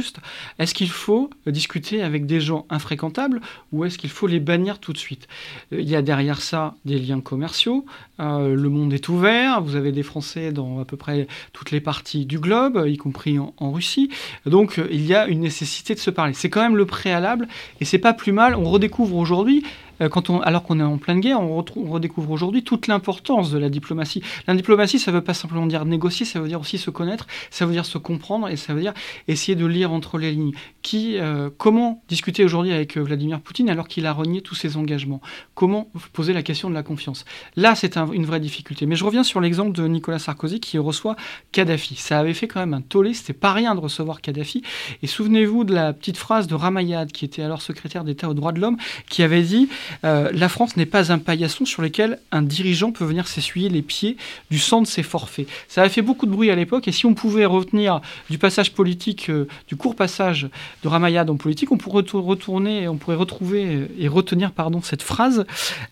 est-ce 0.59 0.75
qu'il 0.75 0.91
faut 0.91 1.31
discuter 1.47 2.03
avec 2.03 2.27
des 2.27 2.41
gens 2.41 2.67
infréquentables 2.71 3.41
ou 3.73 3.85
est-ce 3.85 3.99
qu'il 3.99 4.11
faut 4.11 4.27
les 4.27 4.41
bannir 4.41 4.79
tout 4.79 4.93
de 4.93 4.99
suite? 4.99 5.29
Euh, 5.73 5.81
Il 5.81 5.89
y 5.89 5.97
a 5.97 6.03
derrière 6.03 6.41
ça 6.41 6.75
des 6.85 6.99
liens 6.99 7.21
commerciaux. 7.21 7.85
Euh, 8.21 8.55
le 8.55 8.69
monde 8.69 8.93
est 8.93 9.09
ouvert. 9.09 9.61
Vous 9.63 9.77
avez 9.77 9.93
des 9.93 10.03
Français 10.03 10.53
dans 10.53 10.81
à 10.81 10.85
peu 10.85 10.97
près 10.97 11.27
toutes 11.53 11.71
les 11.71 11.81
parties 11.81 12.27
du 12.27 12.39
globe, 12.39 12.85
y 12.87 12.97
compris 12.97 13.39
en, 13.39 13.53
Russie. 13.71 14.11
Donc 14.47 14.81
il 14.91 15.05
y 15.05 15.15
a 15.15 15.27
une 15.27 15.41
nécessité 15.41 15.95
de 15.95 15.99
se 15.99 16.11
parler. 16.11 16.33
C'est 16.33 16.51
quand 16.51 16.63
même 16.63 16.77
le 16.77 16.87
préalable 16.87 17.49
et 17.81 17.85
c'est 17.85 17.99
pas 17.99 18.13
plus 18.13 18.33
mal. 18.33 18.55
On 18.55 18.71
redécouvre 18.71 19.17
aujourd'hui 19.17 19.65
euh, 19.65 19.86
quand 20.11 20.31
on, 20.31 20.41
alors 20.41 20.63
qu'on 20.63 20.81
est 20.81 20.85
en 20.85 20.99
pleine 20.99 21.21
guerre, 21.21 21.41
on, 21.41 21.57
redécouvre 21.57 22.31
aujourd'hui 22.31 22.63
toute 22.63 22.87
l'importance 22.87 23.51
de 23.51 23.59
la 23.59 23.69
diplomatie. 23.69 24.23
La 24.47 24.55
diplomatie, 24.55 24.99
ça 24.99 25.11
ne 25.11 25.17
veut 25.17 25.25
pas 25.25 25.35
simplement 25.35 25.67
dire 25.67 25.85
négocier, 25.85 26.27
ça 26.27 26.41
veut 26.41 26.49
dire 26.49 26.61
aussi 26.61 26.79
se 26.79 26.91
connaître, 26.91 27.27
ça 27.51 27.67
veut 27.67 27.73
dire 27.73 27.87
se 27.87 27.99
comprendre 27.99 28.49
et 28.49 28.57
ça 28.57 28.75
veut 28.75 28.81
dire 28.81 28.95
essayer 29.29 29.57
de 29.57 29.67
lire 29.67 29.93
entre 29.93 30.19
les 30.19 30.33
lignes. 30.33 30.53
Qui, 30.83 31.19
euh, 31.19 31.51
comment 31.57 32.03
discuter 32.09 32.45
aujourd'hui 32.45 32.73
avec 32.73 32.97
euh, 32.97 33.03
Vladimir 33.03 33.41
Poutine 33.41 33.69
alors 33.69 33.89
qu'il 33.89 34.07
a 34.07 34.13
renié 34.13 34.41
tous 34.41 34.55
ses 34.55 34.77
engagements? 34.77 35.21
Comment 35.55 35.91
poser 36.13 36.33
la 36.33 36.43
question 36.43 36.71
de 36.71 36.75
la 36.75 36.83
confiance? 36.83 37.25
Là, 37.57 37.75
c'est 37.75 37.97
une 37.97 38.27
vraie 38.27 38.41
difficulté. 38.41 38.87
Mais 38.87 38.97
je 38.97 39.05
reviens 39.05 39.25
sur 39.25 39.41
l'exemple 39.41 39.73
de 39.73 39.87
Nicolas 39.87 40.19
Sarkozy 40.19 40.61
qui 40.61 40.79
reçoit 40.79 41.17
Kadhafi. 41.53 41.97
Ça 41.97 42.19
avait 42.19 42.35
fait 42.35 42.49
quand 42.49 42.61
même 42.61 42.75
un 42.75 42.81
tollé, 42.81 43.15
c'était 43.15 43.33
pas 43.33 43.53
rien 43.53 43.75
de 43.75 43.81
recevoir 43.81 44.21
Kadhafi. 44.21 44.63
Et 45.03 45.07
souvenez-vous 45.07 45.65
de 45.65 45.75
la 45.75 45.93
petite 45.93 46.17
phrase 46.17 46.47
de 46.47 46.55
Ramayad, 46.55 47.11
qui 47.11 47.25
était 47.25 47.43
alors 47.43 47.63
secrétaire 47.63 48.05
d'État 48.05 48.29
aux 48.29 48.35
droits 48.35 48.53
de 48.53 48.61
l'homme, 48.61 48.77
qui 49.09 49.23
avait 49.23 49.43
dit 49.43 49.69
euh, 50.05 50.31
la 50.33 50.49
France 50.49 50.77
n'est 50.77 50.87
pas 50.87 51.12
un 51.12 51.18
paillasson 51.18 51.64
sur 51.64 51.83
lequel 51.83 52.18
un 52.33 52.42
dirigeant 52.42 52.92
peut 52.92 53.05
venir 53.05 53.29
s'essuyer 53.29 53.68
les 53.68 53.83
pieds 53.83 54.16
du 54.51 54.59
sang 54.59 54.83
de 54.83 54.87
ses 54.87 55.03
forfaits. 55.03 55.46
Ça 55.68 55.83
a 55.83 55.88
fait 55.88 56.03
beaucoup 56.03 56.27
de 56.27 56.31
bruit 56.31 56.51
à 56.51 56.55
l'époque, 56.55 56.88
et 56.88 56.92
si 56.92 57.07
on 57.07 57.14
pouvait 57.14 57.44
retenir 57.44 58.01
du 58.31 58.38
passage 58.38 58.72
politique, 58.72 59.31
euh, 59.31 59.46
du 59.68 59.77
court 59.77 59.96
passage 59.96 60.49
de 60.83 60.88
Ramayad 60.88 61.29
en 61.31 61.37
politique, 61.37 61.72
on 61.72 61.79
pourrait 61.79 62.05
retourner, 62.12 62.88
on 62.88 62.96
pourrait 62.96 63.16
retrouver 63.16 63.88
et 63.99 64.09
retenir 64.09 64.53
pardon 64.53 64.81
cette 64.83 65.03
phrase, 65.03 65.46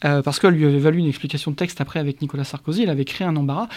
euh, 0.04 0.22
parce 0.22 0.38
qu'elle 0.38 0.54
lui 0.54 0.64
avait 0.64 0.78
valu 0.78 0.98
une 0.98 1.08
explication 1.08 1.50
de 1.50 1.56
texte 1.56 1.80
après 1.80 2.00
avec 2.00 2.20
Nicolas 2.20 2.44
Sarkozy. 2.44 2.82
Elle 2.82 2.90
avait 2.90 3.04
créé 3.04 3.26
un 3.26 3.36
embarras. 3.36 3.68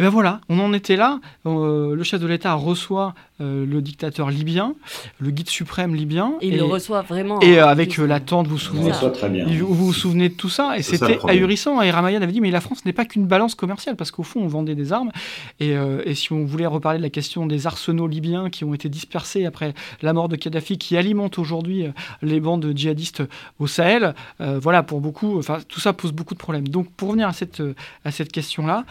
Et 0.00 0.02
ben 0.02 0.08
voilà, 0.08 0.40
on 0.48 0.58
en 0.60 0.72
était 0.72 0.96
là. 0.96 1.20
Euh, 1.44 1.94
le 1.94 2.02
chef 2.04 2.22
de 2.22 2.26
l'État 2.26 2.54
reçoit 2.54 3.14
euh, 3.42 3.66
le 3.66 3.82
dictateur 3.82 4.30
libyen, 4.30 4.74
le 5.18 5.30
guide 5.30 5.50
suprême 5.50 5.94
libyen. 5.94 6.36
Et 6.40 6.48
il 6.48 6.56
le 6.56 6.64
reçoit 6.64 7.02
vraiment. 7.02 7.38
Et 7.40 7.60
euh, 7.60 7.66
avec 7.66 7.98
l'attente, 7.98 8.46
vous 8.46 8.54
vous 8.54 8.58
souvenez 8.58 8.92
très 9.12 9.28
bien. 9.28 9.44
Vous 9.46 9.74
vous 9.74 9.92
souvenez 9.92 10.30
de 10.30 10.34
tout 10.34 10.48
ça 10.48 10.78
Et 10.78 10.82
c'était 10.82 11.18
ahurissant. 11.28 11.82
Et 11.82 11.90
Ramayad 11.90 12.22
avait 12.22 12.32
dit 12.32 12.40
mais 12.40 12.50
la 12.50 12.62
France 12.62 12.86
n'est 12.86 12.94
pas 12.94 13.04
qu'une 13.04 13.26
balance 13.26 13.54
commerciale 13.54 13.94
parce 13.94 14.10
qu'au 14.10 14.22
fond 14.22 14.40
on 14.40 14.46
vendait 14.46 14.74
des 14.74 14.90
armes. 14.94 15.10
Et, 15.58 15.72
et, 16.04 16.14
si 16.14 16.32
on 16.32 16.46
voulait 16.46 16.64
reparler 16.64 16.96
de 16.96 17.02
la 17.02 17.10
question 17.10 17.44
des 17.44 17.66
arsenaux 17.66 18.06
libyens 18.06 18.48
qui 18.48 18.64
ont 18.64 18.72
été 18.72 18.88
dispersés 18.88 19.44
après 19.44 19.74
la 20.00 20.14
mort 20.14 20.30
de 20.30 20.36
Kadhafi, 20.36 20.78
qui 20.78 20.96
alimentent 20.96 21.38
aujourd'hui 21.38 21.84
les 22.22 22.40
bandes 22.40 22.72
djihadistes 22.74 23.22
au 23.58 23.66
Sahel, 23.66 24.14
voilà 24.38 24.82
pour 24.82 25.02
beaucoup. 25.02 25.38
Enfin 25.38 25.58
tout 25.68 25.80
ça 25.80 25.92
pose 25.92 26.12
beaucoup 26.12 26.32
de 26.32 26.40
problèmes. 26.40 26.68
Donc 26.68 26.90
pour 26.92 27.08
revenir 27.08 27.28
à 27.28 27.34
cette 27.34 27.62
à 28.06 28.10
cette 28.10 28.32
question 28.32 28.66
là 28.66 28.86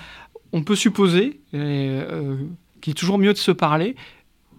on 0.51 0.63
peut 0.63 0.75
supposer 0.75 1.41
euh, 1.53 2.37
qu'il 2.81 2.91
est 2.91 2.95
toujours 2.95 3.17
mieux 3.17 3.33
de 3.33 3.37
se 3.37 3.51
parler, 3.51 3.95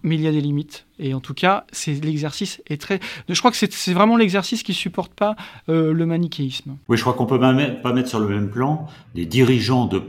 mais 0.03 0.15
il 0.15 0.21
y 0.21 0.27
a 0.27 0.31
des 0.31 0.41
limites. 0.41 0.85
Et 0.99 1.13
en 1.13 1.19
tout 1.19 1.33
cas, 1.33 1.65
c'est 1.71 2.03
l'exercice 2.03 2.61
est 2.67 2.81
très. 2.81 2.99
Je 3.29 3.39
crois 3.39 3.51
que 3.51 3.57
c'est 3.57 3.93
vraiment 3.93 4.17
l'exercice 4.17 4.63
qui 4.63 4.73
supporte 4.73 5.13
pas 5.13 5.35
euh, 5.69 5.93
le 5.93 6.05
manichéisme. 6.05 6.77
Oui, 6.87 6.97
je 6.97 7.01
crois 7.01 7.13
qu'on 7.13 7.25
peut 7.25 7.39
pas 7.39 7.53
mettre 7.53 8.07
sur 8.07 8.19
le 8.19 8.27
même 8.27 8.49
plan 8.49 8.87
des 9.15 9.25
dirigeants 9.25 9.85
de 9.85 10.01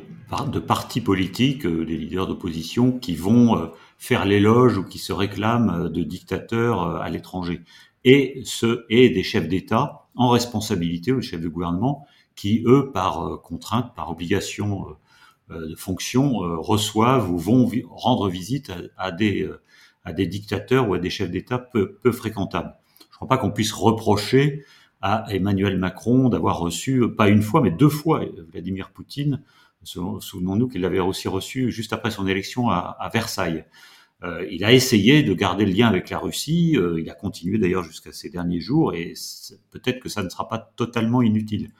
de 0.51 0.61
partis 0.61 1.03
politiques, 1.03 1.67
des 1.67 1.95
leaders 1.99 2.27
d'opposition 2.27 2.93
qui 2.93 3.15
vont 3.15 3.71
faire 3.99 4.25
l'éloge 4.25 4.79
ou 4.79 4.83
qui 4.83 4.97
se 4.97 5.13
réclament 5.13 5.91
de 5.91 6.03
dictateurs 6.03 7.03
à 7.03 7.11
l'étranger. 7.11 7.61
Et, 8.05 8.41
ce, 8.47 8.87
et 8.89 9.11
des 9.11 9.25
chefs 9.25 9.47
d'État 9.47 10.07
en 10.15 10.31
responsabilité 10.31 11.13
ou 11.13 11.17
des 11.17 11.27
chefs 11.27 11.43
de 11.43 11.49
gouvernement 11.49 12.07
qui, 12.35 12.63
eux, 12.65 12.91
par 12.95 13.43
contrainte, 13.43 13.95
par 13.95 14.11
obligation 14.11 14.87
de 15.51 15.75
fonction, 15.75 16.35
reçoivent 16.61 17.31
ou 17.31 17.37
vont 17.37 17.71
rendre 17.91 18.29
visite 18.29 18.73
à, 18.97 19.13
des, 19.13 19.49
à 20.05 20.13
des 20.13 20.27
dictateurs 20.27 20.89
ou 20.89 20.95
à 20.95 20.99
des 20.99 21.11
chefs 21.11 21.31
d'État 21.31 21.59
peu, 21.59 22.13
fréquentables. 22.13 22.75
Je 23.01 23.05
ne 23.05 23.17
crois 23.17 23.29
pas 23.29 23.39
qu'on 23.39 23.51
puisse 23.51 23.73
reprocher 23.73 24.65
à 25.01 25.25
Emmanuel 25.31 25.79
Macron 25.79 26.29
d'avoir 26.29 26.59
reçu, 26.59 27.03
pas 27.17 27.29
une 27.29 27.43
fois, 27.43 27.61
mais 27.61 27.71
deux 27.71 27.89
fois, 27.89 28.25
Vladimir 28.53 28.91
Poutine. 28.91 29.43
Souvenons-nous 29.85 30.69
qu'il 30.69 30.81
l'avait 30.81 31.01
aussi 31.01 31.27
reçu 31.27 31.73
juste 31.73 31.93
après 31.93 32.13
son 32.13 32.27
élection 32.27 32.71
à, 32.71 33.11
Versailles. 33.13 33.65
Euh, 34.23 34.47
il 34.49 34.65
a 34.65 34.73
essayé 34.73 35.25
de 35.25 35.35
garder 35.35 35.65
le 35.65 35.73
lien 35.73 35.89
avec 35.89 36.09
la 36.09 36.19
Russie, 36.19 36.77
euh, 36.77 37.01
il 37.01 37.11
a 37.11 37.15
continué 37.15 37.59
d'ailleurs 37.59 37.83
jusqu'à 37.83 38.13
ces 38.13 38.31
derniers 38.31 38.61
jours, 38.61 38.95
et 38.95 39.15
peut-être 39.73 39.99
que 39.99 40.09
ça 40.09 40.23
ne 40.23 40.29
sera 40.29 40.49
pas 40.49 40.59
totalement 40.59 41.23
inutile. 41.23 41.71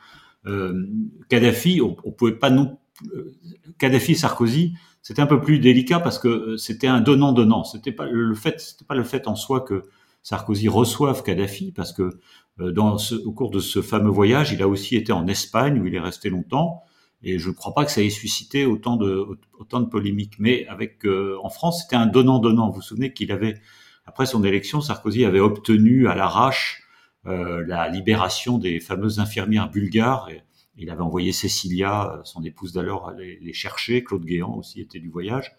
Euh, 0.47 0.87
Kadhafi, 1.29 1.81
on, 1.81 1.97
on 2.05 2.13
pouvait 2.13 2.33
pas 2.33 2.51
non 2.51 2.79
euh, 3.15 3.35
Kadhafi 3.79 4.15
Sarkozy, 4.15 4.75
c'était 5.03 5.23
un 5.23 5.27
peu 5.27 5.41
plus 5.41 5.59
délicat 5.59 6.01
parce 6.01 6.19
que 6.19 6.57
c'était 6.57 6.87
un 6.87 7.01
donnant-donnant. 7.01 7.65
C'était 7.65 7.93
pas 7.93 8.07
le 8.07 8.35
fait, 8.35 8.61
c'était 8.61 8.85
pas 8.85 8.95
le 8.95 9.03
fait 9.03 9.27
en 9.27 9.35
soi 9.35 9.61
que 9.61 9.85
Sarkozy 10.23 10.69
reçoive 10.69 11.23
Kadhafi, 11.23 11.73
parce 11.73 11.93
que 11.93 12.19
euh, 12.61 12.71
dans 12.71 12.99
ce, 12.99 13.17
au 13.17 13.33
cours 13.33 13.51
de 13.51 13.59
ce 13.59 13.83
fameux 13.83 14.11
voyage, 14.11 14.53
il 14.53 14.63
a 14.63 14.69
aussi 14.69 14.97
été 14.97 15.13
en 15.13 15.27
Espagne 15.27 15.81
où 15.81 15.87
il 15.87 15.95
est 15.95 16.01
resté 16.01 16.31
longtemps. 16.31 16.85
Et 17.25 17.39
je 17.39 17.49
ne 17.49 17.55
crois 17.55 17.75
pas 17.75 17.85
que 17.85 17.91
ça 17.91 18.03
ait 18.03 18.11
suscité 18.11 18.67
autant 18.67 18.97
de, 18.97 19.27
autant 19.59 19.81
de 19.81 19.87
polémiques. 19.87 20.35
Mais 20.39 20.67
avec, 20.67 21.05
euh, 21.05 21.37
en 21.43 21.51
France, 21.51 21.83
c'était 21.83 21.97
un 21.97 22.07
donnant-donnant. 22.07 22.69
Vous 22.69 22.77
vous 22.77 22.83
souvenez 22.83 23.13
qu'il 23.13 23.33
avait, 23.33 23.61
après 24.07 24.27
son 24.27 24.45
élection, 24.45 24.81
Sarkozy 24.81 25.25
avait 25.25 25.41
obtenu 25.41 26.09
à 26.09 26.15
l'arrache 26.15 26.83
euh, 26.83 26.83
la 27.25 27.89
libération 27.89 28.59
des 28.59 28.81
fameuses 28.81 29.21
infirmières 29.21 29.71
bulgares. 29.71 30.29
Il 30.77 30.91
avait 30.91 31.03
envoyé 31.03 31.33
Cécilia, 31.33 32.21
son 32.25 32.43
épouse 32.43 32.73
d'alors, 32.73 33.13
les, 33.13 33.39
les 33.41 33.53
chercher. 33.53 34.03
Claude 34.03 34.25
Guéant 34.25 34.55
aussi 34.55 34.81
était 34.81 34.99
du 34.99 35.09
voyage. 35.09 35.53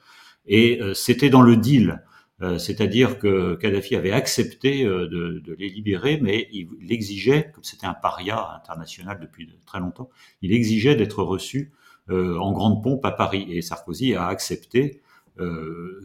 Et 0.46 0.80
c'était 0.94 1.30
dans 1.30 1.42
le 1.42 1.56
deal. 1.56 2.02
Euh, 2.44 2.58
c'est-à-dire 2.58 3.20
que 3.20 3.56
Kadhafi 3.56 3.96
avait 3.96 4.12
accepté 4.12 4.84
euh, 4.86 5.08
de, 5.08 5.56
les 5.58 5.70
libérer, 5.70 6.20
mais 6.22 6.50
il, 6.52 6.92
exigeait, 6.92 7.52
comme 7.54 7.64
c'était 7.64 7.86
un 7.86 7.94
paria 7.94 8.56
international 8.56 9.20
depuis 9.22 9.50
très 9.66 9.80
longtemps, 9.80 10.10
il 10.42 10.52
exigeait 10.52 10.96
d'être 10.96 11.24
reçu 11.24 11.72
euh, 12.10 12.38
en 12.38 12.52
grande 12.52 12.84
pompe 12.84 13.06
à 13.06 13.12
Paris. 13.12 13.46
Et 13.50 13.62
Sarkozy 13.62 14.16
a 14.16 14.28
accepté 14.28 15.02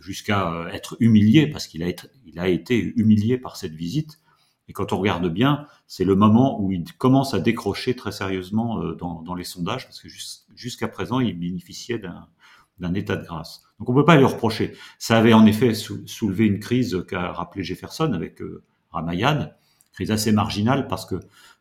jusqu'à 0.01 0.69
être 0.73 0.97
humilié, 1.01 1.47
parce 1.49 1.67
qu'il 1.67 1.83
il 2.25 2.39
a 2.39 2.49
été 2.49 2.79
humilié 2.97 3.37
par 3.37 3.57
cette 3.57 3.75
visite. 3.75 4.21
Et 4.69 4.73
quand 4.73 4.93
on 4.93 4.99
regarde 4.99 5.29
bien, 5.29 5.67
c'est 5.87 6.05
le 6.05 6.15
moment 6.15 6.61
où 6.61 6.71
il 6.71 6.85
commence 6.95 7.35
à 7.35 7.41
décrocher 7.41 7.97
très 7.97 8.13
sérieusement 8.13 8.83
dans, 8.95 9.35
les 9.35 9.45
sondages, 9.45 9.87
parce 9.87 10.01
que 10.01 10.09
jusqu'à 10.55 10.89
présent, 10.89 11.21
il 11.21 11.39
bénéficiait 11.39 11.99
d'un 12.79 12.95
état 12.95 13.17
de 13.17 13.25
grâce. 13.25 13.63
Donc 13.79 13.89
on 13.89 13.93
ne 13.93 13.99
peut 14.01 14.05
pas 14.05 14.17
lui 14.17 14.25
reprocher. 14.25 14.75
Ça 14.99 15.19
avait 15.19 15.33
en 15.33 15.47
effet 15.47 15.73
soulevé 15.75 16.47
une 16.47 16.59
crise 16.59 17.05
qu'a 17.09 17.33
rappelé 17.33 17.63
Jefferson 17.63 18.13
avec 18.13 18.43
euh, 18.43 18.63
Ramayad, 18.91 19.57
crise 19.93 20.11
assez 20.11 20.33
marginale 20.33 20.89
parce 20.89 21.07
que 21.07 21.15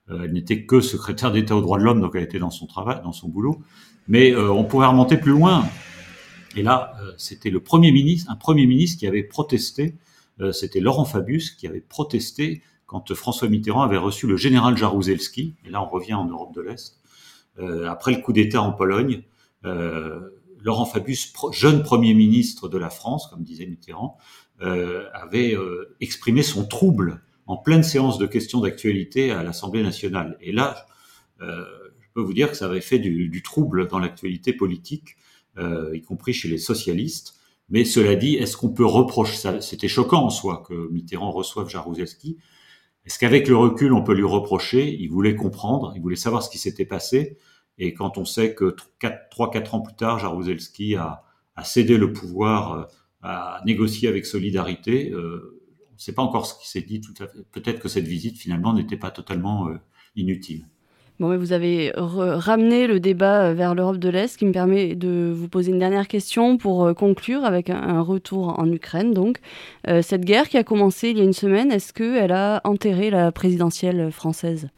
euh, 0.10 0.24
elle 0.24 0.34
n'était 0.34 0.66
que 0.66 0.82
secrétaire 0.82 1.32
d'État 1.32 1.56
aux 1.56 1.62
droits 1.62 1.78
de 1.78 1.84
l'homme, 1.84 2.02
donc 2.02 2.16
elle 2.16 2.24
était 2.24 2.40
dans 2.40 2.50
son 2.50 2.66
travail, 2.66 3.02
dans 3.04 3.12
son 3.12 3.30
boulot. 3.30 3.62
Mais 4.08 4.32
euh, 4.32 4.52
on 4.52 4.64
pourrait 4.64 4.88
remonter 4.88 5.18
plus 5.18 5.32
loin. 5.32 5.66
Et 6.56 6.64
là, 6.64 6.94
c'était 7.18 7.52
le 7.52 7.60
premier 7.60 7.92
ministre, 7.92 8.32
un 8.32 8.36
premier 8.36 8.66
ministre 8.66 8.98
qui 8.98 9.06
avait 9.06 9.22
protesté. 9.22 9.96
c'était 10.54 10.80
Laurent 10.80 11.06
Fabius 11.06 11.52
qui 11.52 11.68
avait 11.68 11.82
protesté 11.82 12.64
quand 12.88 13.14
François 13.14 13.48
Mitterrand 13.48 13.84
avait 13.84 13.98
reçu 13.98 14.26
le 14.26 14.38
général 14.38 14.76
Jaruzelski. 14.76 15.56
Et 15.66 15.70
là, 15.70 15.84
on 15.84 15.88
revient 15.88 16.16
en 16.16 16.26
Europe 16.26 16.56
de 16.56 16.62
l'Est. 16.62 17.00
après 17.88 18.14
le 18.14 18.22
coup 18.22 18.34
d'État 18.34 18.62
en 18.62 18.72
Pologne, 18.72 19.24
Laurent 19.64 20.86
Fabius, 20.86 21.34
jeune 21.52 21.84
Premier 21.84 22.14
ministre 22.14 22.68
de 22.68 22.78
la 22.78 22.90
France, 22.90 23.28
comme 23.28 23.44
disait 23.44 23.66
Mitterrand, 23.66 24.18
euh, 24.62 25.06
avait 25.14 25.56
euh, 25.56 25.96
exprimé 26.02 26.42
son 26.42 26.66
trouble 26.66 27.22
en 27.46 27.58
pleine 27.58 27.84
séance 27.84 28.18
de 28.18 28.26
questions 28.26 28.60
d'actualité 28.60 29.32
à 29.32 29.44
l'Assemblée 29.44 29.84
nationale. 29.84 30.36
Et 30.42 30.52
là, 30.52 30.88
euh, 31.42 31.64
je 32.02 32.08
peux 32.14 32.22
vous 32.22 32.34
dire 32.34 32.50
que 32.50 32.58
ça 32.58 32.66
avait 32.66 32.82
fait 32.82 33.00
du, 33.00 33.42
trouble 33.44 33.88
dans 33.88 34.00
l'actualité 34.00 34.54
politique, 34.54 35.18
y 35.60 36.02
compris 36.02 36.34
chez 36.34 36.50
les 36.50 36.58
socialistes. 36.58 37.36
Mais 37.70 37.86
cela 37.86 38.16
dit, 38.16 38.36
est-ce 38.36 38.58
qu'on 38.58 38.70
peut 38.70 38.86
reprocher 38.86 39.36
ça 39.36 39.62
C'était 39.62 39.88
choquant 39.88 40.26
en 40.26 40.30
soi 40.30 40.64
que 40.68 40.90
Mitterrand 40.92 41.32
reçoive 41.32 41.70
Jaruzelski. 41.70 42.38
Est-ce 43.08 43.20
qu'avec 43.20 43.48
le 43.48 43.56
recul, 43.56 43.94
on 43.94 44.04
peut 44.04 44.14
lui 44.14 44.26
reprocher? 44.26 44.94
Il 44.94 45.08
voulait 45.08 45.34
comprendre, 45.34 45.94
il 45.96 46.02
voulait 46.02 46.18
savoir 46.18 46.44
ce 46.44 46.50
qui 46.50 46.58
s'était 46.58 46.86
passé. 46.86 47.38
Et 47.78 47.94
quand 47.94 48.18
on 48.18 48.26
sait 48.26 48.54
que 48.54 48.76
3-4 49.02 49.76
ans 49.76 49.80
plus 49.80 49.96
tard, 49.96 50.20
Jaruzelski 50.20 50.98
a, 50.98 51.24
cédé 51.64 51.98
le 51.98 52.12
pouvoir, 52.12 52.74
euh, 52.74 52.84
a 53.22 53.62
négocié 53.66 54.10
avec 54.10 54.26
Solidarité, 54.26 55.12
euh, 55.12 55.58
on 55.90 55.94
ne 55.94 56.00
sait 56.00 56.12
pas 56.12 56.22
encore 56.22 56.46
ce 56.48 56.60
qui 56.60 56.70
s'est 56.70 56.82
dit 56.82 57.00
à. 57.00 57.14
Peut-être 57.54 57.80
que 57.80 57.88
cette 57.88 58.06
visite 58.06 58.38
finalement 58.38 58.74
n'était 58.74 58.98
pas 58.98 59.10
totalement 59.10 59.70
euh, 59.70 59.78
inutile. 60.18 60.68
Bon, 61.20 61.36
vous 61.38 61.52
avez 61.52 61.92
ramené 61.96 62.86
le 62.86 63.00
débat 63.00 63.54
vers 63.54 63.74
l'Europe 63.74 63.98
de 63.98 64.10
l'Est, 64.10 64.38
qui 64.38 64.46
me 64.46 64.52
permet 64.52 64.94
de 64.96 65.34
vous 65.36 65.48
poser 65.48 65.72
une 65.72 65.80
dernière 65.80 66.08
question 66.08 66.58
pour 66.58 66.94
conclure 66.96 67.44
avec 67.44 67.72
un, 67.72 68.02
retour 68.02 68.60
en 68.60 68.72
Ukraine. 68.72 69.14
Donc, 69.14 69.40
cette 70.02 70.26
guerre 70.26 70.48
qui 70.48 70.58
a 70.58 70.64
commencé 70.64 71.10
il 71.10 71.18
y 71.18 71.22
a 71.22 71.24
une 71.24 71.34
semaine, 71.34 71.72
est-ce 71.72 71.92
qu'elle 71.92 72.32
a 72.32 72.62
enterré 72.66 73.10
la 73.10 73.32
présidentielle 73.32 74.12
française? 74.12 74.70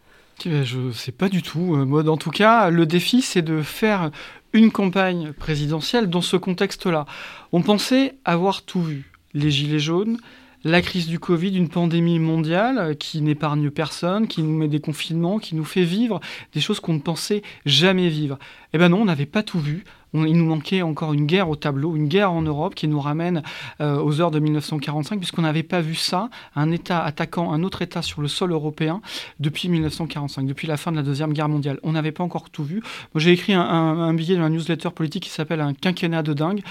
Je 0.45 0.77
ne 0.77 0.91
sais 0.91 1.11
pas 1.11 1.27
du 1.27 1.41
tout. 1.41 1.75
Euh, 1.75 1.85
moi, 1.85 2.07
en 2.07 2.17
tout 2.17 2.29
cas, 2.29 2.69
le 2.69 2.85
défi, 2.85 3.21
c'est 3.21 3.41
de 3.41 3.61
faire 3.61 4.11
une 4.53 4.71
campagne 4.71 5.33
présidentielle 5.33 6.09
dans 6.09 6.21
ce 6.21 6.37
contexte-là. 6.37 7.05
On 7.51 7.61
pensait 7.61 8.15
avoir 8.25 8.61
tout 8.61 8.81
vu. 8.81 9.11
Les 9.33 9.51
gilets 9.51 9.79
jaunes, 9.79 10.17
la 10.63 10.81
crise 10.81 11.07
du 11.07 11.19
Covid, 11.19 11.55
une 11.55 11.69
pandémie 11.69 12.19
mondiale 12.19 12.97
qui 12.97 13.21
n'épargne 13.21 13.69
personne, 13.69 14.27
qui 14.27 14.43
nous 14.43 14.57
met 14.57 14.67
des 14.67 14.79
confinements, 14.79 15.39
qui 15.39 15.55
nous 15.55 15.63
fait 15.63 15.83
vivre 15.83 16.19
des 16.53 16.59
choses 16.59 16.79
qu'on 16.79 16.93
ne 16.93 16.99
pensait 16.99 17.41
jamais 17.65 18.09
vivre. 18.09 18.37
Eh 18.73 18.77
ben 18.77 18.89
non, 18.89 19.01
on 19.01 19.05
n'avait 19.05 19.25
pas 19.25 19.41
tout 19.41 19.59
vu. 19.59 19.83
il 20.13 20.37
nous 20.37 20.45
manquait 20.45 20.81
encore 20.81 21.13
une 21.13 21.25
guerre 21.25 21.49
au 21.49 21.55
tableau, 21.55 21.95
une 21.95 22.07
guerre 22.07 22.31
en 22.31 22.41
Europe 22.41 22.75
qui 22.75 22.87
nous 22.87 22.99
ramène 22.99 23.41
euh, 23.79 24.01
aux 24.01 24.19
heures 24.21 24.31
de 24.31 24.39
1945, 24.39 25.17
puisqu'on 25.17 25.43
n'avait 25.43 25.63
pas 25.63 25.81
vu 25.81 25.95
ça, 25.95 26.29
un 26.55 26.71
État 26.71 27.03
attaquant 27.03 27.53
un 27.53 27.63
autre 27.63 27.81
État 27.81 28.01
sur 28.01 28.21
le 28.21 28.27
sol 28.27 28.51
européen 28.51 29.01
depuis 29.39 29.69
1945, 29.69 30.45
depuis 30.45 30.67
la 30.67 30.77
fin 30.77 30.91
de 30.91 30.97
la 30.97 31.03
Deuxième 31.03 31.33
Guerre 31.33 31.49
mondiale. 31.49 31.79
On 31.83 31.93
n'avait 31.93 32.11
pas 32.11 32.23
encore 32.23 32.49
tout 32.49 32.63
vu. 32.63 32.81
Moi, 33.13 33.21
j'ai 33.21 33.31
écrit 33.31 33.53
un, 33.53 33.61
un 33.61 34.13
billet 34.13 34.35
dans 34.35 34.43
la 34.43 34.49
newsletter 34.49 34.89
politique 34.89 35.23
qui 35.23 35.29
s'appelle 35.29 35.61
Un 35.61 35.73
quinquennat 35.73 36.23
de 36.23 36.33
dingue 36.33 36.61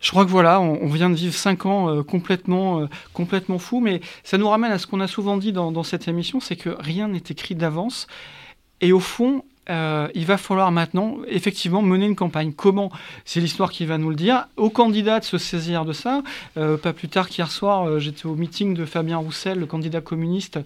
je 0.00 0.10
crois 0.10 0.24
que 0.24 0.30
voilà, 0.30 0.60
on, 0.60 0.86
vient 0.86 1.10
de 1.10 1.14
vivre 1.14 1.34
cinq 1.34 1.66
ans 1.66 1.90
euh, 1.90 2.02
complètement, 2.02 2.80
euh, 2.80 3.58
fou, 3.58 3.80
mais 3.80 4.00
ça 4.24 4.38
nous 4.38 4.48
ramène 4.48 4.72
à 4.72 4.78
ce 4.78 4.86
qu'on 4.86 5.00
a 5.00 5.06
souvent 5.06 5.36
dit 5.36 5.52
dans, 5.52 5.82
cette 5.82 6.08
émission, 6.08 6.40
c'est 6.40 6.56
que 6.56 6.70
rien 6.78 7.08
n'est 7.08 7.22
écrit 7.28 7.54
d'avance. 7.54 8.06
Et 8.80 8.92
au 8.92 9.00
fond, 9.00 9.44
euh, 9.68 10.08
il 10.14 10.24
va 10.24 10.38
falloir 10.38 10.72
maintenant 10.72 11.18
effectivement 11.28 11.82
mener 11.82 12.06
une 12.06 12.16
campagne. 12.16 12.54
Comment? 12.54 12.90
C'est 13.26 13.40
l'histoire 13.40 13.70
qui 13.70 13.84
va 13.84 13.98
nous 13.98 14.08
le 14.08 14.16
dire. 14.16 14.46
Aux 14.56 14.70
candidats 14.70 15.20
de 15.20 15.24
se 15.24 15.36
saisir 15.36 15.84
de 15.84 15.92
ça. 15.92 16.22
pas 16.54 16.92
plus 16.94 17.08
tard 17.08 17.28
qu'hier 17.28 17.50
soir, 17.50 18.00
j'étais 18.00 18.24
au 18.24 18.34
meeting 18.34 18.72
de 18.72 18.86
Fabien 18.86 19.18
Roussel, 19.18 19.58
le 19.58 19.66
candidat 19.66 20.00
communiste, 20.00 20.58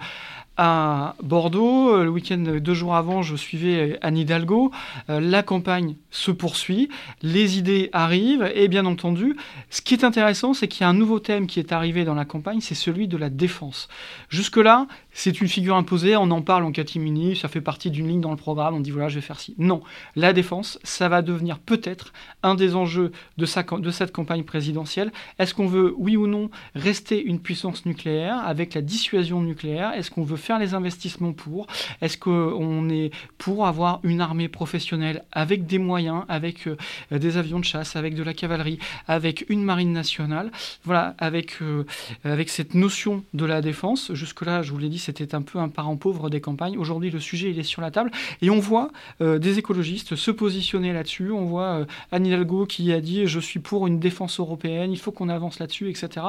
à 0.56 1.16
Bordeaux. 1.22 2.02
Le 2.02 2.10
week-end, 2.10 2.58
deux 2.60 2.74
jours 2.74 2.94
avant, 2.94 3.22
je 3.22 3.36
suivais 3.36 3.98
Anne 4.02 4.16
Hidalgo. 4.16 4.70
Euh, 5.10 5.20
la 5.20 5.42
campagne 5.42 5.96
se 6.10 6.30
poursuit, 6.30 6.88
les 7.22 7.58
idées 7.58 7.90
arrivent, 7.92 8.50
et 8.54 8.68
bien 8.68 8.86
entendu, 8.86 9.36
ce 9.70 9.82
qui 9.82 9.94
est 9.94 10.04
intéressant, 10.04 10.54
c'est 10.54 10.68
qu'il 10.68 10.82
y 10.82 10.84
a 10.84 10.88
un 10.88 10.94
nouveau 10.94 11.18
thème 11.18 11.46
qui 11.46 11.58
est 11.58 11.72
arrivé 11.72 12.04
dans 12.04 12.14
la 12.14 12.24
campagne, 12.24 12.60
c'est 12.60 12.74
celui 12.74 13.08
de 13.08 13.16
la 13.16 13.30
défense. 13.30 13.88
Jusque-là, 14.28 14.86
c'est 15.14 15.40
une 15.40 15.48
figure 15.48 15.76
imposée, 15.76 16.16
on 16.16 16.30
en 16.32 16.42
parle 16.42 16.64
en 16.64 16.72
catimini, 16.72 17.36
ça 17.36 17.48
fait 17.48 17.60
partie 17.60 17.90
d'une 17.90 18.08
ligne 18.08 18.20
dans 18.20 18.32
le 18.32 18.36
programme, 18.36 18.74
on 18.74 18.80
dit 18.80 18.90
voilà, 18.90 19.08
je 19.08 19.14
vais 19.14 19.20
faire 19.20 19.38
ci. 19.38 19.54
Non, 19.58 19.80
la 20.16 20.32
défense, 20.32 20.78
ça 20.82 21.08
va 21.08 21.22
devenir 21.22 21.60
peut-être 21.60 22.12
un 22.42 22.56
des 22.56 22.74
enjeux 22.74 23.12
de, 23.38 23.46
cette 23.46 24.12
campagne 24.12 24.42
présidentielle. 24.42 25.12
Est-ce 25.38 25.54
qu'on 25.54 25.68
veut, 25.68 25.94
oui 25.96 26.16
ou 26.16 26.26
non, 26.26 26.50
rester 26.74 27.22
une 27.22 27.38
puissance 27.38 27.86
nucléaire 27.86 28.38
avec 28.44 28.74
la 28.74 28.82
dissuasion 28.82 29.40
nucléaire? 29.40 29.92
Est-ce 29.92 30.10
qu'on 30.10 30.24
veut 30.24 30.36
faire 30.36 30.58
les 30.58 30.74
investissements 30.74 31.32
pour? 31.32 31.68
Est-ce 32.00 32.18
qu'on 32.18 32.88
est 32.90 33.12
pour 33.38 33.66
avoir 33.66 34.00
une 34.02 34.20
armée 34.20 34.48
professionnelle 34.48 35.24
avec 35.30 35.66
des 35.66 35.78
moyens, 35.78 36.24
avec 36.28 36.66
euh, 36.66 36.76
des 37.12 37.36
avions 37.36 37.60
de 37.60 37.64
chasse, 37.64 37.94
avec 37.94 38.16
de 38.16 38.22
la 38.24 38.34
cavalerie, 38.34 38.80
avec 39.06 39.44
une 39.48 39.62
marine 39.62 39.92
nationale? 39.92 40.50
Voilà, 40.84 41.14
avec, 41.18 41.62
euh, 41.62 41.84
avec 42.24 42.48
cette 42.48 42.74
notion 42.74 43.24
de 43.32 43.44
la 43.44 43.62
défense. 43.62 44.12
Jusque-là, 44.12 44.62
je 44.62 44.72
vous 44.72 44.78
l'ai 44.78 44.88
dit, 44.88 45.03
c'était 45.04 45.34
un 45.34 45.42
peu 45.42 45.58
un 45.58 45.68
parent 45.68 45.96
pauvre 45.96 46.30
des 46.30 46.40
campagnes. 46.40 46.78
Aujourd'hui, 46.78 47.10
le 47.10 47.20
sujet 47.20 47.50
est 47.50 47.62
sur 47.62 47.82
la 47.82 47.90
table 47.90 48.10
et 48.42 48.50
on 48.50 48.58
voit 48.58 48.90
des 49.20 49.58
écologistes 49.58 50.16
se 50.16 50.30
positionner 50.30 50.92
là-dessus. 50.92 51.30
On 51.30 51.46
voit 51.46 51.86
Anne 52.12 52.26
Hidalgo 52.26 52.66
qui 52.66 52.92
a 52.92 53.00
dit 53.00 53.26
je 53.26 53.40
suis 53.40 53.60
pour 53.60 53.86
une 53.86 53.98
défense 53.98 54.40
européenne, 54.40 54.92
il 54.92 54.98
faut 54.98 55.12
qu'on 55.12 55.28
avance 55.28 55.58
là-dessus, 55.58 55.88
etc. 55.90 56.26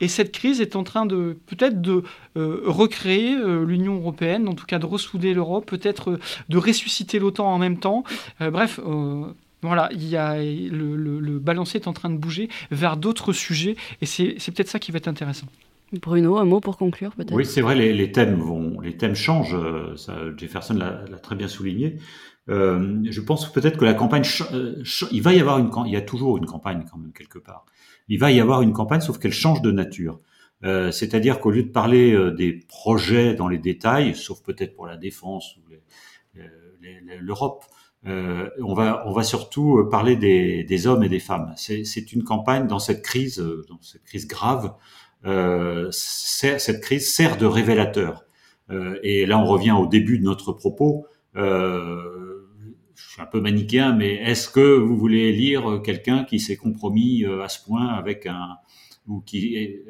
Et 0.00 0.08
cette 0.08 0.32
crise 0.32 0.60
est 0.60 0.76
en 0.76 0.84
train 0.84 1.06
de 1.06 1.38
peut-être 1.46 1.80
de 1.80 2.04
recréer 2.36 3.36
l'Union 3.66 3.96
européenne, 3.96 4.48
en 4.48 4.54
tout 4.54 4.66
cas 4.66 4.78
de 4.78 4.86
ressouder 4.86 5.34
l'Europe, 5.34 5.66
peut-être 5.66 6.18
de 6.48 6.58
ressusciter 6.58 7.18
l'OTAN 7.18 7.46
en 7.46 7.58
même 7.58 7.78
temps. 7.78 8.04
bref. 8.40 8.80
Voilà, 9.62 9.88
il 9.92 10.08
y 10.08 10.16
a, 10.16 10.38
le, 10.38 10.96
le, 10.96 11.38
balancier 11.38 11.80
est 11.80 11.86
en 11.86 11.92
train 11.92 12.10
de 12.10 12.16
bouger 12.16 12.48
vers 12.72 12.96
d'autres 12.96 13.32
sujets 13.32 13.76
et 14.00 14.06
c'est 14.06 14.34
peut-être 14.34 14.68
ça 14.68 14.80
qui 14.80 14.90
va 14.90 14.96
être 14.96 15.08
intéressant. 15.08 15.46
Bruno, 16.00 16.38
un 16.38 16.44
mot 16.44 16.60
pour 16.60 16.78
conclure 16.78 17.14
peut-être 17.14 17.32
Oui, 17.32 17.44
c'est 17.44 17.60
vrai, 17.60 17.74
les, 17.74 18.12
thèmes 18.12 18.36
vont, 18.36 18.80
les 18.80 18.96
thèmes 18.96 19.14
changent. 19.14 19.54
Euh, 19.54 19.94
Jefferson 20.36 20.74
l'a 20.74 21.18
très 21.18 21.36
bien 21.36 21.48
souligné. 21.48 21.98
Euh, 22.48 23.02
je 23.08 23.20
pense 23.20 23.52
peut-être 23.52 23.76
que 23.76 23.84
la 23.84 23.94
campagne, 23.94 24.24
euh, 24.52 24.82
il 25.10 25.22
va 25.22 25.34
y 25.34 25.40
avoir 25.40 25.58
une, 25.58 25.70
il 25.86 25.92
y 25.92 25.96
a 25.96 26.00
toujours 26.00 26.38
une 26.38 26.46
campagne 26.46 26.84
quand 26.90 26.98
même 26.98 27.12
quelque 27.12 27.38
part. 27.38 27.66
Il 28.08 28.18
va 28.18 28.32
y 28.32 28.40
avoir 28.40 28.62
une 28.62 28.72
campagne, 28.72 29.00
sauf 29.00 29.18
qu'elle 29.18 29.32
change 29.32 29.62
de 29.62 29.70
nature. 29.70 30.20
C'est-à-dire 30.64 31.40
qu'au 31.40 31.50
lieu 31.50 31.64
de 31.64 31.70
parler 31.70 32.16
des 32.36 32.52
projets 32.68 33.34
dans 33.34 33.48
les 33.48 33.58
détails, 33.58 34.14
sauf 34.14 34.44
peut-être 34.44 34.76
pour 34.76 34.86
la 34.86 34.96
défense 34.96 35.56
ou 35.56 35.60
l'Europe, 37.20 37.64
on 38.04 38.72
va 38.72 39.02
on 39.06 39.12
va 39.12 39.22
surtout 39.24 39.84
parler 39.90 40.14
des, 40.14 40.62
des 40.62 40.86
hommes 40.86 41.02
et 41.02 41.08
des 41.08 41.18
femmes. 41.18 41.52
C'est 41.56 42.12
une 42.12 42.22
campagne 42.22 42.68
dans 42.68 42.78
cette 42.78 43.02
crise, 43.02 43.38
dans 43.68 43.80
cette 43.80 44.04
crise 44.04 44.28
grave. 44.28 44.74
Euh, 45.24 45.88
cette 45.90 46.80
crise 46.80 47.12
sert 47.12 47.36
de 47.36 47.46
révélateur. 47.46 48.24
Euh, 48.70 48.98
et 49.02 49.26
là, 49.26 49.38
on 49.38 49.44
revient 49.44 49.72
au 49.72 49.86
début 49.86 50.18
de 50.18 50.24
notre 50.24 50.52
propos. 50.52 51.06
Euh, 51.36 52.48
je 52.94 53.10
suis 53.12 53.22
un 53.22 53.26
peu 53.26 53.40
manichéen, 53.40 53.92
mais 53.92 54.14
est-ce 54.14 54.48
que 54.48 54.78
vous 54.78 54.96
voulez 54.96 55.32
lire 55.32 55.80
quelqu'un 55.84 56.24
qui 56.24 56.40
s'est 56.40 56.56
compromis 56.56 57.24
à 57.24 57.48
ce 57.48 57.62
point 57.62 57.88
avec 57.88 58.26
un 58.26 58.56
ou 59.08 59.20
qui 59.20 59.80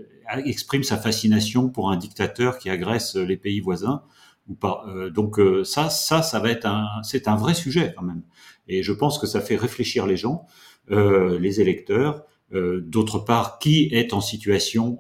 exprime 0.45 0.83
sa 0.83 0.97
fascination 0.97 1.69
pour 1.69 1.91
un 1.91 1.97
dictateur 1.97 2.59
qui 2.59 2.71
agresse 2.71 3.15
les 3.17 3.37
pays 3.37 3.61
voisins 3.61 4.03
ou 4.49 4.55
pas? 4.55 4.87
Donc 5.15 5.39
ça, 5.65 5.91
ça, 5.91 6.23
ça 6.23 6.41
va 6.41 6.51
être 6.51 6.67
un, 6.67 6.87
c'est 7.03 7.29
un 7.29 7.37
vrai 7.37 7.55
sujet 7.55 7.95
quand 7.97 8.05
même. 8.05 8.23
Et 8.69 8.83
je 8.83 8.93
pense 8.93 9.19
que 9.19 9.27
ça 9.27 9.41
fait 9.41 9.57
réfléchir 9.57 10.07
les 10.07 10.17
gens, 10.17 10.47
euh, 10.91 11.39
les 11.39 11.61
électeurs. 11.61 12.25
D'autre 12.53 13.19
part, 13.19 13.59
qui 13.59 13.89
est 13.93 14.13
en 14.13 14.21
situation 14.21 14.99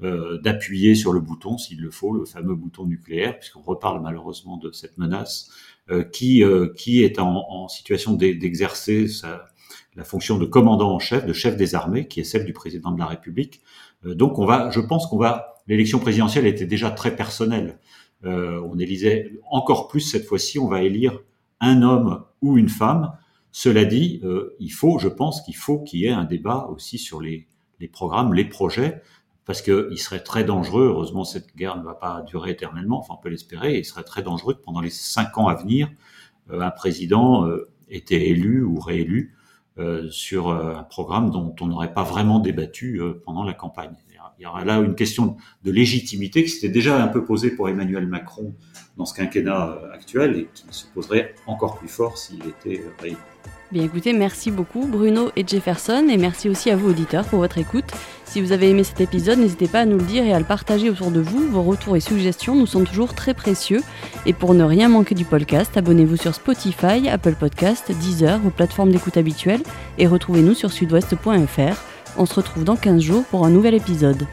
d'appuyer 0.00 0.94
sur 0.94 1.12
le 1.12 1.20
bouton 1.20 1.56
s'il 1.58 1.80
le 1.80 1.90
faut, 1.90 2.12
le 2.12 2.24
fameux 2.24 2.54
bouton 2.54 2.86
nucléaire, 2.86 3.38
puisqu'on 3.38 3.62
reparle 3.62 4.02
malheureusement 4.02 4.56
de 4.56 4.72
cette 4.72 4.98
menace, 4.98 5.50
qui 6.12 6.42
qui 6.76 7.04
est 7.04 7.18
en, 7.18 7.44
en 7.48 7.68
situation 7.68 8.14
d'exercer 8.14 9.06
la 9.94 10.04
fonction 10.04 10.38
de 10.38 10.46
commandant 10.46 10.92
en 10.94 10.98
chef, 10.98 11.26
de 11.26 11.32
chef 11.32 11.56
des 11.56 11.74
armées, 11.74 12.08
qui 12.08 12.20
est 12.20 12.24
celle 12.24 12.44
du 12.44 12.52
président 12.52 12.90
de 12.90 12.98
la 12.98 13.06
République. 13.06 13.62
donc 14.04 14.38
on 14.38 14.46
va, 14.46 14.70
je 14.70 14.80
pense 14.80 15.06
qu'on 15.06 15.18
va, 15.18 15.54
l'élection 15.68 16.00
présidentielle 16.00 16.46
était 16.46 16.66
déjà 16.66 16.90
très 16.90 17.14
personnelle. 17.14 17.78
Euh, 18.24 18.60
on 18.70 18.78
élisait 18.78 19.32
encore 19.50 19.88
plus 19.88 20.00
cette 20.00 20.26
fois-ci, 20.26 20.58
on 20.58 20.68
va 20.68 20.82
élire 20.82 21.20
un 21.60 21.82
homme 21.82 22.24
ou 22.42 22.58
une 22.58 22.68
femme. 22.68 23.12
Cela 23.52 23.84
dit, 23.84 24.20
euh, 24.24 24.56
il 24.60 24.70
faut, 24.70 24.98
je 24.98 25.08
pense 25.08 25.42
qu'il 25.42 25.56
faut 25.56 25.80
qu'il 25.80 26.00
y 26.00 26.06
ait 26.06 26.12
un 26.12 26.24
débat 26.24 26.68
aussi 26.70 26.98
sur 26.98 27.20
les, 27.20 27.46
programmes, 27.92 28.34
les 28.34 28.44
projets, 28.44 29.02
parce 29.44 29.62
qu'il 29.62 29.98
serait 29.98 30.22
très 30.22 30.44
dangereux, 30.44 30.86
heureusement 30.86 31.24
cette 31.24 31.56
guerre 31.56 31.76
ne 31.76 31.82
va 31.82 31.94
pas 31.94 32.22
durer 32.22 32.50
éternellement, 32.50 32.98
enfin 32.98 33.14
on 33.18 33.22
peut 33.22 33.30
l'espérer, 33.30 33.78
il 33.78 33.84
serait 33.84 34.04
très 34.04 34.22
dangereux 34.22 34.54
que 34.54 34.60
pendant 34.60 34.80
les 34.80 34.90
cinq 34.90 35.38
ans 35.38 35.48
à 35.48 35.54
venir, 35.54 35.90
euh, 36.50 36.60
un 36.60 36.70
président 36.70 37.48
était 37.88 38.28
élu 38.28 38.62
ou 38.62 38.78
réélu 38.78 39.34
sur 40.10 40.50
un 40.50 40.82
programme 40.82 41.30
dont 41.30 41.54
on 41.62 41.66
n'aurait 41.66 41.94
pas 41.94 42.02
vraiment 42.02 42.38
débattu 42.38 43.00
pendant 43.24 43.44
la 43.44 43.54
campagne 43.54 43.94
il 44.40 44.44
y 44.44 44.46
aura 44.46 44.64
là 44.64 44.78
une 44.78 44.94
question 44.94 45.36
de 45.64 45.70
légitimité 45.70 46.42
qui 46.42 46.48
s'était 46.48 46.70
déjà 46.70 47.02
un 47.02 47.08
peu 47.08 47.24
posée 47.24 47.50
pour 47.50 47.68
Emmanuel 47.68 48.06
Macron 48.06 48.54
dans 48.96 49.04
ce 49.04 49.12
quinquennat 49.12 49.68
euh, 49.82 49.92
actuel 49.92 50.34
et 50.36 50.48
qui 50.54 50.64
se 50.70 50.86
poserait 50.86 51.34
encore 51.46 51.78
plus 51.78 51.88
fort 51.88 52.16
s'il 52.16 52.40
était 52.46 52.80
euh, 52.80 52.90
réélu. 52.98 53.16
Bien 53.70 53.84
écoutez, 53.84 54.14
merci 54.14 54.50
beaucoup 54.50 54.86
Bruno 54.86 55.30
et 55.36 55.46
Jefferson 55.46 56.06
et 56.08 56.16
merci 56.16 56.48
aussi 56.48 56.70
à 56.70 56.76
vous 56.76 56.88
auditeurs 56.88 57.26
pour 57.26 57.38
votre 57.38 57.58
écoute. 57.58 57.84
Si 58.24 58.40
vous 58.40 58.52
avez 58.52 58.70
aimé 58.70 58.82
cet 58.82 59.02
épisode, 59.02 59.38
n'hésitez 59.38 59.68
pas 59.68 59.80
à 59.80 59.84
nous 59.84 59.98
le 59.98 60.04
dire 60.04 60.24
et 60.24 60.32
à 60.32 60.38
le 60.38 60.46
partager 60.46 60.88
autour 60.88 61.10
de 61.10 61.20
vous. 61.20 61.46
Vos 61.48 61.62
retours 61.62 61.96
et 61.96 62.00
suggestions 62.00 62.54
nous 62.54 62.66
sont 62.66 62.84
toujours 62.84 63.14
très 63.14 63.34
précieux. 63.34 63.82
Et 64.24 64.32
pour 64.32 64.54
ne 64.54 64.64
rien 64.64 64.88
manquer 64.88 65.14
du 65.14 65.24
podcast, 65.24 65.76
abonnez-vous 65.76 66.16
sur 66.16 66.34
Spotify, 66.34 67.08
Apple 67.10 67.34
Podcast, 67.34 67.92
Deezer, 67.92 68.38
vos 68.38 68.50
plateformes 68.50 68.90
d'écoute 68.90 69.16
habituelles 69.16 69.62
et 69.98 70.06
retrouvez-nous 70.06 70.54
sur 70.54 70.72
sudouest.fr. 70.72 71.76
On 72.16 72.26
se 72.26 72.34
retrouve 72.34 72.64
dans 72.64 72.76
15 72.76 73.00
jours 73.00 73.24
pour 73.24 73.46
un 73.46 73.50
nouvel 73.50 73.74
épisode. 73.74 74.26